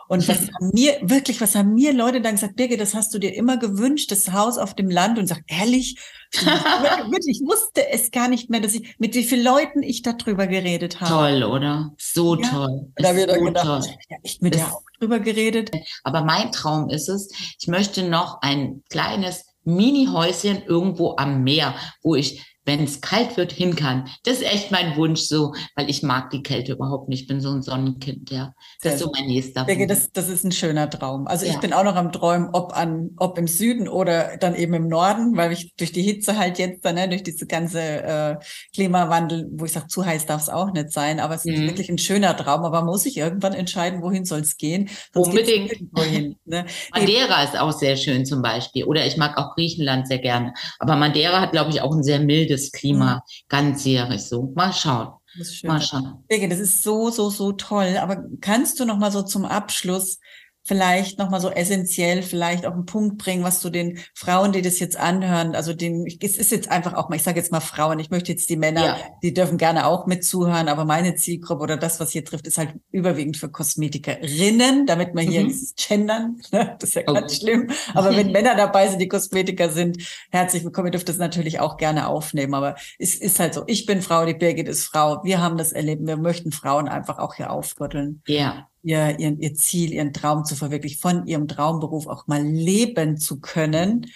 Und 0.09 0.29
was 0.29 0.41
haben 0.41 0.71
mir, 0.73 0.99
wirklich, 1.03 1.41
was 1.41 1.55
haben 1.55 1.75
mir 1.75 1.93
Leute 1.93 2.21
dann 2.21 2.35
gesagt, 2.35 2.57
Birgit, 2.57 2.81
das 2.81 2.95
hast 2.95 3.15
du 3.15 3.19
dir 3.19 3.35
immer 3.35 3.57
gewünscht, 3.57 4.11
das 4.11 4.33
Haus 4.33 4.59
auf 4.59 4.75
dem 4.75 4.91
Land 4.91 5.19
und 5.19 5.27
sagt, 5.27 5.43
ehrlich, 5.47 5.99
wirklich, 6.33 7.41
ich 7.41 7.47
wusste 7.47 7.89
es 7.91 8.11
gar 8.11 8.29
nicht 8.29 8.51
mehr, 8.51 8.61
dass 8.61 8.75
ich, 8.75 8.97
mit 8.99 9.15
wie 9.15 9.25
vielen 9.25 9.45
Leuten 9.45 9.83
ich 9.83 10.03
darüber 10.03 10.47
geredet 10.47 11.01
habe. 11.01 11.11
Toll, 11.11 11.45
oder? 11.45 11.93
So 11.99 12.37
ja. 12.37 12.49
toll. 12.49 12.93
Da 12.97 13.15
wird 13.15 13.31
so 13.31 13.45
gedacht, 13.45 13.89
ja, 14.09 14.17
ich 14.23 14.41
mit 14.41 14.55
der 14.55 14.73
auch 14.73 14.83
drüber 14.99 15.21
geredet. 15.21 15.71
Aber 16.05 16.23
mein 16.23 16.53
Traum 16.53 16.89
ist 16.89 17.09
es, 17.09 17.31
ich 17.59 17.69
möchte 17.69 18.03
noch 18.03 18.41
ein 18.43 18.83
kleines 18.91 19.47
Mini-Häuschen 19.65 20.63
irgendwo 20.65 21.17
am 21.17 21.43
Meer, 21.43 21.75
wo 22.03 22.15
ich 22.15 22.52
wenn 22.65 22.85
es 22.85 23.01
kalt 23.01 23.37
wird, 23.37 23.53
hin 23.53 23.75
kann. 23.75 24.09
Das 24.25 24.39
ist 24.39 24.45
echt 24.45 24.71
mein 24.71 24.97
Wunsch 24.97 25.23
so, 25.23 25.55
weil 25.75 25.91
ich 25.91 26.03
mag 26.03 26.31
die 26.31 26.43
Kälte 26.43 26.73
überhaupt 26.73 27.09
nicht. 27.09 27.23
Ich 27.23 27.27
bin 27.27 27.41
so 27.41 27.51
ein 27.51 27.63
Sonnenkind, 27.63 28.31
ja. 28.31 28.55
Das 28.83 28.95
ist 28.95 29.01
so 29.01 29.11
mein 29.13 29.27
nächster 29.27 29.67
Wunsch. 29.67 29.89
Das, 29.89 30.11
das 30.13 30.29
ist 30.29 30.45
ein 30.45 30.53
schöner 30.53 30.89
Traum. 30.89 31.27
Also 31.27 31.45
ja. 31.45 31.53
ich 31.53 31.59
bin 31.59 31.73
auch 31.73 31.83
noch 31.83 31.97
am 31.97 32.13
Träumen, 32.13 32.51
ob 32.53 32.77
an, 32.77 33.11
ob 33.17 33.37
im 33.39 33.49
Süden 33.49 33.89
oder 33.89 34.37
dann 34.39 34.55
eben 34.55 34.75
im 34.75 34.89
Norden, 34.89 35.37
weil 35.37 35.53
ich 35.53 35.75
durch 35.77 35.93
die 35.93 36.03
Hitze 36.03 36.39
halt 36.39 36.59
jetzt 36.59 36.85
dann, 36.85 36.95
ne, 36.95 37.09
durch 37.09 37.25
diese 37.25 37.47
ganze 37.47 37.81
äh, 37.81 38.37
Klimawandel, 38.75 39.49
wo 39.53 39.65
ich 39.65 39.73
sage, 39.73 39.89
zu 39.89 40.07
heiß 40.07 40.27
darf 40.27 40.43
es 40.43 40.49
auch 40.49 40.73
nicht 40.73 40.93
sein, 40.93 41.19
aber 41.19 41.35
es 41.35 41.45
mhm. 41.45 41.55
ist 41.55 41.63
wirklich 41.63 41.89
ein 41.89 41.99
schöner 41.99 42.37
Traum. 42.37 42.65
Aber 42.65 42.85
muss 42.85 43.07
ich 43.07 43.17
irgendwann 43.17 43.55
entscheiden, 43.55 44.03
wohin 44.03 44.25
soll 44.25 44.41
es 44.41 44.57
gehen? 44.57 44.89
Sonst 45.13 45.29
Unbedingt. 45.29 45.73
Wohin, 45.91 46.37
ne? 46.45 46.65
Madeira 46.95 47.43
ist 47.43 47.59
auch 47.59 47.73
sehr 47.73 47.97
schön 47.97 48.25
zum 48.25 48.41
Beispiel. 48.41 48.85
Oder 48.85 49.05
ich 49.05 49.17
mag 49.17 49.37
auch 49.37 49.55
Griechenland 49.57 50.07
sehr 50.07 50.19
gerne. 50.19 50.55
Aber 50.79 50.95
Madeira 50.95 51.41
hat, 51.41 51.53
glaube 51.53 51.71
ich, 51.71 51.81
auch 51.81 51.93
ein 51.93 52.05
sehr 52.05 52.21
mildes 52.21 52.52
Klima, 52.73 53.17
mhm. 53.17 53.21
ganzjährig 53.49 54.23
so. 54.23 54.53
Mal 54.55 54.73
schauen. 54.73 55.09
Das 55.39 55.49
ist 55.49 55.57
schön. 55.57 55.69
Mal 55.69 55.81
schauen. 55.81 56.25
Das 56.29 56.59
ist 56.59 56.83
so, 56.83 57.11
so, 57.11 57.31
so 57.31 57.53
toll. 57.53 57.97
Aber 57.99 58.25
kannst 58.41 58.81
du 58.81 58.85
noch 58.85 58.99
mal 58.99 59.11
so 59.11 59.23
zum 59.23 59.45
Abschluss 59.45 60.19
vielleicht 60.65 61.19
nochmal 61.19 61.41
so 61.41 61.51
essentiell 61.51 62.23
vielleicht 62.23 62.67
auf 62.67 62.75
den 62.75 62.87
Punkt 62.87 63.19
bringen, 63.19 63.43
was 63.43 63.61
du 63.61 63.69
den 63.69 63.99
Frauen, 64.15 64.53
die 64.53 64.63
das 64.63 64.79
jetzt 64.79 64.97
anhören, 64.97 65.57
also 65.57 65.75
den, 65.75 66.07
es 66.07 66.39
ist 66.39 66.53
jetzt 66.53 66.71
einfach 66.71 66.95
auch 66.95 67.09
mal, 67.09 67.17
ich 67.17 67.25
sage 67.25 67.39
jetzt 67.39 67.51
mal 67.51 67.61
Frauen, 67.61 67.99
ich 67.99 68.11
möchte 68.11 68.31
jetzt 68.31 68.49
die 68.49 68.57
Männer, 68.57 68.85
ja. 68.85 68.97
die 69.23 69.35
dürfen 69.35 69.59
gerne 69.59 69.87
auch 69.87 70.07
mitzuhören, 70.07 70.69
aber 70.69 70.85
meine 70.85 71.17
Zielgruppe 71.17 71.63
oder 71.63 71.77
das, 71.77 71.99
was 71.99 72.13
hier 72.13 72.25
trifft, 72.25 72.47
ist 72.47 72.59
halt 72.59 72.75
überwiegend 72.93 73.37
für 73.37 73.51
Kosmetikerinnen, 73.51 74.87
damit 74.87 75.15
man 75.15 75.27
hier 75.27 75.43
mhm. 75.43 75.49
dieses 75.49 75.75
Gendern, 75.75 76.41
ne? 76.53 76.77
das 76.79 76.91
ist 76.91 76.95
ja 76.95 77.03
oh. 77.09 77.15
ganz 77.15 77.37
schlimm, 77.37 77.69
aber 77.95 78.15
wenn 78.15 78.31
Männer 78.33 78.55
dabei 78.55 78.87
sind, 78.89 79.01
die 79.01 79.09
Kosmetiker 79.09 79.69
sind, 79.69 79.99
herzlich 80.31 80.63
willkommen, 80.65 80.89
ihr 80.89 80.93
dürft 80.93 81.09
das 81.09 81.19
natürlich 81.19 81.59
auch 81.59 81.77
gerne 81.77 82.07
aufnehmen, 82.07 82.55
aber 82.55 82.77
es 83.01 83.17
ist 83.17 83.41
halt 83.41 83.55
so, 83.55 83.65
ich 83.67 83.85
bin 83.85 84.01
Frau, 84.01 84.25
die 84.25 84.35
Birgit 84.35 84.69
ist 84.69 84.85
Frau, 84.85 85.25
wir 85.25 85.41
haben 85.41 85.57
das 85.57 85.73
erlebt, 85.73 86.07
wir 86.07 86.17
möchten 86.17 86.53
Frauen 86.53 86.89
einfach 86.89 87.19
auch 87.19 87.35
hier 87.35 87.51
aufrütteln. 87.51 88.23
Ja 88.27 88.69
ihr, 88.83 89.19
ihr, 89.19 89.37
ihr 89.39 89.55
Ziel, 89.55 89.93
ihren 89.93 90.13
Traum 90.13 90.45
zu 90.45 90.57
verwirklichen, 90.57 91.01
von 91.01 91.27
ihrem 91.27 91.49
Traumberuf 91.49 92.07
auch 92.07 92.27
mal 92.27 92.43
leben 92.43 93.19
zu 93.19 93.41
können. 93.41 94.07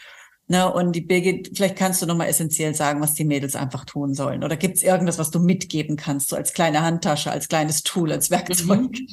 Ne, 0.49 0.73
und 0.73 0.93
die 0.93 1.01
Birgit, 1.01 1.57
vielleicht 1.57 1.77
kannst 1.77 2.01
du 2.03 2.07
noch 2.07 2.17
mal 2.17 2.27
essentiell 2.27 2.73
sagen, 2.73 3.01
was 3.01 3.15
die 3.15 3.25
Mädels 3.25 3.57
einfach 3.57 3.85
tun 3.85 4.15
sollen. 4.15 4.45
Oder 4.45 4.57
gibt 4.57 4.77
es 4.77 4.85
irgendwas, 4.85 5.19
was 5.19 5.33
du 5.33 5.41
mitgeben 5.41 5.97
kannst, 5.97 6.29
so 6.29 6.37
als 6.37 6.53
kleine 6.53 6.83
Handtasche, 6.83 7.33
als 7.33 7.49
kleines 7.49 7.83
Tool, 7.83 8.13
als 8.13 8.31
Werkzeug? 8.31 8.93
Mhm. 8.93 9.09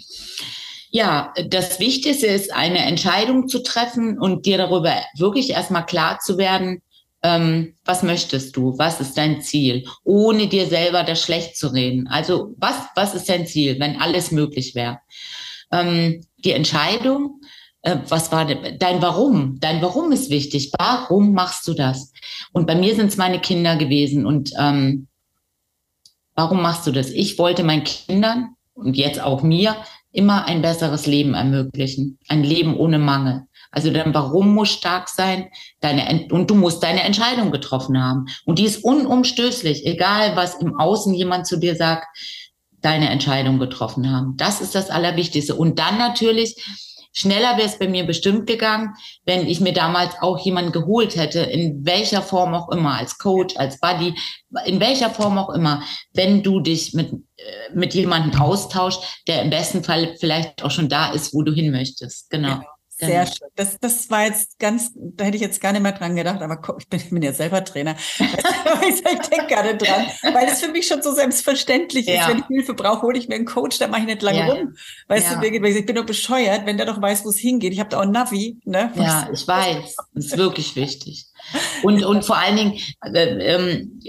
Ja, 0.91 1.33
das 1.49 1.79
Wichtigste 1.79 2.27
ist, 2.27 2.53
eine 2.53 2.85
Entscheidung 2.85 3.47
zu 3.47 3.63
treffen 3.63 4.19
und 4.19 4.45
dir 4.45 4.59
darüber 4.59 4.95
wirklich 5.17 5.49
erstmal 5.49 5.87
klar 5.87 6.19
zu 6.19 6.37
werden, 6.37 6.83
ähm, 7.23 7.73
was 7.83 8.03
möchtest 8.03 8.55
du? 8.55 8.77
Was 8.77 9.01
ist 9.01 9.17
dein 9.17 9.41
Ziel? 9.41 9.87
Ohne 10.03 10.47
dir 10.47 10.67
selber 10.67 11.03
das 11.03 11.23
schlecht 11.23 11.57
zu 11.57 11.69
reden. 11.69 12.07
Also 12.07 12.53
was, 12.57 12.75
was 12.95 13.15
ist 13.15 13.27
dein 13.27 13.47
Ziel, 13.47 13.79
wenn 13.79 13.99
alles 13.99 14.29
möglich 14.31 14.75
wäre? 14.75 14.99
Ähm, 15.73 16.25
die 16.37 16.51
Entscheidung, 16.51 17.41
äh, 17.81 17.97
was 18.07 18.31
war 18.31 18.45
dein 18.45 19.01
Warum? 19.01 19.59
Dein 19.59 19.81
Warum 19.81 20.11
ist 20.11 20.29
wichtig. 20.29 20.71
Warum 20.77 21.33
machst 21.33 21.67
du 21.67 21.73
das? 21.73 22.13
Und 22.53 22.65
bei 22.65 22.75
mir 22.75 22.95
sind 22.95 23.07
es 23.07 23.17
meine 23.17 23.39
Kinder 23.39 23.75
gewesen. 23.75 24.25
Und 24.25 24.51
ähm, 24.57 25.07
warum 26.35 26.61
machst 26.61 26.87
du 26.87 26.91
das? 26.91 27.09
Ich 27.09 27.37
wollte 27.37 27.63
meinen 27.63 27.83
Kindern 27.83 28.55
und 28.73 28.95
jetzt 28.95 29.21
auch 29.21 29.43
mir 29.43 29.75
immer 30.11 30.45
ein 30.45 30.61
besseres 30.61 31.07
Leben 31.07 31.33
ermöglichen. 31.33 32.19
Ein 32.27 32.43
Leben 32.43 32.77
ohne 32.77 32.99
Mangel. 32.99 33.47
Also 33.71 33.91
dein 33.91 34.13
Warum 34.13 34.53
muss 34.53 34.69
stark 34.69 35.09
sein, 35.09 35.49
deine, 35.81 36.27
und 36.31 36.49
du 36.49 36.53
musst 36.53 36.83
deine 36.83 37.01
Entscheidung 37.01 37.51
getroffen 37.51 38.01
haben. 38.01 38.27
Und 38.45 38.59
die 38.59 38.65
ist 38.65 38.83
unumstößlich, 38.83 39.87
egal 39.87 40.35
was 40.35 40.55
im 40.55 40.79
Außen 40.79 41.13
jemand 41.15 41.47
zu 41.47 41.57
dir 41.57 41.75
sagt, 41.75 42.05
deine 42.83 43.09
Entscheidung 43.09 43.59
getroffen 43.59 44.11
haben. 44.11 44.35
Das 44.37 44.61
ist 44.61 44.75
das 44.75 44.89
Allerwichtigste. 44.89 45.55
Und 45.55 45.79
dann 45.79 45.97
natürlich, 45.97 46.63
schneller 47.13 47.57
wäre 47.57 47.67
es 47.67 47.79
bei 47.79 47.87
mir 47.87 48.05
bestimmt 48.05 48.45
gegangen, 48.45 48.93
wenn 49.25 49.47
ich 49.47 49.61
mir 49.61 49.73
damals 49.73 50.15
auch 50.21 50.37
jemanden 50.39 50.71
geholt 50.71 51.15
hätte, 51.15 51.39
in 51.39 51.85
welcher 51.85 52.21
Form 52.21 52.53
auch 52.53 52.69
immer, 52.69 52.97
als 52.97 53.17
Coach, 53.17 53.55
als 53.57 53.79
Buddy, 53.79 54.13
in 54.65 54.79
welcher 54.79 55.09
Form 55.09 55.37
auch 55.37 55.49
immer, 55.49 55.81
wenn 56.13 56.43
du 56.43 56.59
dich 56.59 56.93
mit, 56.93 57.13
äh, 57.13 57.73
mit 57.73 57.93
jemandem 57.93 58.39
austauscht, 58.39 59.01
der 59.27 59.41
im 59.41 59.49
besten 59.49 59.83
Fall 59.83 60.15
vielleicht 60.19 60.63
auch 60.63 60.71
schon 60.71 60.89
da 60.89 61.11
ist, 61.11 61.33
wo 61.33 61.41
du 61.41 61.53
hin 61.53 61.71
möchtest. 61.71 62.29
Genau. 62.29 62.49
Ja. 62.49 62.63
Sehr 63.05 63.25
schön. 63.25 63.47
Das, 63.55 63.79
das 63.79 64.09
war 64.09 64.25
jetzt 64.25 64.59
ganz, 64.59 64.91
da 64.95 65.25
hätte 65.25 65.37
ich 65.37 65.41
jetzt 65.41 65.61
gar 65.61 65.71
nicht 65.71 65.81
mehr 65.81 65.91
dran 65.91 66.15
gedacht, 66.15 66.41
aber 66.41 66.59
ich 66.79 66.87
bin, 66.87 66.99
ich 66.99 67.09
bin 67.09 67.21
ja 67.21 67.33
selber 67.33 67.63
Trainer. 67.63 67.95
ich 68.19 69.01
denke 69.01 69.47
gar 69.47 69.63
nicht 69.63 69.81
dran, 69.81 70.05
weil 70.33 70.47
es 70.47 70.61
für 70.61 70.71
mich 70.71 70.87
schon 70.87 71.01
so 71.01 71.13
selbstverständlich 71.13 72.07
ja. 72.07 72.21
ist. 72.21 72.27
Wenn 72.29 72.39
ich 72.39 72.47
Hilfe 72.47 72.73
brauche, 72.73 73.01
hole 73.03 73.17
ich 73.17 73.27
mir 73.27 73.35
einen 73.35 73.45
Coach, 73.45 73.79
da 73.79 73.87
mache 73.87 74.01
ich 74.01 74.07
nicht 74.07 74.21
lange 74.21 74.39
ja. 74.39 74.45
rum. 74.45 74.75
Weißt 75.07 75.31
ja. 75.31 75.39
du, 75.39 75.47
ich 75.47 75.85
bin 75.85 75.95
doch 75.95 76.05
bescheuert, 76.05 76.65
wenn 76.65 76.77
der 76.77 76.85
doch 76.85 77.01
weiß, 77.01 77.25
wo 77.25 77.29
es 77.29 77.37
hingeht. 77.37 77.73
Ich 77.73 77.79
habe 77.79 77.89
da 77.89 77.97
auch 77.97 78.03
ein 78.03 78.11
Navi. 78.11 78.59
Ne? 78.65 78.91
Ja, 78.95 79.29
ich 79.31 79.47
weiß. 79.47 79.95
Das 80.13 80.25
ist 80.25 80.37
wirklich 80.37 80.75
wichtig. 80.75 81.27
Und, 81.83 82.03
und 82.03 82.23
vor 82.23 82.37
allen 82.37 82.55
Dingen 82.55 82.79
äh, 83.13 83.55
ähm, 83.55 84.01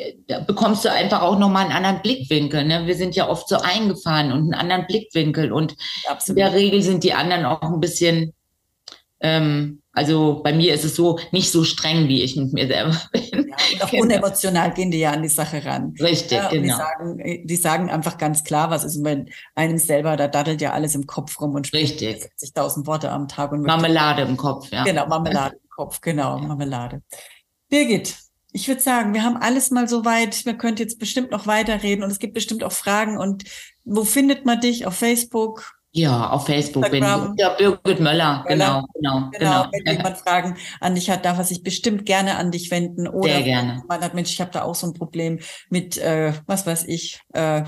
bekommst 0.47 0.85
du 0.85 0.91
einfach 0.91 1.23
auch 1.23 1.39
nochmal 1.39 1.65
einen 1.65 1.73
anderen 1.73 2.03
Blickwinkel. 2.03 2.65
Ne? 2.65 2.87
Wir 2.87 2.95
sind 2.95 3.17
ja 3.17 3.29
oft 3.29 3.49
so 3.49 3.57
eingefahren 3.57 4.33
und 4.33 4.43
einen 4.43 4.55
anderen 4.55 4.87
Blickwinkel. 4.87 5.53
Und 5.53 5.75
Absolut. 6.09 6.39
in 6.39 6.45
der 6.45 6.55
Regel 6.55 6.83
sind 6.83 7.05
die 7.05 7.13
anderen 7.13 7.45
auch 7.45 7.63
ein 7.63 7.81
bisschen 7.81 8.33
ähm, 9.25 9.81
also 9.93 10.43
bei 10.43 10.53
mir 10.53 10.75
ist 10.75 10.85
es 10.85 10.97
so 10.97 11.19
nicht 11.33 11.51
so 11.51 11.65
streng, 11.65 12.09
wie 12.09 12.23
ich 12.23 12.37
mit 12.37 12.53
mir 12.53 12.67
selber 12.67 13.01
bin. 13.13 13.23
Ja, 13.49 13.57
und 13.73 13.83
auch 13.83 13.91
genau. 13.91 14.03
unemotional 14.03 14.75
gehen 14.75 14.91
die 14.91 14.99
ja 14.99 15.13
an 15.13 15.23
die 15.23 15.29
Sache 15.31 15.65
ran. 15.65 15.95
Richtig, 15.99 16.33
ja, 16.33 16.51
genau. 16.51 16.63
Die 16.63 16.69
sagen, 16.69 17.47
die 17.47 17.57
sagen 17.57 17.91
einfach 17.91 18.19
ganz 18.19 18.45
klar, 18.45 18.69
was 18.69 18.85
ist 18.85 19.03
bei 19.03 19.25
einem 19.55 19.79
selber, 19.79 20.19
da 20.19 20.29
daddelt 20.29 20.61
ja 20.61 20.73
alles 20.73 20.95
im 20.95 21.07
Kopf 21.07 21.41
rum 21.41 21.55
und 21.55 21.67
spricht 21.67 22.01
60.000 22.01 22.87
Worte 22.87 23.11
am 23.11 23.27
Tag. 23.27 23.53
Und 23.53 23.63
Marmelade 23.63 24.23
im 24.23 24.37
Kopf, 24.37 24.71
ja. 24.71 24.85
Genau, 24.85 25.07
Marmelade 25.07 25.57
im 25.63 25.71
Kopf, 25.71 26.03
genau, 26.03 26.39
ja. 26.39 26.47
Marmelade. 26.47 27.01
Birgit, 27.71 28.15
ich 28.53 28.69
würde 28.69 28.83
sagen, 28.83 29.15
wir 29.15 29.23
haben 29.23 29.39
alles 29.39 29.71
mal 29.71 29.89
so 29.89 30.05
weit. 30.05 30.45
Wir 30.45 30.55
könnten 30.55 30.83
jetzt 30.83 30.99
bestimmt 30.99 31.31
noch 31.31 31.47
weiterreden 31.47 32.05
und 32.05 32.11
es 32.11 32.19
gibt 32.19 32.35
bestimmt 32.35 32.63
auch 32.63 32.73
Fragen. 32.73 33.17
Und 33.17 33.45
wo 33.85 34.05
findet 34.05 34.45
man 34.45 34.61
dich? 34.61 34.87
Auf 34.87 34.95
Facebook? 34.95 35.74
Ja, 35.97 36.31
auf 36.31 36.47
Facebook 36.47 36.85
Instagram. 36.87 37.23
bin 37.23 37.35
ich. 37.35 37.41
Ja, 37.41 37.51
Birgit 37.51 38.01
Möller, 38.01 38.45
genau, 38.49 38.85
genau, 38.95 39.31
genau. 39.31 39.31
genau. 39.31 39.67
Wenn 39.71 39.97
jemand 39.97 40.19
Fragen 40.19 40.57
an 40.81 40.97
dich 40.97 41.09
hat, 41.09 41.25
darf 41.25 41.39
er 41.39 41.45
sich 41.45 41.63
bestimmt 41.63 42.05
gerne 42.05 42.37
an 42.37 42.51
dich 42.51 42.73
wenden. 42.73 43.07
Oder 43.07 43.35
Sehr 43.35 43.43
gerne. 43.43 43.85
Man 43.87 44.01
hat, 44.01 44.13
Mensch, 44.13 44.33
ich 44.33 44.41
habe 44.41 44.51
da 44.51 44.63
auch 44.63 44.75
so 44.75 44.89
ein 44.89 44.95
Problem 44.95 45.39
mit, 45.71 45.97
äh, 45.99 46.33
was 46.47 46.67
weiß 46.67 46.89
ich, 46.89 47.21
äh, 47.33 47.63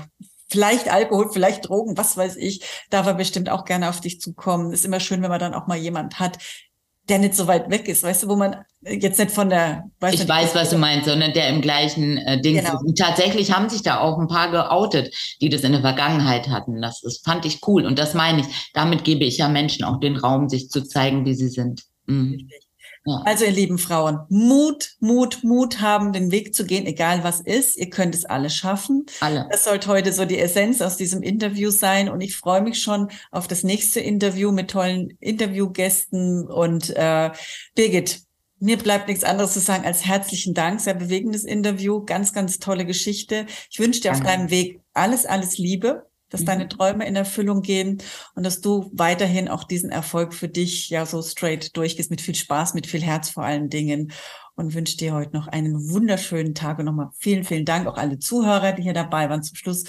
vielleicht 0.49 0.91
Alkohol, 0.91 1.29
vielleicht 1.31 1.69
Drogen, 1.69 1.97
was 1.97 2.17
weiß 2.17 2.35
ich, 2.35 2.65
darf 2.89 3.07
er 3.07 3.13
bestimmt 3.13 3.49
auch 3.49 3.63
gerne 3.63 3.87
auf 3.87 4.01
dich 4.01 4.19
zukommen. 4.19 4.73
Ist 4.73 4.83
immer 4.83 4.99
schön, 4.99 5.21
wenn 5.21 5.29
man 5.29 5.39
dann 5.39 5.53
auch 5.53 5.67
mal 5.67 5.77
jemand 5.77 6.19
hat, 6.19 6.37
der 7.09 7.19
nicht 7.19 7.35
so 7.35 7.47
weit 7.47 7.69
weg 7.69 7.87
ist, 7.87 8.03
weißt 8.03 8.23
du, 8.23 8.27
wo 8.27 8.35
man 8.35 8.57
jetzt 8.81 9.17
nicht 9.17 9.31
von 9.31 9.49
der. 9.49 9.85
Weiß 9.99 10.13
ich 10.13 10.19
nicht, 10.21 10.29
weiß, 10.29 10.55
was 10.55 10.69
du 10.69 10.77
meinst, 10.77 11.07
sondern 11.07 11.33
der 11.33 11.49
im 11.49 11.61
gleichen 11.61 12.17
äh, 12.17 12.41
Ding 12.41 12.55
genau. 12.55 12.75
ist. 12.75 12.85
Und 12.85 12.97
tatsächlich 12.97 13.51
haben 13.51 13.69
sich 13.69 13.81
da 13.81 13.99
auch 13.99 14.17
ein 14.17 14.27
paar 14.27 14.51
geoutet, 14.51 15.13
die 15.41 15.49
das 15.49 15.61
in 15.61 15.71
der 15.71 15.81
Vergangenheit 15.81 16.49
hatten. 16.49 16.81
Das, 16.81 17.01
das 17.01 17.19
fand 17.23 17.45
ich 17.45 17.59
cool 17.67 17.85
und 17.85 17.97
das 17.97 18.13
meine 18.13 18.41
ich. 18.41 18.71
Damit 18.73 19.03
gebe 19.03 19.23
ich 19.23 19.37
ja 19.37 19.47
Menschen 19.47 19.85
auch 19.85 19.99
den 19.99 20.17
Raum, 20.17 20.49
sich 20.49 20.69
zu 20.69 20.83
zeigen, 20.83 21.25
wie 21.25 21.33
sie 21.33 21.49
sind. 21.49 21.83
Mhm. 22.05 22.33
Richtig. 22.33 22.66
Also 23.25 23.45
ihr 23.45 23.51
lieben 23.51 23.77
Frauen, 23.77 24.19
Mut, 24.29 24.95
Mut, 24.99 25.43
Mut 25.43 25.81
haben, 25.81 26.13
den 26.13 26.31
Weg 26.31 26.53
zu 26.53 26.65
gehen, 26.65 26.85
egal 26.85 27.23
was 27.23 27.39
ist. 27.39 27.77
Ihr 27.77 27.89
könnt 27.89 28.13
es 28.13 28.25
alle 28.25 28.49
schaffen. 28.49 29.05
Alle. 29.21 29.47
Das 29.49 29.63
sollte 29.63 29.87
heute 29.87 30.11
so 30.13 30.25
die 30.25 30.39
Essenz 30.39 30.81
aus 30.81 30.97
diesem 30.97 31.21
Interview 31.23 31.69
sein. 31.69 32.09
Und 32.09 32.21
ich 32.21 32.35
freue 32.35 32.61
mich 32.61 32.81
schon 32.81 33.09
auf 33.31 33.47
das 33.47 33.63
nächste 33.63 33.99
Interview 33.99 34.51
mit 34.51 34.71
tollen 34.71 35.17
Interviewgästen. 35.19 36.47
Und 36.47 36.89
äh, 36.95 37.31
Birgit, 37.75 38.21
mir 38.59 38.77
bleibt 38.77 39.07
nichts 39.07 39.23
anderes 39.23 39.53
zu 39.53 39.59
sagen 39.59 39.85
als 39.85 40.05
herzlichen 40.05 40.53
Dank. 40.53 40.81
Sehr 40.81 40.95
bewegendes 40.95 41.43
Interview, 41.43 42.03
ganz, 42.03 42.33
ganz 42.33 42.59
tolle 42.59 42.85
Geschichte. 42.85 43.45
Ich 43.69 43.79
wünsche 43.79 44.01
dir 44.01 44.11
auf 44.11 44.21
deinem 44.21 44.49
Weg 44.49 44.81
alles, 44.93 45.25
alles 45.25 45.57
Liebe 45.57 46.07
dass 46.29 46.41
mhm. 46.41 46.45
deine 46.45 46.67
Träume 46.69 47.07
in 47.07 47.15
Erfüllung 47.15 47.61
gehen 47.61 48.01
und 48.35 48.45
dass 48.45 48.61
du 48.61 48.89
weiterhin 48.93 49.47
auch 49.47 49.63
diesen 49.63 49.89
Erfolg 49.89 50.33
für 50.33 50.47
dich 50.47 50.89
ja 50.89 51.05
so 51.05 51.21
straight 51.21 51.75
durchgehst 51.75 52.11
mit 52.11 52.21
viel 52.21 52.35
Spaß, 52.35 52.73
mit 52.73 52.87
viel 52.87 53.01
Herz 53.01 53.29
vor 53.29 53.43
allen 53.43 53.69
Dingen 53.69 54.11
und 54.55 54.73
wünsche 54.73 54.97
dir 54.97 55.13
heute 55.13 55.35
noch 55.35 55.47
einen 55.47 55.89
wunderschönen 55.91 56.55
Tag 56.55 56.79
und 56.79 56.85
nochmal 56.85 57.09
vielen, 57.17 57.43
vielen 57.43 57.65
Dank 57.65 57.87
auch 57.87 57.97
alle 57.97 58.19
Zuhörer, 58.19 58.73
die 58.73 58.83
hier 58.83 58.93
dabei 58.93 59.29
waren 59.29 59.43
zum 59.43 59.55
Schluss 59.55 59.85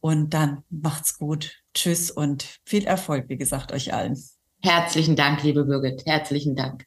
und 0.00 0.34
dann 0.34 0.64
macht's 0.70 1.18
gut. 1.18 1.62
Tschüss 1.74 2.10
und 2.10 2.58
viel 2.64 2.84
Erfolg, 2.84 3.28
wie 3.28 3.36
gesagt, 3.36 3.72
euch 3.72 3.94
allen. 3.94 4.16
Herzlichen 4.62 5.16
Dank, 5.16 5.42
liebe 5.42 5.64
Birgit. 5.64 6.06
Herzlichen 6.06 6.54
Dank. 6.54 6.86